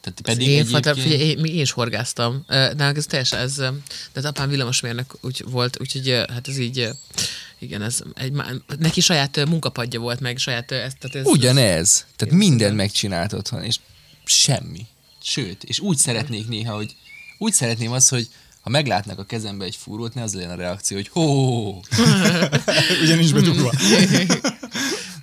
Tehát 0.02 0.22
pedig 0.22 0.48
én, 0.48 0.60
egyébként... 0.60 0.86
fata, 0.86 1.02
figyelj, 1.02 1.22
én, 1.22 1.46
én 1.46 1.62
is 1.62 1.72
horgáztam. 1.72 2.44
De 2.48 2.92
ez 2.96 3.06
teljesen, 3.06 3.40
ez, 3.40 3.58
az 4.14 4.26
apám 4.26 4.50
villamosmérnök 4.50 5.18
úgy 5.22 5.44
volt, 5.48 5.78
úgyhogy 5.80 6.24
hát 6.30 6.48
ez 6.48 6.58
így, 6.58 6.90
igen, 7.60 7.82
ez 7.82 8.02
egy, 8.14 8.34
neki 8.80 9.02
saját 9.02 9.46
munkapadja 9.46 10.00
volt, 10.00 10.20
meg 10.20 10.38
saját, 10.38 10.72
ez, 10.72 10.94
tehát 11.00 11.16
ez, 11.16 11.26
Ugyanez. 11.26 12.06
Tehát 12.16 12.34
mindent 12.34 12.76
megcsinált 12.76 13.34
otthon, 13.34 13.64
és 13.64 13.80
semmi. 14.26 14.86
Sőt, 15.24 15.64
és 15.64 15.80
úgy 15.80 15.98
szeretnék 15.98 16.48
néha, 16.48 16.76
hogy 16.76 16.96
úgy 17.38 17.54
szeretném 17.54 17.92
azt, 17.92 18.10
hogy 18.10 18.30
ha 18.62 18.70
meglátnak 18.70 19.20
a 19.20 19.26
kezembe 19.26 19.66
egy 19.66 19.76
fúrót, 19.76 20.14
ne 20.14 20.22
az 20.22 20.34
legyen 20.34 20.50
a 20.50 20.56
reakció, 20.56 20.98
hogy 20.98 21.08
hó, 21.08 21.70
Ugyanis 23.04 23.32
bedugva. 23.32 23.72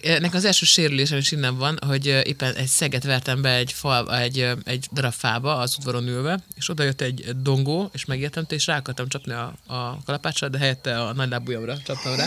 Nekem 0.03 0.31
az 0.33 0.45
első 0.45 0.65
sérülésem 0.67 1.19
is 1.19 1.33
innen 1.33 1.57
van, 1.57 1.79
hogy 1.87 2.07
éppen 2.07 2.55
egy 2.55 2.67
szeget 2.67 3.05
vertem 3.05 3.43
be 3.43 3.55
egy, 3.55 3.73
fal, 3.73 4.19
egy, 4.19 4.51
egy 4.65 4.87
darab 4.93 5.13
fába 5.13 5.57
az 5.57 5.77
udvaron 5.79 6.09
ülve, 6.09 6.39
és 6.57 6.69
oda 6.71 6.83
jött 6.83 7.01
egy 7.01 7.25
dongó, 7.43 7.91
és 7.93 8.05
megértemte, 8.05 8.55
és 8.55 8.67
rá 8.67 8.77
akartam 8.77 9.09
csapni 9.09 9.33
a, 9.33 9.55
a 9.67 10.03
kalapáccsal, 10.05 10.49
de 10.49 10.59
helyette 10.59 11.01
a 11.01 11.13
nagy 11.13 11.29
lábujjamra 11.29 11.79
csaptam 11.87 12.17
rá. 12.17 12.27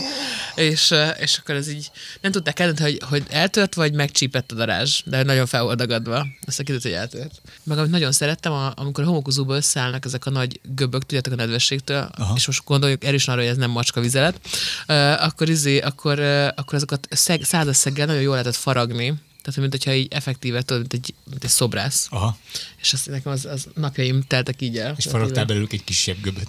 És, 0.55 0.93
és 1.19 1.37
akkor 1.37 1.55
ez 1.55 1.69
így 1.69 1.91
nem 2.21 2.31
tudták 2.31 2.59
eldönteni, 2.59 2.89
hogy, 2.89 3.01
hogy 3.09 3.23
eltört, 3.29 3.73
vagy 3.73 3.93
megcsípett 3.93 4.51
a 4.51 4.55
darázs, 4.55 5.01
de 5.05 5.23
nagyon 5.23 5.45
fel 5.45 5.63
volt 5.63 5.77
dagadva. 5.77 6.27
Aztán 6.47 6.65
kiderült, 6.65 6.83
hogy 6.83 6.91
eltört. 6.91 7.41
Meg 7.63 7.77
amit 7.77 7.91
nagyon 7.91 8.11
szerettem, 8.11 8.51
a, 8.51 8.73
amikor 8.75 9.03
a 9.03 9.07
homokozóba 9.07 9.55
összeállnak 9.55 10.05
ezek 10.05 10.25
a 10.25 10.29
nagy 10.29 10.59
göbök, 10.75 11.01
tudjátok 11.01 11.33
a 11.33 11.35
nedvességtől, 11.35 12.09
Aha. 12.17 12.33
és 12.35 12.45
most 12.45 12.63
gondoljuk 12.65 13.03
erősen 13.03 13.33
arra, 13.33 13.43
hogy 13.43 13.51
ez 13.51 13.57
nem 13.57 13.69
macska 13.69 14.01
vizelet, 14.01 14.39
uh, 14.87 15.23
akkor, 15.23 15.49
izé, 15.49 15.79
akkor, 15.79 16.19
uh, 16.19 16.47
akkor 16.55 16.73
azokat 16.73 17.07
szeg, 17.09 17.43
százas 17.61 17.77
szeggel 17.77 18.05
nagyon 18.05 18.21
jól 18.21 18.31
lehetett 18.31 18.55
faragni, 18.55 19.13
tehát, 19.41 19.59
mint 19.59 19.71
hogyha 19.71 19.93
így 19.93 20.07
effektíve, 20.11 20.61
tudod, 20.61 20.79
mint 20.79 20.93
egy, 20.93 21.13
mint 21.29 21.43
egy 21.43 21.49
szobrász. 21.49 22.07
Aha. 22.09 22.37
És 22.81 22.93
azt 22.93 23.09
nekem 23.09 23.31
az, 23.31 23.45
az 23.45 23.67
napjaim 23.75 24.23
teltek 24.27 24.61
így 24.61 24.77
el. 24.77 24.95
És 24.97 25.05
faragtál 25.05 25.45
belőlük 25.45 25.73
egy 25.73 25.83
kisebb 25.83 26.21
göböt. 26.21 26.47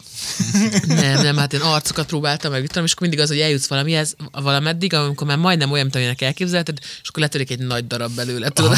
Nem, 0.87 1.23
nem, 1.23 1.37
hát 1.37 1.53
én 1.53 1.61
arcokat 1.61 2.07
próbáltam 2.07 2.51
meg, 2.51 2.67
tudom, 2.67 2.85
és 2.85 2.93
akkor 2.93 3.09
mindig 3.09 3.25
az, 3.25 3.29
hogy 3.29 3.41
eljutsz 3.41 3.67
valamihez, 3.67 4.17
valameddig, 4.31 4.95
amikor 4.95 5.27
már 5.27 5.39
majdnem 5.39 5.71
olyan, 5.71 5.83
mint 5.83 5.95
amilyenek 5.95 6.21
elképzelted, 6.21 6.79
és 7.03 7.09
akkor 7.09 7.23
letörik 7.23 7.51
egy 7.51 7.59
nagy 7.59 7.87
darab 7.87 8.15
belőle, 8.15 8.49
tudod, 8.49 8.77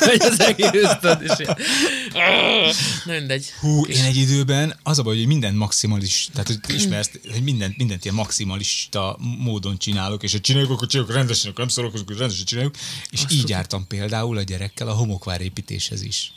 megy 0.00 0.22
az 0.22 0.40
egész, 0.40 0.70
tudod, 1.00 1.22
és 1.22 1.32
ilyen, 1.38 1.56
Na 3.04 3.12
mindegy. 3.12 3.52
Hú, 3.60 3.84
én 3.86 4.04
egy 4.04 4.16
időben 4.16 4.76
az 4.82 4.98
a 4.98 5.02
baj, 5.02 5.16
hogy 5.16 5.26
mindent 5.26 5.56
maximalis, 5.56 6.28
tehát 6.32 6.46
hogy 6.46 6.74
ismersz, 6.74 7.10
hogy 7.32 7.42
mindent, 7.42 7.76
mindent 7.76 8.04
ilyen 8.04 8.16
maximalista 8.16 9.18
módon 9.38 9.78
csinálok, 9.78 10.22
és 10.22 10.32
ha 10.32 10.40
csináljuk, 10.40 10.70
akkor 10.70 10.88
csináljuk 10.88 11.14
rendesen, 11.14 11.50
akkor 11.50 11.64
nem 11.64 11.74
szorok, 11.74 11.94
akkor 11.94 12.16
rendesen 12.16 12.44
csináljuk. 12.44 12.74
És 13.10 13.20
így 13.28 13.48
jártam 13.48 13.86
például 13.86 14.36
a 14.36 14.42
gyerekkel 14.42 14.88
a 14.88 14.92
homokvár 14.92 15.40
építéshez 15.40 16.02
is. 16.02 16.32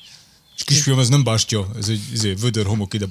És 0.65 0.75
kisfiam, 0.75 0.99
ez 0.99 1.09
nem 1.09 1.23
bástya, 1.23 1.67
ez 1.77 1.87
egy 1.89 2.01
izé, 2.13 2.33
vödör 2.33 2.65
homok 2.65 2.93
ide 2.93 3.05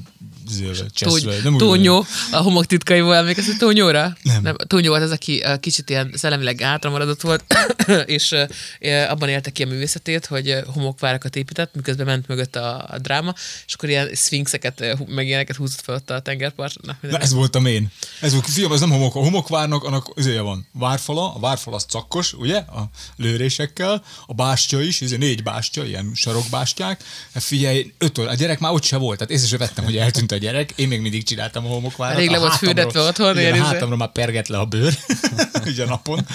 izével, 0.50 0.90
cseszve. 0.90 1.34
Nem 1.42 1.56
Tónyó, 1.56 2.06
a 2.30 2.36
homok 2.36 2.66
titkaiból 2.66 3.14
emlékeztek 3.14 3.56
Tónyóra? 3.56 4.16
Nem. 4.22 4.42
nem. 4.42 4.56
Tónyó 4.66 4.88
volt 4.88 5.02
az, 5.02 5.10
aki 5.10 5.42
uh, 5.44 5.60
kicsit 5.60 5.90
ilyen 5.90 6.12
szellemileg 6.14 6.60
hátramaradott 6.60 7.20
volt, 7.20 7.44
és 8.06 8.30
uh, 8.30 9.10
abban 9.10 9.28
élte 9.28 9.50
ki 9.50 9.62
a 9.62 9.66
művészetét, 9.66 10.26
hogy 10.26 10.56
homokvárakat 10.66 11.36
épített, 11.36 11.74
miközben 11.74 12.06
ment 12.06 12.28
mögött 12.28 12.56
a, 12.56 12.86
a 12.90 12.98
dráma, 12.98 13.34
és 13.66 13.74
akkor 13.74 13.88
ilyen 13.88 14.08
szfinxeket, 14.12 15.06
meg 15.06 15.26
ilyeneket 15.26 15.56
húzott 15.56 15.80
fel 15.80 15.94
ott 15.94 16.10
a 16.10 16.20
tengerparton. 16.20 16.96
Na, 17.00 17.08
Na 17.10 17.18
ez 17.18 17.32
voltam 17.32 17.66
én. 17.66 17.90
Ez 18.20 18.32
volt, 18.32 18.46
fiam, 18.46 18.72
ez 18.72 18.80
nem 18.80 18.90
homok, 18.90 19.14
a 19.14 19.18
homokvárnak, 19.18 19.84
annak 19.84 20.12
izéje 20.14 20.40
van. 20.40 20.66
Várfala, 20.72 21.34
a 21.34 21.38
várfal 21.38 21.74
az 21.74 21.84
cakkos, 21.84 22.32
ugye? 22.32 22.56
A 22.56 22.90
lőrésekkel, 23.16 24.04
a 24.26 24.34
bástya 24.34 24.82
is, 24.82 25.02
ez 25.02 25.10
négy 25.10 25.42
bástya, 25.42 25.84
ilyen 25.84 26.10
sarokbástyák. 26.14 27.04
Hát 27.42 27.50
figyelj, 27.50 27.92
öt 27.98 28.18
óra, 28.18 28.31
a 28.31 28.35
gyerek 28.35 28.59
már 28.59 28.72
ott 28.72 28.83
se 28.83 28.96
volt, 28.96 29.18
tehát 29.18 29.33
észre 29.33 29.57
vettem, 29.57 29.85
hogy 29.85 29.96
eltűnt 29.96 30.33
a 30.33 30.37
gyerek, 30.37 30.72
én 30.76 30.88
még 30.88 31.00
mindig 31.00 31.24
csináltam 31.24 31.64
a 31.64 31.68
homokvárat. 31.68 32.18
Rég 32.18 32.31
le 32.31 32.37
A 32.37 32.40
volt 32.40 32.52
fürdetve 32.52 33.00
otthon, 33.00 33.38
igen, 33.38 33.61
a 33.61 33.64
hátamra 33.64 33.96
már 33.96 34.12
perget 34.12 34.48
le 34.48 34.59
a 34.59 34.64
bőr, 34.64 34.94
ugye 35.66 35.83
a 35.83 35.87
napon. 35.87 36.26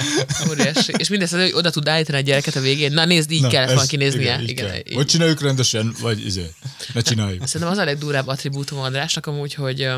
Óriási. 0.49 0.93
És 0.97 1.07
mindezt, 1.09 1.33
hogy 1.33 1.51
oda 1.53 1.69
tud 1.69 1.87
állítani 1.87 2.17
a 2.17 2.21
gyereket 2.21 2.55
a 2.55 2.59
végén. 2.59 2.91
Na 2.91 3.05
nézd, 3.05 3.31
így 3.31 3.41
Na, 3.41 3.47
kellett 3.47 3.67
volna 3.67 3.85
kinéznie. 3.85 4.21
Igen, 4.21 4.47
Igen, 4.47 4.65
kell. 4.65 4.75
így. 4.75 4.93
Vagy 4.93 5.05
csináljuk 5.05 5.41
rendesen, 5.41 5.95
vagy 6.01 6.25
izé, 6.25 6.51
ne 6.93 7.01
csináljuk. 7.01 7.47
Szerintem 7.47 7.71
az 7.71 7.77
a 7.77 7.83
legdurább 7.83 8.27
attribútum 8.27 8.79
Andrásnak 8.79 9.25
amúgy, 9.25 9.53
hogy 9.53 9.89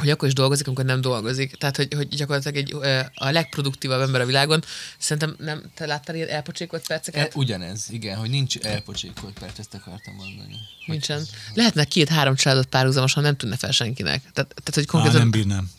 hogy 0.00 0.10
akkor 0.10 0.28
is 0.28 0.34
dolgozik, 0.34 0.66
amikor 0.66 0.84
nem 0.84 1.00
dolgozik. 1.00 1.56
Tehát, 1.56 1.76
hogy, 1.76 1.94
hogy 1.94 2.08
gyakorlatilag 2.08 2.56
egy, 2.56 2.76
a 3.14 3.30
legproduktívabb 3.30 4.00
ember 4.00 4.20
a 4.20 4.26
világon. 4.26 4.64
Szerintem 4.98 5.34
nem, 5.38 5.62
te 5.74 5.86
láttál 5.86 6.16
ilyen 6.16 6.28
elpocsékolt 6.28 6.82
E, 6.82 6.86
perceket? 6.86 7.34
ugyanez, 7.34 7.86
igen, 7.90 8.16
hogy 8.16 8.30
nincs 8.30 8.56
elpocsékolt 8.58 9.38
perc, 9.38 9.58
ezt 9.58 9.74
akartam 9.74 10.14
mondani. 10.14 10.54
Nincsen. 10.86 11.22
Lehetne 11.54 11.84
két-három 11.84 12.34
családot 12.34 12.66
párhuzamosan, 12.66 13.22
nem 13.22 13.36
tűnne 13.36 13.56
fel 13.56 13.70
senkinek. 13.70 14.20
Tehát, 14.20 14.54
tehát 14.54 14.74
hogy 14.74 14.84
Á, 14.88 14.90
konkrétan 14.90 15.18
nem 15.20 15.30
bírnám. 15.30 15.70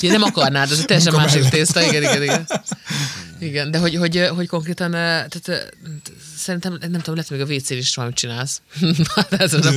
Ja, 0.00 0.10
nem 0.10 0.22
akarnád, 0.22 0.70
ez 0.70 0.82
teljesen 0.86 1.14
másik 1.14 1.48
tészta, 1.48 1.82
igen, 1.82 2.02
igen, 2.02 2.22
igen. 2.22 2.46
Igen, 3.38 3.70
de 3.70 3.78
hogy, 3.78 3.94
hogy, 3.94 4.28
hogy 4.34 4.46
konkrétan, 4.46 4.94
eh, 4.94 5.00
tehát 5.28 5.48
eh, 5.48 5.68
szerintem, 6.36 6.72
nem 6.80 7.00
tudom, 7.00 7.14
lehet 7.14 7.30
még 7.30 7.40
a 7.40 7.44
WC-n 7.44 7.74
is 7.76 7.94
valamit 7.94 8.16
csinálsz. 8.16 8.60
ez 9.30 9.54
az 9.54 9.66
a. 9.66 9.70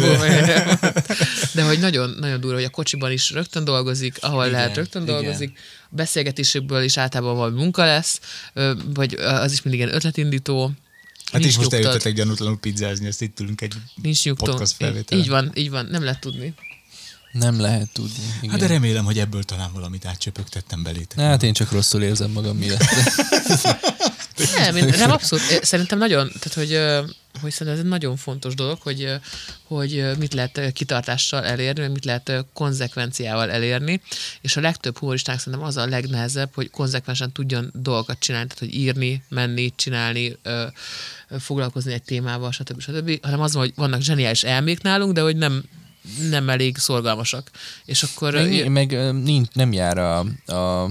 De 1.54 1.64
hogy 1.64 1.80
nagyon, 1.80 2.16
nagyon 2.20 2.40
durva, 2.40 2.56
hogy 2.56 2.66
a 2.66 2.70
kocsiban 2.70 3.12
is 3.12 3.32
rögtön 3.32 3.64
dolgozik, 3.64 4.18
ahol 4.20 4.46
Igen, 4.46 4.60
lehet 4.60 4.76
rögtön 4.76 5.02
igen. 5.02 5.14
dolgozik, 5.16 5.60
a 5.84 5.96
beszélgetésekből 5.96 6.84
is 6.84 6.98
általában 6.98 7.36
valami 7.36 7.58
munka 7.58 7.86
lesz, 7.86 8.20
vagy 8.94 9.14
az 9.14 9.52
is 9.52 9.62
mindig 9.62 9.82
ilyen 9.82 9.96
ötletindító. 9.96 10.72
Hát 11.32 11.42
Nincs 11.42 11.46
is 11.46 11.58
most 11.58 11.72
nyugtad. 11.72 11.86
eljöttetek 11.86 12.14
gyanútlanul 12.14 12.60
pizzázni, 12.60 13.08
ezt 13.08 13.22
itt 13.22 13.40
ülünk 13.40 13.62
egy 13.62 13.74
Nincs 14.02 14.30
podcast 14.30 14.72
Így, 14.72 14.78
felvételen. 14.78 15.24
így 15.24 15.30
van, 15.30 15.52
így 15.56 15.70
van, 15.70 15.86
nem 15.86 16.04
lehet 16.04 16.20
tudni. 16.20 16.54
Nem 17.32 17.60
lehet 17.60 17.90
tudni. 17.94 18.24
Igen. 18.38 18.50
Hát 18.50 18.60
de 18.60 18.68
remélem, 18.68 19.06
hogy 19.06 19.20
ebből 19.20 19.44
talán 19.44 19.70
valamit 19.74 20.06
átcsöpögtettem 20.06 20.84
belétek. 20.84 21.16
Na, 21.16 21.24
Hát 21.24 21.44
én 21.44 21.54
csak 21.54 21.72
rosszul 21.72 22.04
érzem 22.04 22.32
magam 22.32 22.58
miatt. 22.58 22.84
Nem, 24.58 24.76
én, 24.76 24.86
nem 24.98 25.12
abszolút. 25.12 25.46
Szerintem 25.64 25.98
nagyon, 25.98 26.32
tehát 26.40 26.54
hogy, 26.54 26.70
hogy 27.42 27.52
szerintem 27.52 27.68
ez 27.68 27.80
egy 27.80 27.90
nagyon 27.90 28.18
fontos 28.18 28.56
dolog, 28.56 28.82
hogy, 28.82 29.14
hogy 29.64 30.06
mit 30.20 30.34
lehet 30.34 30.72
kitartással 30.74 31.46
elérni, 31.46 31.88
mit 31.88 32.06
lehet 32.06 32.46
konzekvenciával 32.54 33.52
elérni, 33.52 34.02
és 34.42 34.58
a 34.58 34.62
legtöbb 34.62 34.98
humoristának 34.98 35.42
szerintem 35.42 35.68
az 35.68 35.78
a 35.78 35.86
legnehezebb, 35.86 36.50
hogy 36.54 36.70
konzekvensen 36.70 37.32
tudjon 37.32 37.72
dolgokat 37.74 38.20
csinálni, 38.20 38.48
tehát 38.48 38.60
hogy 38.60 38.82
írni, 38.82 39.24
menni, 39.30 39.74
csinálni, 39.76 40.38
foglalkozni 41.40 41.94
egy 41.94 42.04
témával, 42.04 42.52
stb. 42.52 42.82
stb. 42.82 43.24
hanem 43.26 43.42
az 43.42 43.54
van, 43.54 43.64
hogy 43.64 43.74
vannak 43.76 44.02
zseniális 44.02 44.44
elmék 44.44 44.82
nálunk, 44.82 45.14
de 45.14 45.22
hogy 45.22 45.36
nem 45.36 45.64
nem 46.30 46.50
elég 46.50 46.78
szorgalmasak. 46.78 47.52
És 47.86 48.04
akkor... 48.04 48.34
Meg, 48.34 48.70
meg 48.72 48.92
ö, 48.92 49.12
nincs, 49.12 49.48
nem 49.54 49.74
jár 49.74 49.98
a, 49.98 50.20
a 50.46 50.90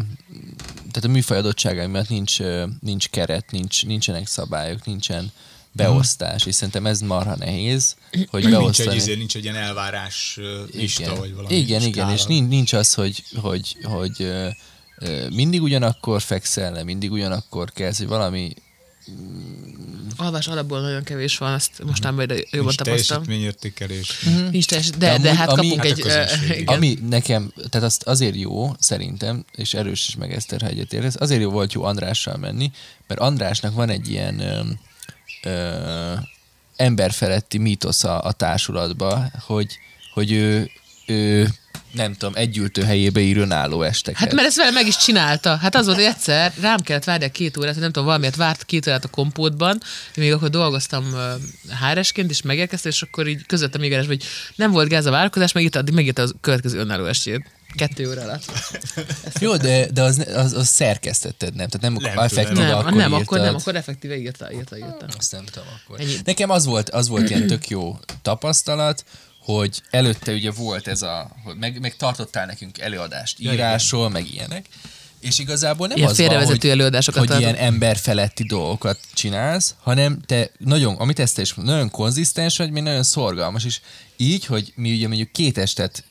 tehát 0.91 1.05
a 1.05 1.09
műfaj 1.09 1.39
adottságai 1.39 1.87
miatt 1.87 2.09
nincs, 2.09 2.39
nincs 2.81 3.09
keret, 3.09 3.51
nincs, 3.51 3.87
nincsenek 3.87 4.27
szabályok, 4.27 4.85
nincsen 4.85 5.33
beosztás, 5.73 6.47
és 6.47 6.55
szerintem 6.55 6.87
ez 6.87 7.01
marha 7.01 7.37
nehéz, 7.37 7.97
hogy 8.27 8.43
Nincs 8.43 8.55
beosztani. 8.55 8.91
egy, 8.91 8.97
izé, 8.97 9.15
nincs 9.15 9.37
egy 9.37 9.43
ilyen 9.43 9.57
elvárás 9.57 10.39
lista, 10.73 11.03
igen, 11.03 11.17
vagy 11.19 11.35
valami 11.35 11.55
igen, 11.55 11.83
igen, 11.83 12.11
és 12.11 12.25
nincs, 12.25 12.49
nincs 12.49 12.73
az, 12.73 12.95
hogy, 12.95 13.25
hogy, 13.35 13.77
hogy 13.83 14.33
mindig 15.31 15.63
ugyanakkor 15.63 16.23
fekszel 16.23 16.73
le, 16.73 16.85
mindig 16.85 17.13
ugyanakkor 17.13 17.73
kezd, 17.73 17.99
hogy 17.99 18.09
valami 18.09 18.55
alvás 20.17 20.47
alapból 20.49 20.81
nagyon 20.81 21.03
kevés 21.03 21.39
van, 21.39 21.55
ezt 21.55 21.83
mostanában 21.85 22.25
ide 22.25 22.35
jobban 22.35 22.49
nincs 22.51 22.75
tapasztaltam. 22.75 23.27
teljesítményértékelés. 23.27 24.19
Nincs 24.51 24.67
teljes, 24.67 24.91
de, 24.91 25.09
amúgy- 25.11 25.23
de 25.23 25.35
hát 25.35 25.49
ami- 25.49 25.69
kapunk 25.77 26.09
Hát 26.09 26.31
egy... 26.43 26.59
igen. 26.59 26.75
Ami 26.75 26.99
nekem, 27.09 27.53
tehát 27.71 27.87
azt 27.87 28.03
azért 28.03 28.37
jó, 28.37 28.73
szerintem, 28.79 29.45
és 29.55 29.75
erős 29.75 30.09
is 30.09 30.17
meg 30.17 30.33
Eszter, 30.33 30.61
ha 30.61 30.67
egyetértesz, 30.67 31.15
azért 31.19 31.41
jó 31.41 31.51
volt 31.51 31.73
jó 31.73 31.83
Andrással 31.85 32.37
menni, 32.37 32.71
mert 33.07 33.21
Andrásnak 33.21 33.75
van 33.75 33.89
egy 33.91 34.09
ilyen 34.11 34.39
ö, 34.41 34.61
ö, 35.43 36.13
emberfeletti 36.77 37.59
mítosza 37.59 38.19
a 38.19 38.33
társulatba, 38.33 39.31
hogy, 39.47 39.79
hogy 40.13 40.33
ő, 40.33 40.71
ő 41.09 41.49
nem 41.93 42.15
tudom, 42.15 42.35
együltő 42.37 42.83
helyébe 42.83 43.21
ír 43.21 43.37
önálló 43.37 43.83
esteket. 43.83 44.21
Hát 44.21 44.33
mert 44.33 44.47
ezt 44.47 44.57
vele 44.57 44.71
meg 44.71 44.87
is 44.87 44.97
csinálta. 44.97 45.57
Hát 45.57 45.75
az 45.75 45.85
volt, 45.85 45.97
hogy 45.97 46.07
egyszer 46.07 46.53
rám 46.61 46.81
kellett 46.81 47.05
várni 47.05 47.31
két 47.31 47.57
órát, 47.57 47.73
hogy 47.73 47.83
nem 47.83 47.93
tudom, 47.93 48.07
valamiért 48.07 48.37
várt 48.37 48.65
két 48.65 48.87
órát 48.87 49.05
a 49.05 49.09
kompótban, 49.09 49.81
még 50.17 50.33
akkor 50.33 50.51
dolgoztam 50.51 51.15
háresként, 51.71 52.31
és 52.31 52.43
megérkeztem, 52.43 52.91
és 52.91 53.03
akkor 53.03 53.29
így 53.29 53.47
közöttem 53.47 53.81
még 53.81 54.07
hogy 54.07 54.25
nem 54.55 54.71
volt 54.71 54.89
gáz 54.89 55.07
a 55.07 55.11
várakozás, 55.11 55.53
megírta, 55.53 55.79
addig 55.79 55.95
megírta 55.95 56.23
a 56.23 56.29
következő 56.41 56.79
önálló 56.79 57.05
estét. 57.05 57.51
Kettő 57.77 58.09
óra 58.09 58.23
alatt. 58.23 58.45
Jó, 59.41 59.57
de, 59.57 59.91
de 59.91 60.03
az, 60.03 60.27
az, 60.35 60.53
az 60.53 60.69
szerkesztetted, 60.69 61.55
nem? 61.55 61.69
Tehát 61.69 61.81
nem, 61.81 62.13
Nem 62.13 62.25
effektíve. 62.25 62.67
Nem, 62.67 62.79
akkor 62.79 62.93
nem, 62.93 63.13
akkor 63.13 63.39
nem, 63.39 63.55
akkor 63.55 63.77
effektíve 63.77 64.17
írta, 64.17 64.53
írta, 64.53 64.77
írta. 64.77 65.07
Azt 65.19 65.33
nem 65.33 65.45
tudom 65.45 65.69
akkor. 65.83 66.01
Ennyi. 66.01 66.15
Nekem 66.25 66.51
az 66.51 66.65
volt, 66.65 66.91
az 66.91 67.09
volt 67.09 67.31
ilyen 67.31 67.47
tök 67.47 67.69
jó 67.69 67.99
tapasztalat, 68.23 69.05
hogy 69.53 69.83
előtte 69.91 70.33
ugye 70.33 70.51
volt 70.51 70.89
ez 70.89 71.03
a, 71.03 71.31
hogy 71.45 71.57
meg, 71.57 71.81
meg 71.81 71.97
tartottál 71.97 72.47
nekünk 72.47 72.79
előadást 72.79 73.39
írásról, 73.39 74.09
meg 74.09 74.33
ilyenek, 74.33 74.67
és 75.21 75.39
igazából 75.39 75.87
nem 75.87 75.97
Ilyen 75.97 76.09
az 76.09 76.19
van, 76.19 76.45
hogy, 76.45 76.67
előadásokat 76.67 77.29
hogy 77.29 77.41
ilyen 77.41 77.55
emberfeletti 77.55 78.45
dolgokat 78.45 78.99
csinálsz, 79.15 79.75
hanem 79.81 80.21
te 80.27 80.51
nagyon, 80.59 80.95
amit 80.95 81.19
ezt 81.19 81.39
is 81.39 81.55
nagyon 81.55 81.91
konzisztens 81.91 82.57
vagy, 82.57 82.71
még 82.71 82.83
nagyon 82.83 83.03
szorgalmas, 83.03 83.65
és 83.65 83.81
így, 84.17 84.45
hogy 84.45 84.73
mi 84.77 84.93
ugye 84.93 85.07
mondjuk 85.07 85.33
két 85.33 85.59
estet, 85.59 86.05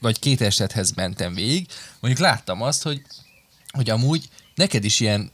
vagy 0.00 0.18
két 0.18 0.40
estethez 0.40 0.92
mentem 0.92 1.34
végig, 1.34 1.66
mondjuk 2.00 2.26
láttam 2.26 2.62
azt, 2.62 2.82
hogy, 2.82 3.02
hogy 3.70 3.90
amúgy 3.90 4.28
neked 4.54 4.84
is 4.84 5.00
ilyen 5.00 5.30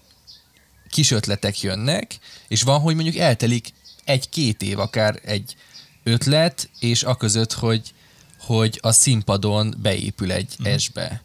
kis 0.91 1.11
ötletek 1.11 1.61
jönnek, 1.61 2.19
és 2.49 2.63
van, 2.63 2.81
hogy 2.81 2.95
mondjuk 2.95 3.17
eltelik 3.17 3.73
egy-két 4.05 4.63
év, 4.63 4.79
akár 4.79 5.21
egy 5.25 5.55
ötlet, 6.03 6.71
és 6.79 7.03
aközött, 7.03 7.53
hogy, 7.53 7.95
hogy 8.39 8.79
a 8.83 8.93
színpadon 8.93 9.75
beépül 9.79 10.33
egy 10.33 10.57
mm. 10.63 10.65
esbe. 10.65 11.23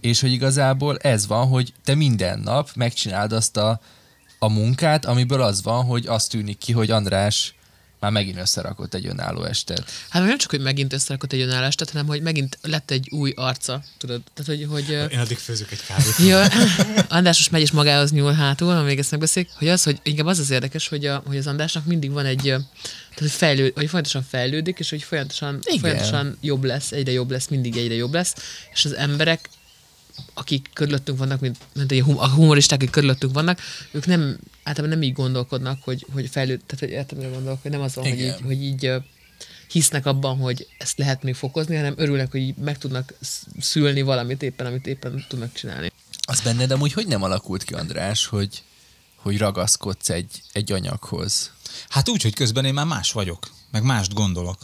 És 0.00 0.20
hogy 0.20 0.32
igazából 0.32 0.98
ez 0.98 1.26
van, 1.26 1.46
hogy 1.48 1.72
te 1.84 1.94
minden 1.94 2.38
nap 2.38 2.70
megcsináld 2.74 3.32
azt 3.32 3.56
a, 3.56 3.80
a 4.38 4.48
munkát, 4.48 5.04
amiből 5.04 5.42
az 5.42 5.62
van, 5.62 5.84
hogy 5.84 6.06
azt 6.06 6.30
tűnik 6.30 6.58
ki, 6.58 6.72
hogy 6.72 6.90
András 6.90 7.54
már 8.02 8.10
megint 8.10 8.38
összerakott 8.38 8.94
egy 8.94 9.06
önálló 9.06 9.44
estet. 9.44 9.90
Hát 10.08 10.24
nem 10.24 10.38
csak, 10.38 10.50
hogy 10.50 10.60
megint 10.60 10.92
összerakott 10.92 11.32
egy 11.32 11.40
önállástat, 11.40 11.90
hanem 11.90 12.06
hogy 12.06 12.22
megint 12.22 12.58
lett 12.62 12.90
egy 12.90 13.08
új 13.10 13.32
arca, 13.36 13.84
tudod? 13.98 14.20
Tehát, 14.34 14.60
hogy, 14.60 14.68
hogy 14.70 15.10
Én 15.12 15.18
addig 15.18 15.38
főzök 15.38 15.70
egy 15.70 15.84
kávét. 15.86 16.16
Ja, 16.18 16.46
András 17.16 17.36
most 17.38 17.50
megy 17.50 17.60
és 17.60 17.70
magához 17.70 18.12
nyúl 18.12 18.32
hátul, 18.32 18.74
ha 18.74 18.82
még 18.82 18.98
ezt 18.98 19.10
megbeszéljük, 19.10 19.52
hogy 19.58 19.68
az, 19.68 19.82
hogy 19.82 20.00
inkább 20.02 20.26
az 20.26 20.38
az 20.38 20.50
érdekes, 20.50 20.88
hogy, 20.88 21.06
a, 21.06 21.22
hogy 21.26 21.36
az 21.36 21.46
Andrásnak 21.46 21.84
mindig 21.84 22.10
van 22.10 22.24
egy, 22.24 22.42
tehát 22.42 23.18
hogy, 23.18 23.30
fejlő, 23.30 23.62
hogy 23.62 23.88
folyamatosan 23.88 24.22
fejlődik, 24.28 24.78
és 24.78 24.90
hogy 24.90 25.02
folyamatosan, 25.02 25.58
Igen. 25.64 25.80
folyamatosan 25.80 26.36
jobb 26.40 26.64
lesz, 26.64 26.92
egyre 26.92 27.12
jobb 27.12 27.30
lesz, 27.30 27.48
mindig 27.48 27.76
egyre 27.76 27.94
jobb 27.94 28.14
lesz, 28.14 28.34
és 28.72 28.84
az 28.84 28.94
emberek, 28.94 29.48
akik 30.34 30.70
körülöttünk 30.72 31.18
vannak, 31.18 31.40
mint, 31.40 31.58
mint 31.74 31.92
a 32.16 32.28
humoristák, 32.28 32.78
akik 32.78 32.90
körülöttünk 32.90 33.34
vannak, 33.34 33.60
ők 33.90 34.06
nem, 34.06 34.38
általában 34.62 34.98
nem 34.98 35.08
így 35.08 35.14
gondolkodnak, 35.14 35.82
hogy, 35.82 36.06
hogy 36.12 36.28
fejlőd, 36.28 36.60
tehát 36.66 36.84
hogy 36.84 36.90
értem, 36.90 37.18
mire 37.18 37.30
gondolok, 37.30 37.62
hogy 37.62 37.70
nem 37.70 37.80
az 37.80 37.94
van, 37.94 38.04
hogy 38.04 38.18
így, 38.18 38.20
Igen. 38.20 38.42
hogy 38.42 38.62
így 38.62 38.90
hisznek 39.68 40.06
abban, 40.06 40.38
hogy 40.38 40.68
ezt 40.78 40.98
lehet 40.98 41.22
még 41.22 41.34
fokozni, 41.34 41.76
hanem 41.76 41.94
örülnek, 41.96 42.30
hogy 42.30 42.40
így 42.40 42.56
meg 42.56 42.78
tudnak 42.78 43.14
sz- 43.20 43.46
szülni 43.60 44.02
valamit 44.02 44.42
éppen, 44.42 44.66
amit 44.66 44.86
éppen 44.86 45.24
tudnak 45.28 45.52
csinálni. 45.52 45.92
Az 46.20 46.40
benned 46.40 46.70
amúgy 46.70 46.92
hogy 46.92 47.06
nem 47.06 47.22
alakult 47.22 47.62
ki, 47.62 47.74
András, 47.74 48.26
hogy, 48.26 48.62
hogy 49.16 49.38
ragaszkodsz 49.38 50.10
egy, 50.10 50.42
egy 50.52 50.72
anyaghoz? 50.72 51.50
Hát 51.88 52.08
úgy, 52.08 52.22
hogy 52.22 52.34
közben 52.34 52.64
én 52.64 52.74
már 52.74 52.86
más 52.86 53.12
vagyok, 53.12 53.50
meg 53.70 53.82
mást 53.82 54.14
gondolok. 54.14 54.58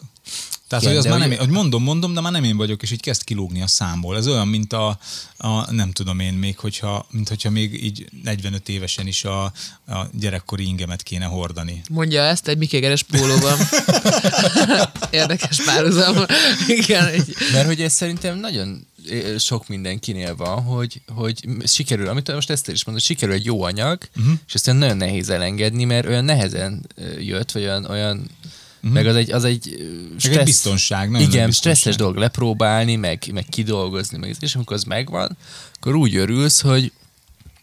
Tehát, 0.69 0.85
Igen, 0.85 0.97
hogy 0.97 1.07
az 1.07 1.19
már 1.19 1.29
nem 1.29 1.39
hogy- 1.39 1.49
mondom, 1.49 1.83
mondom, 1.83 2.15
de 2.15 2.21
már 2.21 2.33
nem 2.33 2.45
én 2.45 2.57
vagyok, 2.57 2.83
és 2.83 2.91
így 2.91 3.01
kezd 3.01 3.25
kilógni 3.25 3.63
a 3.63 3.67
számból. 3.67 4.17
Ez 4.17 4.27
olyan, 4.27 4.49
mint 4.49 4.73
a, 4.73 4.99
a 5.37 5.73
nem 5.73 5.93
tudom 5.93 6.21
én 6.21 6.33
még, 6.33 6.59
hogyha, 6.59 7.07
mint 7.11 7.29
hogyha 7.29 7.51
még 7.51 7.85
így 7.85 8.09
45 8.23 8.69
évesen 8.69 9.07
is 9.07 9.25
a, 9.25 9.45
a 9.87 10.07
gyerekkori 10.13 10.65
ingemet 10.67 11.03
kéne 11.03 11.25
hordani. 11.25 11.83
Mondja 11.91 12.23
ezt 12.23 12.49
egy 12.49 12.59
Mikégeres 12.59 13.03
pólóban. 13.03 13.59
Érdekes 15.11 15.65
párhuzam. 15.65 16.17
Igen, 16.67 17.07
egy, 17.07 17.35
Mert 17.53 17.67
hogy 17.67 17.83
ez 17.83 17.93
szerintem 17.93 18.39
nagyon 18.39 18.87
sok 19.39 19.69
mindenkinél 19.69 20.37
van, 20.37 20.63
hogy, 20.63 21.01
hogy 21.15 21.47
sikerül, 21.65 22.09
amit 22.09 22.33
most 22.33 22.51
ezt 22.51 22.69
is 22.69 22.85
mondod, 22.85 23.05
sikerül 23.05 23.35
egy 23.35 23.45
jó 23.45 23.63
anyag, 23.63 23.99
uh-huh. 24.17 24.35
és 24.47 24.55
aztán 24.55 24.77
nagyon 24.77 24.97
nehéz 24.97 25.29
elengedni, 25.29 25.85
mert 25.85 26.07
olyan 26.07 26.25
nehezen 26.25 26.87
jött, 27.19 27.53
vagy 27.53 27.63
olyan, 27.63 27.85
olyan 27.85 28.31
uh-huh. 28.83 28.93
meg 28.93 29.07
az 29.07 29.17
egy, 29.17 29.31
az 29.31 29.45
egy 29.45 29.77
ö, 30.25 30.31
egy 30.31 30.45
biztonság, 30.45 31.11
nagyon 31.11 31.29
igen, 31.29 31.45
nagy 31.45 31.55
stresszes 31.55 31.85
biztonság. 31.85 32.01
dolog 32.01 32.17
lepróbálni, 32.17 32.97
meg, 32.97 33.31
meg 33.33 33.47
kidolgozni, 33.49 34.19
meg, 34.19 34.37
és 34.41 34.55
amikor 34.55 34.77
az 34.77 34.85
megvan, 34.85 35.37
akkor 35.75 35.95
úgy 35.95 36.17
örülsz, 36.17 36.61
hogy, 36.61 36.93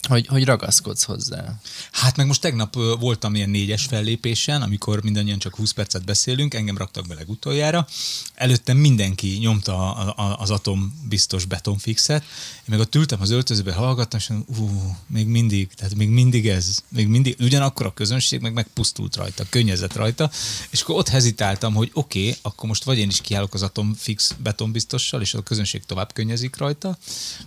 hogy, 0.07 0.27
hogy 0.27 0.45
ragaszkodsz 0.45 1.03
hozzá. 1.03 1.59
Hát 1.91 2.15
meg 2.15 2.27
most 2.27 2.41
tegnap 2.41 2.75
voltam 2.99 3.35
ilyen 3.35 3.49
négyes 3.49 3.85
fellépésen, 3.85 4.61
amikor 4.61 5.03
mindannyian 5.03 5.39
csak 5.39 5.55
20 5.55 5.71
percet 5.71 6.05
beszélünk, 6.05 6.53
engem 6.53 6.77
raktak 6.77 7.07
be 7.07 7.13
legutoljára. 7.13 7.87
Előttem 8.33 8.77
mindenki 8.77 9.37
nyomta 9.39 9.91
az 10.15 10.49
atom 10.49 11.05
biztos 11.09 11.45
betonfixet. 11.45 12.23
Meg 12.67 12.79
ott 12.79 12.95
ültem 12.95 13.21
az 13.21 13.29
öltözőbe, 13.29 13.73
hallgattam, 13.73 14.19
és 14.19 14.27
mondom, 14.27 14.55
ú, 14.57 14.95
még 15.07 15.27
mindig, 15.27 15.67
tehát 15.75 15.95
még 15.95 16.09
mindig 16.09 16.47
ez, 16.47 16.83
még 16.89 17.07
mindig, 17.07 17.35
ugyanakkor 17.39 17.85
a 17.85 17.93
közönség 17.93 18.41
meg 18.41 18.53
megpusztult 18.53 19.15
rajta, 19.15 19.43
könnyezett 19.49 19.95
rajta, 19.95 20.31
és 20.69 20.81
akkor 20.81 20.95
ott 20.95 21.07
hezitáltam, 21.07 21.73
hogy 21.73 21.91
oké, 21.93 22.19
okay, 22.19 22.35
akkor 22.41 22.69
most 22.69 22.83
vagy 22.83 22.97
én 22.97 23.07
is 23.07 23.21
kiállok 23.21 23.53
az 23.53 23.63
atomfix 23.63 24.35
betonbiztossal, 24.43 25.21
és 25.21 25.33
a 25.33 25.41
közönség 25.41 25.83
tovább 25.85 26.13
könnyezik 26.13 26.57
rajta, 26.57 26.97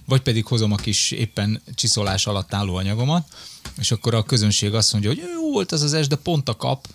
vagy 0.05 0.21
pedig 0.21 0.45
hozom 0.45 0.73
a 0.73 0.77
kis 0.77 1.11
éppen 1.11 1.63
csiszolás 1.75 2.27
alatt 2.27 2.55
álló 2.55 2.75
anyagomat, 2.75 3.29
és 3.79 3.91
akkor 3.91 4.15
a 4.15 4.23
közönség 4.23 4.75
azt 4.75 4.93
mondja, 4.93 5.11
hogy 5.11 5.23
jó 5.35 5.51
volt 5.51 5.73
az 5.73 5.83
az 5.83 5.93
es, 5.93 6.07
de 6.07 6.17
pont 6.17 6.49
a 6.49 6.57
kap, 6.57 6.89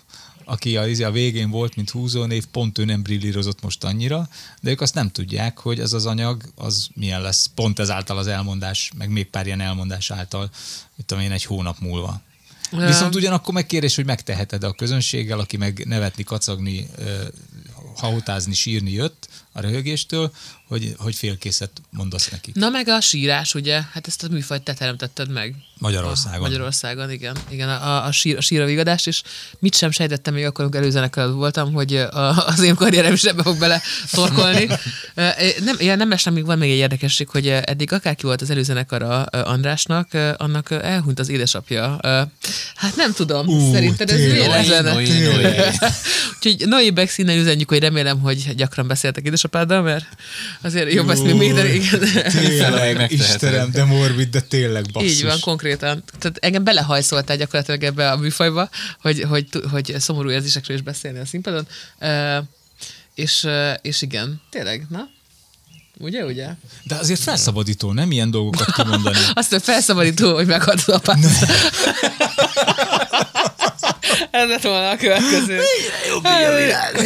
aki 0.44 0.76
a, 0.76 1.06
a 1.06 1.10
végén 1.10 1.50
volt, 1.50 1.76
mint 1.76 1.90
húzónév, 1.90 2.46
pont 2.46 2.78
ő 2.78 2.84
nem 2.84 3.02
brillírozott 3.02 3.62
most 3.62 3.84
annyira, 3.84 4.28
de 4.60 4.70
ők 4.70 4.80
azt 4.80 4.94
nem 4.94 5.10
tudják, 5.10 5.58
hogy 5.58 5.80
ez 5.80 5.92
az 5.92 6.06
anyag, 6.06 6.42
az 6.54 6.88
milyen 6.94 7.22
lesz, 7.22 7.50
pont 7.54 7.78
ezáltal 7.78 8.18
az 8.18 8.26
elmondás, 8.26 8.90
meg 8.96 9.08
még 9.08 9.26
pár 9.30 9.46
ilyen 9.46 9.60
elmondás 9.60 10.10
által, 10.10 10.50
mit 10.96 11.06
tudom 11.06 11.22
én, 11.22 11.32
egy 11.32 11.44
hónap 11.44 11.78
múlva. 11.78 12.22
Viszont 12.70 13.14
ugyanakkor 13.14 13.54
megkérés, 13.54 13.94
hogy 13.94 14.04
megteheted 14.04 14.64
a 14.64 14.72
közönséggel, 14.72 15.38
aki 15.38 15.56
meg 15.56 15.84
nevetni, 15.86 16.22
kacagni, 16.22 16.86
hahotázni, 17.96 18.54
sírni 18.54 18.92
jött, 18.92 19.28
a 19.52 19.60
röhögéstől, 19.60 20.32
hogy, 20.74 20.94
hogy 20.98 21.14
félkészet 21.14 21.70
mondasz 21.90 22.28
nekik. 22.30 22.54
Na 22.54 22.68
meg 22.68 22.88
a 22.88 23.00
sírás, 23.00 23.54
ugye? 23.54 23.82
Hát 23.92 24.06
ezt 24.06 24.22
a 24.22 24.28
műfajt 24.30 24.62
te 24.62 24.74
teremtetted 24.74 25.30
meg. 25.30 25.54
Magyarországon. 25.78 26.38
A 26.38 26.42
Magyarországon, 26.42 27.10
igen. 27.10 27.36
Igen, 27.48 27.68
a, 27.68 28.04
a, 28.06 28.12
sír, 28.12 28.36
a 28.36 28.40
síra 28.40 28.64
vigadás, 28.64 29.06
és 29.06 29.22
mit 29.58 29.76
sem 29.76 29.90
sejtettem 29.90 30.34
még 30.34 30.44
akkor, 30.44 30.64
amikor 30.64 30.80
előzenek 30.80 31.14
voltam, 31.14 31.72
hogy 31.72 31.96
a, 31.96 32.46
az 32.46 32.60
én 32.60 32.74
karrierem 32.74 33.12
is 33.12 33.22
ebbe 33.22 33.42
fog 33.42 33.58
bele 33.58 33.82
torkolni. 34.10 34.66
nem, 35.64 35.76
ja, 35.78 35.94
nem 35.94 36.12
estem, 36.12 36.32
még 36.32 36.44
van 36.44 36.58
még 36.58 36.70
egy 36.70 36.76
érdekesség, 36.76 37.28
hogy 37.28 37.48
eddig 37.48 37.92
akárki 37.92 38.26
volt 38.26 38.40
az 38.40 38.50
előzenekara 38.50 39.22
Andrásnak, 39.22 40.08
annak 40.36 40.70
elhunyt 40.70 41.18
az 41.18 41.28
édesapja. 41.28 41.98
Hát 42.74 42.96
nem 42.96 43.12
tudom, 43.12 43.46
Ú, 43.46 43.72
szerinted 43.72 44.10
ez 44.10 44.18
véletlen? 44.18 44.84
Noé. 44.84 45.06
Úgyhogy 46.36 46.68
Noé 46.68 46.90
Bexinnel 46.90 47.38
üzenjük, 47.38 47.68
hogy 47.68 47.78
remélem, 47.78 48.20
hogy 48.20 48.54
gyakran 48.54 48.86
beszéltek 48.86 49.24
édesapáddal, 49.24 49.82
mert 49.82 50.06
azért 50.64 50.92
jobb 50.92 51.10
ezt 51.10 51.22
még 51.22 51.34
még, 51.34 51.54
de 51.54 51.74
igen. 51.74 52.00
Tényleg. 52.30 53.10
Istenem, 53.10 53.70
de 53.70 53.84
morbid, 53.84 54.28
de 54.28 54.40
tényleg 54.40 54.84
basszus. 54.92 55.10
Így 55.10 55.24
van, 55.24 55.40
konkrétan. 55.40 56.04
Tehát 56.18 56.38
engem 56.40 56.64
belehajszoltál 56.64 57.36
gyakorlatilag 57.36 57.82
ebbe 57.82 58.10
a 58.10 58.16
műfajba, 58.16 58.68
hogy, 59.00 59.24
hogy, 59.28 59.46
hogy 59.70 59.94
szomorú 59.98 60.30
érzésekről 60.30 60.76
is 60.76 60.82
beszélni 60.82 61.18
a 61.18 61.26
színpadon. 61.26 61.66
Uh, 62.00 62.36
és, 63.14 63.46
és 63.82 64.02
igen, 64.02 64.40
tényleg, 64.50 64.86
na? 64.88 65.08
Ugye, 65.98 66.24
ugye? 66.24 66.48
De 66.82 66.94
azért 66.94 67.20
felszabadító, 67.20 67.92
nem 67.92 68.10
ilyen 68.10 68.30
dolgokat 68.30 68.72
kimondani. 68.72 69.16
Azt 69.34 69.50
mondja, 69.50 69.72
felszabadító, 69.72 70.34
hogy 70.34 70.46
meghaltad 70.46 70.94
a 70.94 70.96
apát. 70.96 71.18
Ez 74.30 74.48
lett 74.48 74.62
volna 74.62 74.90
a 74.90 74.96
következő. 74.96 75.60
jobb 76.08 76.26
Hát, 76.26 77.02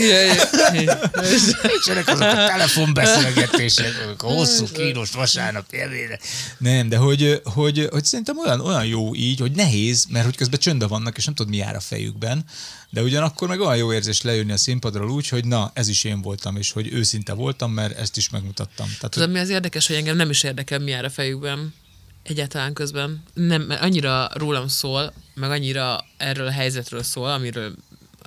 Nincsenek 1.63 2.09
azok 2.09 2.27
a 2.27 2.47
telefonbeszélgetések, 2.47 4.23
a 4.23 4.27
hosszú 4.27 4.67
kínos 4.73 5.11
vasárnap 5.11 5.73
élvére. 5.73 6.19
Nem, 6.59 6.89
de 6.89 6.97
hogy, 6.97 7.41
hogy, 7.45 7.89
hogy 7.91 8.05
szerintem 8.05 8.39
olyan, 8.39 8.61
olyan 8.61 8.87
jó 8.87 9.15
így, 9.15 9.41
hogy 9.41 9.53
nehéz, 9.53 10.07
mert 10.09 10.25
hogy 10.25 10.37
közben 10.37 10.61
csöndben 10.61 10.89
vannak, 10.89 11.17
és 11.17 11.25
nem 11.25 11.35
tudod, 11.35 11.53
mi 11.53 11.59
jár 11.59 11.75
a 11.75 11.81
fejükben, 11.81 12.45
de 12.91 13.03
ugyanakkor 13.03 13.49
meg 13.49 13.61
olyan 13.61 13.77
jó 13.77 13.93
érzés 13.93 14.23
lejönni 14.23 14.53
a 14.53 14.57
színpadról 14.57 15.11
úgy, 15.11 15.29
hogy 15.29 15.45
na, 15.45 15.71
ez 15.75 15.89
is 15.89 16.05
én 16.05 16.23
voltam, 16.23 16.57
és 16.57 16.73
hogy 16.73 16.93
őszinte 16.93 17.33
voltam, 17.33 17.73
mert 17.73 17.99
ezt 17.99 18.17
is 18.17 18.31
megmutattam. 18.31 18.87
Tehát, 18.87 19.11
Tudod, 19.11 19.31
mi 19.31 19.39
az 19.39 19.49
érdekes, 19.49 19.87
hogy 19.87 19.97
engem 19.97 20.17
nem 20.17 20.31
is 20.31 20.43
érdekel, 20.43 20.79
mi 20.79 20.91
jár 20.91 21.05
a 21.05 21.11
fejükben 21.11 21.75
egyáltalán 22.23 22.73
közben. 22.73 23.23
Nem, 23.35 23.63
mert 23.63 23.83
annyira 23.83 24.31
rólam 24.35 24.69
szól, 24.69 25.13
meg 25.39 25.51
annyira 25.51 26.05
erről 26.17 26.47
a 26.47 26.51
helyzetről 26.51 27.03
szól, 27.03 27.31
amiről, 27.31 27.75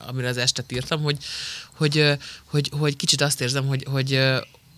amiről 0.07 0.29
az 0.29 0.37
estet 0.37 0.71
írtam, 0.71 1.01
hogy, 1.01 1.17
hogy, 1.73 2.17
hogy, 2.45 2.69
hogy, 2.69 2.79
hogy 2.79 2.95
kicsit 2.95 3.21
azt 3.21 3.41
érzem, 3.41 3.67
hogy, 3.67 3.85
hogy 3.89 4.19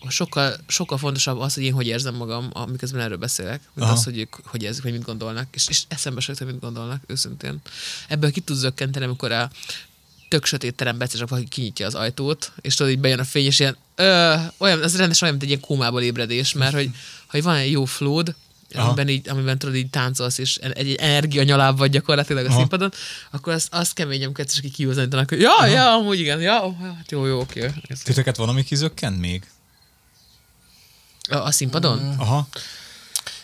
sokkal, 0.07 0.55
sokkal 0.67 0.97
fontosabb 0.97 1.39
az, 1.39 1.53
hogy 1.53 1.63
én 1.63 1.73
hogy 1.73 1.87
érzem 1.87 2.15
magam, 2.15 2.51
miközben 2.71 3.01
erről 3.01 3.17
beszélek, 3.17 3.61
mint 3.73 3.87
Aha. 3.87 3.97
az, 3.97 4.03
hogy 4.03 4.17
ők 4.17 4.35
hogy 4.45 4.63
érzik, 4.63 4.83
vagy 4.83 4.91
mit 4.91 5.03
gondolnak. 5.03 5.47
És, 5.51 5.67
és 5.67 5.83
eszembe 5.87 6.19
se 6.19 6.33
hogy 6.37 6.47
mit 6.47 6.59
gondolnak, 6.59 7.03
őszintén. 7.07 7.61
Ebből 8.07 8.31
ki 8.31 8.39
tudsz 8.39 8.59
zökkenteni, 8.59 9.05
amikor 9.05 9.31
a 9.31 9.51
tök 10.27 10.45
sötét 10.45 10.75
terembe 10.75 11.03
egyszer 11.03 11.19
csak 11.19 11.29
valaki 11.29 11.47
kinyitja 11.47 11.85
az 11.85 11.95
ajtót, 11.95 12.51
és 12.61 12.75
tudod, 12.75 12.91
így 12.91 12.99
bejön 12.99 13.19
a 13.19 13.23
fény, 13.23 13.45
és 13.45 13.59
ilyen, 13.59 13.77
ö, 13.95 14.35
olyan, 14.57 14.83
ez 14.83 14.97
rendesen 14.97 15.23
olyan, 15.23 15.37
mint 15.37 15.41
egy 15.41 15.47
ilyen 15.47 15.59
kómából 15.59 16.01
ébredés, 16.01 16.53
mert 16.53 16.73
hogy, 16.73 16.89
hogy 17.27 17.43
van 17.43 17.55
egy 17.55 17.71
jó 17.71 17.85
flód, 17.85 18.35
Aha. 18.73 18.85
amiben, 18.85 19.09
így, 19.09 19.29
amiben 19.29 19.57
tudod, 19.57 19.75
így 19.75 19.89
táncolsz, 19.89 20.37
és 20.37 20.55
egy, 20.55 20.71
egy 20.71 20.95
energia 20.95 21.43
nyaláb 21.43 21.77
vagy 21.77 21.89
gyakorlatilag 21.91 22.45
a 22.45 22.47
Aha. 22.47 22.57
színpadon, 22.57 22.91
akkor 23.31 23.53
azt, 23.53 23.73
azt 23.73 23.93
keményen 23.93 24.33
kell 24.33 24.45
egyszer 24.45 24.63
csak 24.63 24.71
kihúzanítanak, 24.71 25.29
hogy 25.29 25.41
ja, 25.41 25.65
ja, 25.65 25.93
amúgy 25.93 26.19
igen, 26.19 26.41
ja, 26.41 26.75
hát 26.81 27.11
jó, 27.11 27.25
jó, 27.25 27.39
oké. 27.39 27.71
Titeket 28.03 28.35
van, 28.35 28.49
ami 28.49 28.63
kizökkent 28.63 29.19
még? 29.19 29.47
A, 31.29 31.35
a 31.35 31.51
színpadon? 31.51 32.15
Aha. 32.17 32.47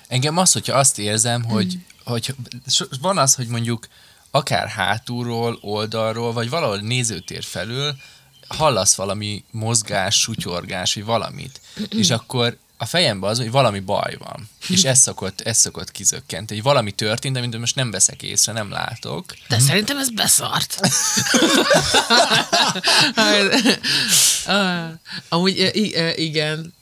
Engem 0.07 0.37
az, 0.37 0.51
hogyha 0.51 0.77
azt 0.77 0.99
érzem, 0.99 1.43
hogy, 1.43 1.77
hogy 2.03 2.35
so- 2.67 2.97
van 3.01 3.17
az, 3.17 3.35
hogy 3.35 3.47
mondjuk 3.47 3.87
akár 4.31 4.67
hátulról, 4.67 5.57
oldalról, 5.61 6.33
vagy 6.33 6.49
valahol 6.49 6.77
nézőtér 6.77 7.43
felül 7.43 7.95
hallasz 8.49 8.95
valami 8.95 9.43
mozgás, 9.51 10.19
sutyorgás, 10.19 10.93
vagy 10.93 11.03
valamit, 11.03 11.61
és 11.89 12.09
akkor 12.09 12.57
a 12.81 12.85
fejemben 12.85 13.29
az, 13.29 13.37
hogy 13.37 13.51
valami 13.51 13.79
baj 13.79 14.15
van. 14.19 14.49
És 14.67 14.83
ez 14.83 14.99
szokott, 14.99 15.41
ez 15.41 15.57
szokott 15.57 15.91
kizökkent. 15.91 16.49
Hogy 16.49 16.61
valami 16.61 16.91
történt, 16.91 17.37
amit 17.37 17.59
most 17.59 17.75
nem 17.75 17.91
veszek 17.91 18.23
észre, 18.23 18.51
nem 18.53 18.69
látok. 18.69 19.25
De 19.47 19.59
szerintem 19.59 19.97
ez 19.97 20.09
beszart. 20.09 20.79
Ah, 24.45 24.89
Amúgy 25.29 25.57
i- 25.73 25.95
eh, 25.95 26.19
igen, 26.19 26.73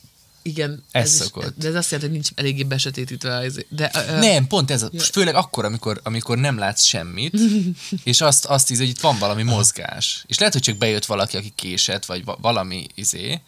igen. 0.41 0.83
Ez 0.91 1.09
is- 1.13 1.15
szokott. 1.19 1.53
De 1.57 1.67
ez 1.67 1.75
azt 1.75 1.91
jelenti, 1.91 2.13
hogy 2.13 2.21
nincs 2.23 2.29
eléggé 2.35 2.63
besötétítve. 2.63 3.35
az- 3.37 3.65
De, 3.69 3.91
uh, 3.95 4.19
Nem, 4.19 4.47
pont 4.47 4.71
ez, 4.71 4.81
a- 4.83 4.91
főleg 5.11 5.35
akkor, 5.35 5.65
amikor, 5.65 5.99
amikor 6.03 6.37
nem 6.37 6.57
látsz 6.57 6.83
semmit, 6.83 7.33
és 8.03 8.21
azt, 8.21 8.45
azt 8.45 8.71
íz, 8.71 8.77
hogy 8.77 8.89
itt 8.89 8.99
van 8.99 9.17
valami 9.19 9.43
mozgás. 9.43 10.23
És 10.27 10.37
lehet, 10.37 10.53
hogy 10.53 10.61
csak 10.63 10.75
bejött 10.77 11.05
valaki, 11.05 11.37
aki 11.37 11.51
késett, 11.55 12.05
vagy 12.05 12.25
va- 12.25 12.37
valami 12.41 12.87
izé, 12.95 13.41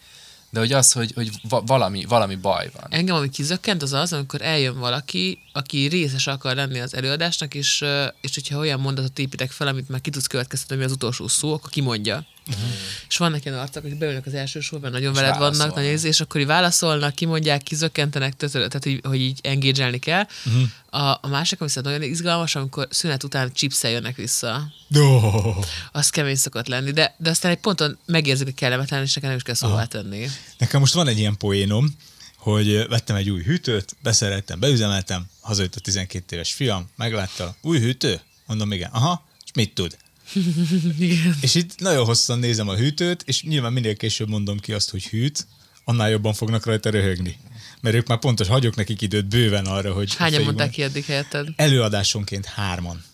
de 0.50 0.58
hogy 0.58 0.72
az, 0.72 0.92
hogy, 0.92 1.12
hogy 1.14 1.30
va- 1.48 1.66
valami, 1.66 2.04
valami 2.04 2.34
baj 2.34 2.70
van. 2.80 2.86
Engem, 2.88 3.16
ami 3.16 3.28
kizökkent, 3.28 3.82
az 3.82 3.92
az, 3.92 4.12
amikor 4.12 4.42
eljön 4.42 4.78
valaki, 4.78 5.38
aki 5.52 5.86
részes 5.86 6.26
akar 6.26 6.54
lenni 6.54 6.80
az 6.80 6.94
előadásnak, 6.94 7.54
és, 7.54 7.84
és 8.20 8.34
hogyha 8.34 8.58
olyan 8.58 8.80
mondatot 8.80 9.18
építek 9.18 9.50
fel, 9.50 9.66
amit 9.66 9.88
már 9.88 10.00
ki 10.00 10.10
tudsz 10.10 10.26
következtetni, 10.26 10.84
az 10.84 10.92
utolsó 10.92 11.28
szó, 11.28 11.52
akkor 11.52 11.70
kimondja. 11.70 12.24
Uh-huh. 12.54 12.70
És 13.08 13.16
vannak 13.16 13.44
ilyen 13.44 13.58
arcok, 13.58 13.84
akik 13.84 13.98
beülnek 13.98 14.26
az 14.26 14.34
első 14.34 14.60
sorban, 14.60 14.90
nagyon 14.90 15.12
veled 15.12 15.28
vannak, 15.28 15.42
válaszolnak. 15.42 15.74
nagyon 15.74 15.92
izé, 15.92 16.08
és 16.08 16.20
akkor 16.20 16.40
így 16.40 16.46
válaszolnak, 16.46 17.14
kimondják, 17.14 17.62
kizökkentenek, 17.62 18.36
tehát, 18.36 18.70
tehát 18.70 19.00
hogy, 19.02 19.20
így 19.20 19.38
engage 19.42 19.98
kell. 19.98 20.26
Uh-huh. 20.44 21.02
A, 21.02 21.18
a 21.22 21.28
másik, 21.28 21.60
ami 21.60 21.68
szerintem 21.68 21.92
nagyon 21.92 22.12
izgalmas, 22.12 22.54
amikor 22.54 22.86
szünet 22.90 23.24
után 23.24 23.52
chipszel 23.52 23.90
jönnek 23.90 24.16
vissza. 24.16 24.72
Oh. 24.94 25.56
Az 25.92 26.10
kemény 26.10 26.36
szokott 26.36 26.66
lenni, 26.66 26.90
de, 26.90 27.14
de 27.18 27.30
aztán 27.30 27.50
egy 27.50 27.58
ponton 27.58 27.98
megérzik, 28.06 28.44
hogy 28.44 28.54
kellemetlen, 28.54 29.02
és 29.02 29.14
nekem 29.14 29.28
nem 29.28 29.38
is 29.38 29.44
kell 29.44 29.54
szóvá 29.54 29.84
tenni. 29.84 30.26
Nekem 30.58 30.80
most 30.80 30.94
van 30.94 31.08
egy 31.08 31.18
ilyen 31.18 31.36
poénom, 31.36 31.96
hogy 32.36 32.88
vettem 32.88 33.16
egy 33.16 33.30
új 33.30 33.42
hűtőt, 33.42 33.96
beszereltem, 34.02 34.60
beüzemeltem, 34.60 35.26
hazajött 35.40 35.74
a 35.74 35.80
12 35.80 36.34
éves 36.34 36.52
fiam, 36.52 36.90
meglátta, 36.96 37.54
új 37.62 37.78
hűtő? 37.78 38.20
Mondom, 38.46 38.72
igen. 38.72 38.90
Aha, 38.92 39.26
és 39.44 39.50
mit 39.54 39.74
tud? 39.74 39.96
Igen. 40.98 41.36
És 41.40 41.54
itt 41.54 41.80
nagyon 41.80 42.04
hosszan 42.04 42.38
nézem 42.38 42.68
a 42.68 42.76
hűtőt, 42.76 43.22
és 43.26 43.42
nyilván 43.42 43.72
minél 43.72 43.96
később 43.96 44.28
mondom 44.28 44.58
ki 44.58 44.72
azt, 44.72 44.90
hogy 44.90 45.06
hűt, 45.06 45.46
annál 45.84 46.10
jobban 46.10 46.34
fognak 46.34 46.66
rajta 46.66 46.90
röhögni. 46.90 47.38
Mert 47.80 47.96
ők 47.96 48.06
már 48.06 48.18
pontos, 48.18 48.48
hagyok 48.48 48.76
nekik 48.76 49.00
időt 49.00 49.26
bőven 49.26 49.66
arra, 49.66 49.92
hogy... 49.92 50.16
Hányan 50.16 50.42
mondták 50.42 50.70
ki 50.70 50.82
eddig 50.82 51.04
helyetted? 51.04 51.48
Előadásonként 51.56 52.44
hárman. 52.44 53.04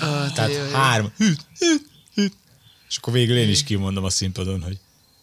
Oh, 0.00 0.32
Tehát 0.32 0.72
három. 0.72 1.12
Hűt, 1.16 1.46
hűt, 1.58 1.86
hűt. 2.14 2.32
És 2.88 2.96
akkor 2.96 3.12
végül 3.12 3.36
én 3.36 3.48
is 3.48 3.64
kimondom 3.64 4.04
a 4.04 4.10
színpadon, 4.10 4.62
hogy 4.62 4.78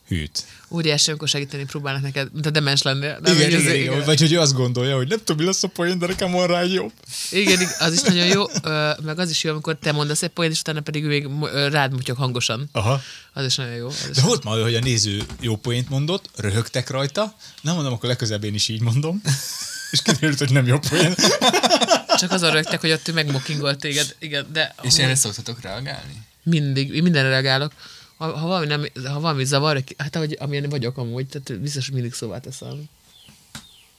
hűt. 0.07 0.45
Óriási, 0.69 1.09
amikor 1.09 1.27
segíteni 1.27 1.65
próbálnak 1.65 2.01
neked, 2.01 2.29
mint 2.33 2.45
a 2.45 2.49
demens 2.49 2.81
lennél. 2.81 3.19
Nem, 3.21 3.35
igen, 3.35 3.53
az- 3.53 3.61
igen, 3.61 3.75
igen, 3.75 4.05
Vagy 4.05 4.19
hogy 4.19 4.31
ő 4.33 4.39
azt 4.39 4.53
gondolja, 4.53 4.95
hogy 4.95 5.07
nem 5.07 5.17
tudom, 5.17 5.37
mi 5.37 5.45
lesz 5.45 5.63
a 5.63 5.67
poén, 5.67 5.99
de 5.99 6.07
nekem 6.07 6.31
van 6.31 6.47
rá 6.47 6.63
jobb. 6.63 6.91
igen, 7.31 7.53
igen, 7.61 7.71
az 7.79 7.93
is 7.93 8.01
nagyon 8.01 8.25
jó, 8.25 8.43
meg 9.03 9.19
az 9.19 9.29
is 9.29 9.43
jó, 9.43 9.51
amikor 9.51 9.77
te 9.81 9.91
mondasz 9.91 10.23
egy 10.23 10.29
poént, 10.29 10.53
és 10.53 10.59
utána 10.59 10.81
pedig 10.81 11.03
még 11.03 11.27
rád 11.71 11.91
mutyog 11.91 12.17
hangosan. 12.17 12.69
Aha. 12.71 13.01
Az 13.33 13.45
is 13.45 13.55
nagyon 13.55 13.73
jó. 13.73 13.87
Az 13.87 14.09
De 14.15 14.21
volt 14.21 14.43
már, 14.43 14.61
hogy 14.61 14.75
a 14.75 14.79
néző 14.79 15.21
jó 15.39 15.55
poént 15.55 15.89
mondott, 15.89 16.29
röhögtek 16.35 16.89
rajta, 16.89 17.35
nem 17.61 17.73
mondom, 17.75 17.93
akkor 17.93 18.09
legközelebb 18.09 18.43
én 18.43 18.53
is 18.53 18.67
így 18.67 18.81
mondom, 18.81 19.21
és 19.91 20.01
kiderült, 20.01 20.39
hogy 20.39 20.51
nem 20.51 20.65
jó 20.67 20.79
poén. 20.79 21.15
Csak 22.19 22.31
azon 22.31 22.51
rögtek, 22.51 22.79
hogy 22.81 22.91
ott 22.91 23.07
ő 23.07 23.13
megmokingolt 23.13 23.79
téged. 23.79 24.15
Igen, 24.19 24.45
de 24.53 24.75
És 24.81 24.97
erre 24.97 25.15
szoktatok 25.15 25.61
reagálni? 25.61 26.13
mindig, 26.43 26.95
én 26.95 27.03
mindenre 27.03 27.29
reagálok. 27.29 27.71
Ha, 28.17 28.37
ha, 28.37 28.47
valami 28.47 28.65
nem, 28.65 28.85
ha 29.05 29.19
valami 29.19 29.45
zavar, 29.45 29.83
hát 29.97 30.15
ahogy, 30.15 30.37
amilyen 30.39 30.69
vagyok 30.69 30.97
amúgy, 30.97 31.27
tehát 31.27 31.61
biztos 31.61 31.85
hogy 31.85 31.93
mindig 31.93 32.13
szóvá 32.13 32.39
teszem. 32.39 32.83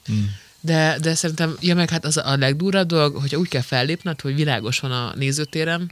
Hmm. 0.04 0.30
De, 0.60 0.98
de 1.00 1.14
szerintem, 1.14 1.56
ja 1.60 1.74
meg 1.74 1.90
hát 1.90 2.04
az 2.04 2.16
a 2.16 2.36
legdurvább 2.36 2.86
dolog, 2.86 3.16
hogyha 3.16 3.38
úgy 3.38 3.48
kell 3.48 3.62
fellépned, 3.62 4.20
hogy 4.20 4.34
világos 4.34 4.80
van 4.80 4.92
a 4.92 5.14
nézőtérem, 5.14 5.90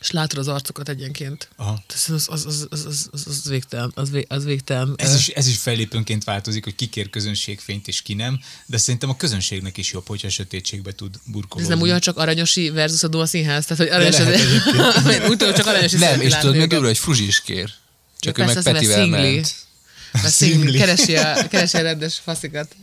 és 0.00 0.10
látod 0.10 0.38
az 0.38 0.48
arcokat 0.48 0.88
egyenként. 0.88 1.48
Aha. 1.56 1.82
Az, 1.88 2.10
az, 2.10 2.28
az, 2.30 2.46
az, 2.46 2.66
az, 2.70 3.08
az, 3.12 3.26
az, 3.26 3.48
végtelen. 3.48 3.92
Az, 3.94 4.10
vég, 4.10 4.26
az 4.28 4.44
végtelen. 4.44 4.94
Ez 4.96 5.14
is, 5.14 5.28
ez 5.28 5.46
is 5.46 5.58
fellépőnként 5.58 6.24
változik, 6.24 6.64
hogy 6.64 6.74
ki 6.74 6.86
kér 6.86 7.10
közönségfényt 7.10 7.88
és 7.88 8.02
ki 8.02 8.14
nem, 8.14 8.40
de 8.66 8.76
szerintem 8.76 9.08
a 9.08 9.16
közönségnek 9.16 9.76
is 9.76 9.92
jobb, 9.92 10.06
hogyha 10.06 10.28
sötétségbe 10.28 10.92
tud 10.92 11.14
Ez 11.14 11.20
burkolódni. 11.32 11.74
nem 11.74 11.82
ugyan 11.82 12.00
csak 12.00 12.16
aranyosi 12.16 12.70
versus 12.70 13.02
a 13.02 13.08
Duma 13.08 13.26
Színház, 13.26 13.66
tehát 13.66 13.82
hogy 13.82 13.92
aranyos 13.92 14.18
az... 14.18 15.28
úgy 15.30 15.36
tudom, 15.36 15.54
csak 15.54 15.66
aranyosi 15.66 15.96
Nem, 15.96 16.20
és 16.20 16.36
tudod, 16.36 16.56
még 16.56 16.74
hogy 16.74 16.98
Fruzsi 16.98 17.26
is 17.26 17.42
kér. 17.42 17.70
Csak 18.18 18.38
ő 18.38 18.44
meg 18.44 18.62
Petivel 18.62 19.06
ment. 19.06 19.65
Mert 20.22 20.34
szingli, 20.34 20.78
keresi 20.78 21.16
a, 21.16 21.48
keresi 21.48 21.76
a 21.76 21.82
rendes 21.82 22.18
faszikat. 22.18 22.76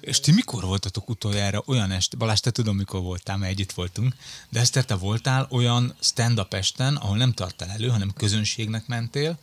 És 0.00 0.20
ti 0.20 0.32
mikor 0.32 0.62
voltatok 0.62 1.08
utoljára 1.08 1.62
olyan 1.66 1.90
este, 1.90 2.16
Balázs, 2.16 2.40
te 2.40 2.50
tudom, 2.50 2.76
mikor 2.76 3.00
voltál, 3.00 3.36
mert 3.36 3.52
együtt 3.52 3.72
voltunk, 3.72 4.14
de 4.50 4.60
Eszter, 4.60 4.84
te 4.84 4.94
voltál 4.94 5.46
olyan 5.50 5.96
stand-up 6.00 6.54
esten, 6.54 6.96
ahol 6.96 7.16
nem 7.16 7.32
tartál 7.32 7.68
elő, 7.68 7.88
hanem 7.88 8.12
közönségnek 8.16 8.86
mentél, 8.86 9.38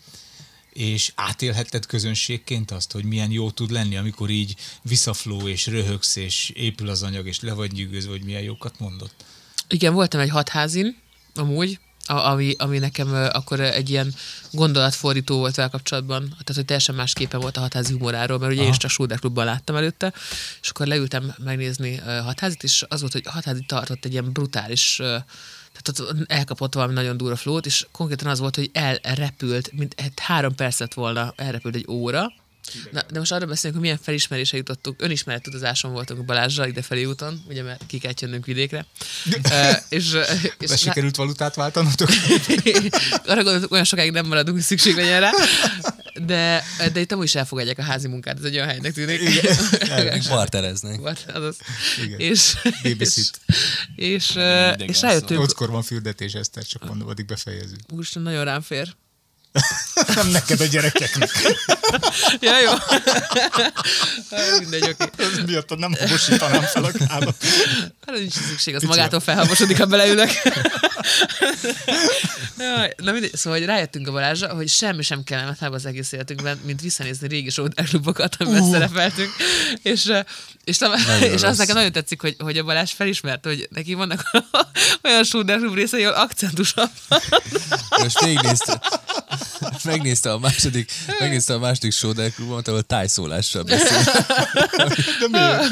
és 0.73 1.11
átélhetted 1.15 1.85
közönségként 1.85 2.71
azt, 2.71 2.91
hogy 2.91 3.03
milyen 3.03 3.31
jó 3.31 3.51
tud 3.51 3.71
lenni, 3.71 3.97
amikor 3.97 4.29
így 4.29 4.55
visszafló, 4.81 5.47
és 5.47 5.67
röhögsz, 5.67 6.15
és 6.15 6.49
épül 6.49 6.89
az 6.89 7.03
anyag, 7.03 7.27
és 7.27 7.39
le 7.39 7.53
vagy 7.53 7.71
nyűgözve, 7.71 8.11
hogy 8.11 8.23
milyen 8.23 8.41
jókat 8.41 8.79
mondott. 8.79 9.25
Igen, 9.67 9.93
voltam 9.93 10.19
egy 10.19 10.29
hatházin, 10.29 10.97
amúgy, 11.35 11.79
a, 12.05 12.13
ami, 12.13 12.55
ami 12.57 12.77
nekem 12.77 13.29
akkor 13.31 13.59
egy 13.59 13.89
ilyen 13.89 14.13
gondolatfordító 14.51 15.37
volt 15.37 15.55
vele 15.55 15.69
kapcsolatban, 15.69 16.29
tehát 16.29 16.55
hogy 16.55 16.65
teljesen 16.65 16.95
más 16.95 17.13
képe 17.13 17.37
volt 17.37 17.57
a 17.57 17.59
hatházi 17.59 17.93
humoráról, 17.93 18.39
mert 18.39 18.51
ugye 18.51 18.63
én 18.63 18.69
is 18.69 18.77
csak 18.77 18.89
Schulder 18.89 19.19
Klubban 19.19 19.45
láttam 19.45 19.75
előtte, 19.75 20.13
és 20.61 20.69
akkor 20.69 20.87
leültem 20.87 21.33
megnézni 21.43 21.95
hatházit, 21.97 22.63
és 22.63 22.85
az 22.87 22.99
volt, 22.99 23.13
hogy 23.13 23.23
a 23.25 23.31
hatházi 23.31 23.63
tartott 23.67 24.05
egy 24.05 24.11
ilyen 24.11 24.31
brutális 24.31 25.01
tehát 25.81 26.11
ott 26.11 26.31
elkapott 26.31 26.73
valami 26.73 26.93
nagyon 26.93 27.17
durva 27.17 27.35
flót, 27.35 27.65
és 27.65 27.87
konkrétan 27.91 28.27
az 28.27 28.39
volt, 28.39 28.55
hogy 28.55 28.69
elrepült, 29.01 29.71
mint 29.71 29.93
egy 29.97 30.11
három 30.15 30.55
percet 30.55 30.93
volna, 30.93 31.33
elrepült 31.35 31.75
egy 31.75 31.85
óra, 31.89 32.31
Na, 32.91 33.01
de 33.11 33.19
most 33.19 33.31
arra 33.31 33.45
beszélünk, 33.45 33.73
hogy 33.73 33.83
milyen 33.83 34.03
felismerése 34.03 34.57
jutottunk. 34.57 35.01
Önismeret 35.01 35.47
utazáson 35.47 35.91
voltunk 35.91 36.25
Balázsra 36.25 36.67
idefelé 36.67 37.03
úton, 37.03 37.43
ugye, 37.47 37.63
mert 37.63 37.85
ki 37.87 37.97
kell 37.97 38.11
jönnünk 38.19 38.45
vidékre. 38.45 38.85
uh, 39.43 39.75
és, 39.89 40.17
és 40.59 40.69
De 40.69 40.77
sikerült 40.77 41.15
valutát 41.15 41.55
váltanotok? 41.55 42.09
arra 43.25 43.43
gondoltuk, 43.43 43.71
olyan 43.71 43.83
sokáig 43.83 44.11
nem 44.11 44.25
maradunk, 44.25 44.55
hogy 44.55 44.65
szükség 44.65 44.95
legyen 44.95 45.19
rá. 45.19 45.31
De, 46.25 46.63
de 46.93 46.99
itt 46.99 47.11
amúgy 47.11 47.25
is 47.25 47.35
elfogadják 47.35 47.77
a 47.77 47.83
házi 47.83 48.07
munkát, 48.07 48.37
ez 48.37 48.43
egy 48.43 48.55
olyan 48.55 48.67
helynek 48.67 48.93
tűnik. 48.93 49.21
Bartereznek. 50.29 50.99
Volt, 50.99 51.25
azaz. 51.33 51.57
Igen. 52.03 52.19
És, 52.19 52.53
és, 52.63 52.81
Babysit. 52.83 53.39
és, 53.95 54.29
és, 54.29 54.35
és 54.77 55.01
rájöttünk, 55.01 55.39
Nyolckor 55.39 55.69
van 55.69 55.83
fürdetés, 55.83 56.33
Eszter, 56.33 56.63
csak 56.63 56.87
mondom, 56.87 57.07
addig 57.07 57.25
befejezünk. 57.25 57.81
úristen, 57.91 58.21
nagyon 58.21 58.43
rám 58.43 58.61
fér. 58.61 58.95
Nem 60.15 60.27
neked 60.27 60.59
a 60.59 60.65
gyerekeknek. 60.65 61.29
Ja, 62.39 62.59
jó. 62.59 62.71
Mindegy, 64.59 64.83
oké. 64.83 65.23
Ez 65.23 65.45
miatt 65.45 65.77
nem 65.77 65.93
habosítanám 65.99 66.61
fel 66.61 66.83
a 66.83 66.91
kádat. 66.91 67.35
Hát 68.05 68.17
nincs 68.17 68.33
szükség, 68.33 68.75
az 68.75 68.83
magától 68.83 69.19
felhabosodik, 69.19 69.77
ha 69.77 69.85
beleülök. 69.85 70.29
Jaj, 72.57 72.93
Na 72.97 73.11
mindegy, 73.11 73.35
szóval 73.35 73.59
hogy 73.59 73.67
rájöttünk 73.67 74.07
a 74.07 74.11
Balázsra, 74.11 74.53
hogy 74.53 74.69
semmi 74.69 75.03
sem 75.03 75.23
kellemetlenebb 75.23 75.75
az 75.75 75.85
egész 75.85 76.11
életünkben, 76.11 76.59
mint 76.65 76.81
visszanézni 76.81 77.27
régi 77.27 77.49
sódárklubokat, 77.49 78.35
amiben 78.39 78.61
uh. 78.61 78.71
szerepeltünk. 78.71 79.31
És, 79.81 80.05
eh, 80.05 80.23
és, 80.63 80.77
és, 80.79 81.31
és 81.33 81.43
az 81.43 81.57
nekem 81.57 81.75
nagyon 81.75 81.91
tetszik, 81.91 82.21
hogy, 82.21 82.35
hogy 82.39 82.57
a 82.57 82.63
Balázs 82.63 82.91
felismerte, 82.91 83.49
hogy 83.49 83.67
neki 83.71 83.93
vannak 83.93 84.31
olyan 85.03 85.23
sódárklub 85.23 85.75
részei, 85.75 86.03
ahol 86.03 86.21
akcentusabb. 86.21 86.91
Most 88.01 88.19
végignézte, 88.19 88.81
megnézte 89.83 90.31
a 90.31 90.39
második, 90.39 90.91
megnézte 91.19 91.53
a 91.53 91.59
második 91.59 91.91
Soder 91.91 92.33
klubot, 92.33 92.67
ahol 92.67 92.81
tájszólással 92.81 93.63
beszél. 93.63 94.03
De 95.19 95.27
miért? 95.31 95.69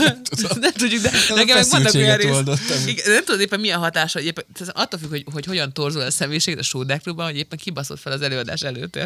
nem 0.59 0.73
tudjuk, 0.73 1.01
de 1.01 1.11
a 1.29 1.33
nekem 1.33 1.57
meg 1.57 1.67
vannak 1.69 1.93
olyan 1.93 2.17
rész. 2.17 3.05
nem 3.05 3.23
tudod 3.25 3.41
éppen 3.41 3.59
milyen 3.59 3.79
hatása, 3.79 4.17
hogy 4.17 4.27
éppen, 4.27 4.45
tehát 4.53 4.77
attól 4.77 4.99
függ, 4.99 5.09
hogy, 5.09 5.23
hogy 5.33 5.45
hogyan 5.45 5.73
torzul 5.73 6.01
a 6.01 6.11
személyiség 6.11 6.57
a 6.57 6.63
sódáklubban, 6.63 7.25
hogy 7.25 7.37
éppen 7.37 7.57
kibaszott 7.57 7.99
fel 7.99 8.11
az 8.11 8.21
előadás 8.21 8.61
előtt. 8.61 8.99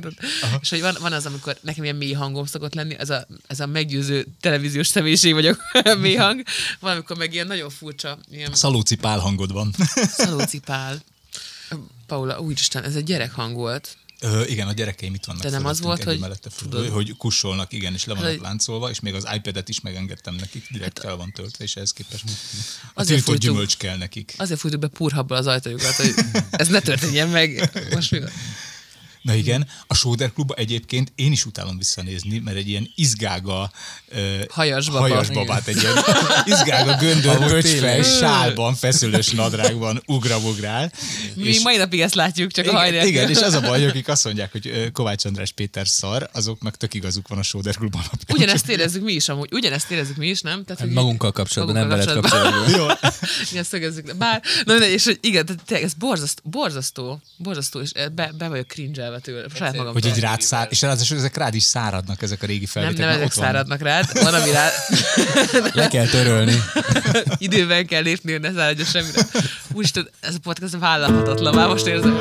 És 0.61 0.69
hogy 0.69 0.81
van, 0.81 0.95
van, 0.99 1.13
az, 1.13 1.25
amikor 1.25 1.57
nekem 1.61 1.83
ilyen 1.83 1.95
mély 1.95 2.11
hangom 2.11 2.45
szokott 2.45 2.73
lenni, 2.73 2.95
ez 2.99 3.09
a, 3.09 3.27
ez 3.47 3.59
a 3.59 3.65
meggyőző 3.65 4.27
televíziós 4.41 4.87
személyiség 4.87 5.33
vagyok, 5.33 5.61
mély 6.01 6.15
hang. 6.15 6.43
Van, 6.79 6.91
amikor 6.91 7.17
meg 7.17 7.33
ilyen 7.33 7.47
nagyon 7.47 7.69
furcsa, 7.69 8.17
ilyen 8.31 8.53
Szalóci 8.53 8.95
pál 8.95 9.19
hangod 9.19 9.51
van. 9.51 9.73
szalócipál. 10.07 11.03
Paula, 12.07 12.39
úristen, 12.39 12.83
ez 12.83 12.95
egy 12.95 13.03
gyerekhang 13.03 13.55
volt. 13.55 13.97
Ö, 14.21 14.43
igen, 14.45 14.67
a 14.67 14.71
gyerekeim 14.73 15.13
itt 15.13 15.25
vannak. 15.25 15.41
De 15.41 15.49
nem 15.49 15.65
az 15.65 15.81
volt, 15.81 16.03
hogy- 16.03 16.19
mellette 16.19 16.49
hogy 16.91 17.17
kussolnak, 17.17 17.73
igen, 17.73 17.93
és 17.93 18.05
le 18.05 18.13
vannak 18.13 18.27
Hát, 18.29 18.37
hogy- 18.37 18.45
láncolva, 18.47 18.89
és 18.89 18.99
még 18.99 19.13
az 19.13 19.27
iPad-et 19.35 19.69
is 19.69 19.81
megengedtem 19.81 20.35
nekik, 20.35 20.67
direkt 20.71 20.99
fel 20.99 21.15
van 21.15 21.31
töltve, 21.31 21.63
és 21.63 21.75
ehhez 21.75 21.93
képest 21.93 22.23
a 22.25 22.91
Azért 22.93 23.21
fújtuk- 23.21 23.43
gyümölcs 23.43 23.77
kell 23.77 23.97
nekik. 23.97 24.33
Azért 24.37 24.59
fújtuk 24.59 24.79
be 24.81 24.87
purhabbal 24.87 25.37
az 25.37 25.47
ajtajukat, 25.47 25.93
hogy 25.95 26.13
ez 26.51 26.67
ne 26.67 26.79
történjen 26.79 27.29
meg. 27.29 27.71
Most 27.95 28.11
mi? 28.11 28.19
Na 29.25 29.33
igen, 29.33 29.67
a 29.87 29.93
Soder 29.93 30.33
Klubba 30.33 30.53
egyébként 30.53 31.11
én 31.15 31.31
is 31.31 31.45
utálom 31.45 31.77
visszanézni, 31.77 32.39
mert 32.39 32.57
egy 32.57 32.67
ilyen 32.69 32.91
izgága 32.95 33.71
ö, 34.07 34.43
Hajas 34.49 34.85
baba. 34.89 34.99
hajas 34.99 35.29
babát, 35.29 35.67
egy 35.67 35.81
ilyen 35.81 35.95
izgága 36.45 36.95
göndör, 36.97 37.61
tényleg. 37.61 38.03
sálban, 38.03 38.75
feszülős 38.75 39.29
nadrágban 39.29 40.01
ugrabugrál. 40.05 40.91
Mi 41.35 41.59
mai 41.63 41.77
napig 41.77 42.01
ezt 42.01 42.15
látjuk, 42.15 42.51
csak 42.51 42.65
a 42.65 42.67
igen, 42.67 42.79
hajnál. 42.79 43.05
igen, 43.07 43.29
és 43.29 43.37
az 43.41 43.53
a 43.53 43.61
baj, 43.61 43.79
hogy 43.79 43.89
akik 43.89 44.07
azt 44.07 44.23
mondják, 44.23 44.51
hogy 44.51 44.91
Kovács 44.93 45.25
András 45.25 45.51
Péter 45.51 45.87
szar, 45.87 46.29
azok 46.33 46.61
meg 46.61 46.75
tök 46.75 46.93
igazuk 46.93 47.27
van 47.27 47.37
a 47.37 47.43
Soder 47.43 47.75
Klub 47.75 47.93
alapján. 47.95 48.19
Ugyanezt 48.37 48.69
érezzük 48.69 49.03
mi 49.03 49.13
is 49.13 49.29
amúgy. 49.29 49.49
Ugyanezt 49.53 49.91
érezzük 49.91 50.15
mi 50.15 50.27
is, 50.27 50.41
nem? 50.41 50.63
Tehát, 50.63 50.81
hogy- 50.81 50.89
Hát 50.89 50.97
Magunkkal 50.97 51.31
kapcsolatban, 51.31 51.77
nem 51.77 51.87
veled 51.87 52.05
magunkkal 52.05 52.31
kapcsolatban. 52.41 52.79
Jó. 52.79 53.09
Igen, 53.51 53.63
szögezzük. 53.63 54.15
Bár, 54.15 54.41
na 54.65 54.85
és 54.85 55.03
hogy 55.05 55.17
igen, 55.21 55.45
tehát 55.45 55.83
ez 55.83 55.93
borzasztó, 55.93 56.41
borzasztó, 56.49 57.21
borzasztó, 57.37 57.79
és 57.81 57.91
be, 58.15 58.31
be 58.37 58.47
vagyok 58.47 58.67
cringe 58.67 59.03
tőle, 59.19 59.45
saját 59.55 59.75
magam. 59.75 59.93
Hogy 59.93 60.05
így 60.05 60.19
rád 60.19 60.41
szár, 60.41 60.67
és 60.69 60.81
ráadásul 60.81 61.17
ezek 61.17 61.37
rád 61.37 61.55
is 61.55 61.63
száradnak, 61.63 62.21
ezek 62.21 62.43
a 62.43 62.45
régi 62.45 62.67
nem, 62.73 62.83
felvételek. 62.83 62.97
nem 62.97 63.07
mert 63.07 63.19
ezek 63.19 63.43
száradnak 63.43 63.81
rád, 63.81 64.23
van, 64.23 64.33
ami 64.33 64.51
rád 64.51 64.71
Le 65.73 65.87
kell 65.87 66.05
törölni. 66.07 66.55
időben 67.37 67.85
kell 67.85 68.01
lépni, 68.01 68.31
hogy 68.31 68.41
ne 68.41 68.51
száradjon 68.53 68.85
semmire. 68.85 69.21
Úristen, 69.73 70.09
ez 70.19 70.35
a 70.35 70.39
podcast 70.41 70.77
vállalhatatlan, 70.77 71.55
már 71.55 71.67
most 71.67 71.87
érzem. 71.87 72.19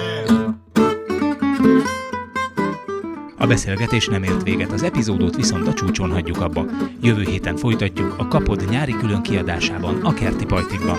A 3.38 3.46
beszélgetés 3.46 4.06
nem 4.06 4.22
ért 4.22 4.42
véget, 4.42 4.72
az 4.72 4.82
epizódot 4.82 5.36
viszont 5.36 5.68
a 5.68 5.74
csúcson 5.74 6.10
hagyjuk 6.10 6.40
abba. 6.40 6.66
Jövő 7.00 7.22
héten 7.22 7.56
folytatjuk 7.56 8.14
a 8.18 8.28
Kapod 8.28 8.70
nyári 8.70 8.92
külön 8.92 9.22
kiadásában, 9.22 10.04
a 10.04 10.14
Kerti 10.14 10.44
Pajtikban. 10.44 10.98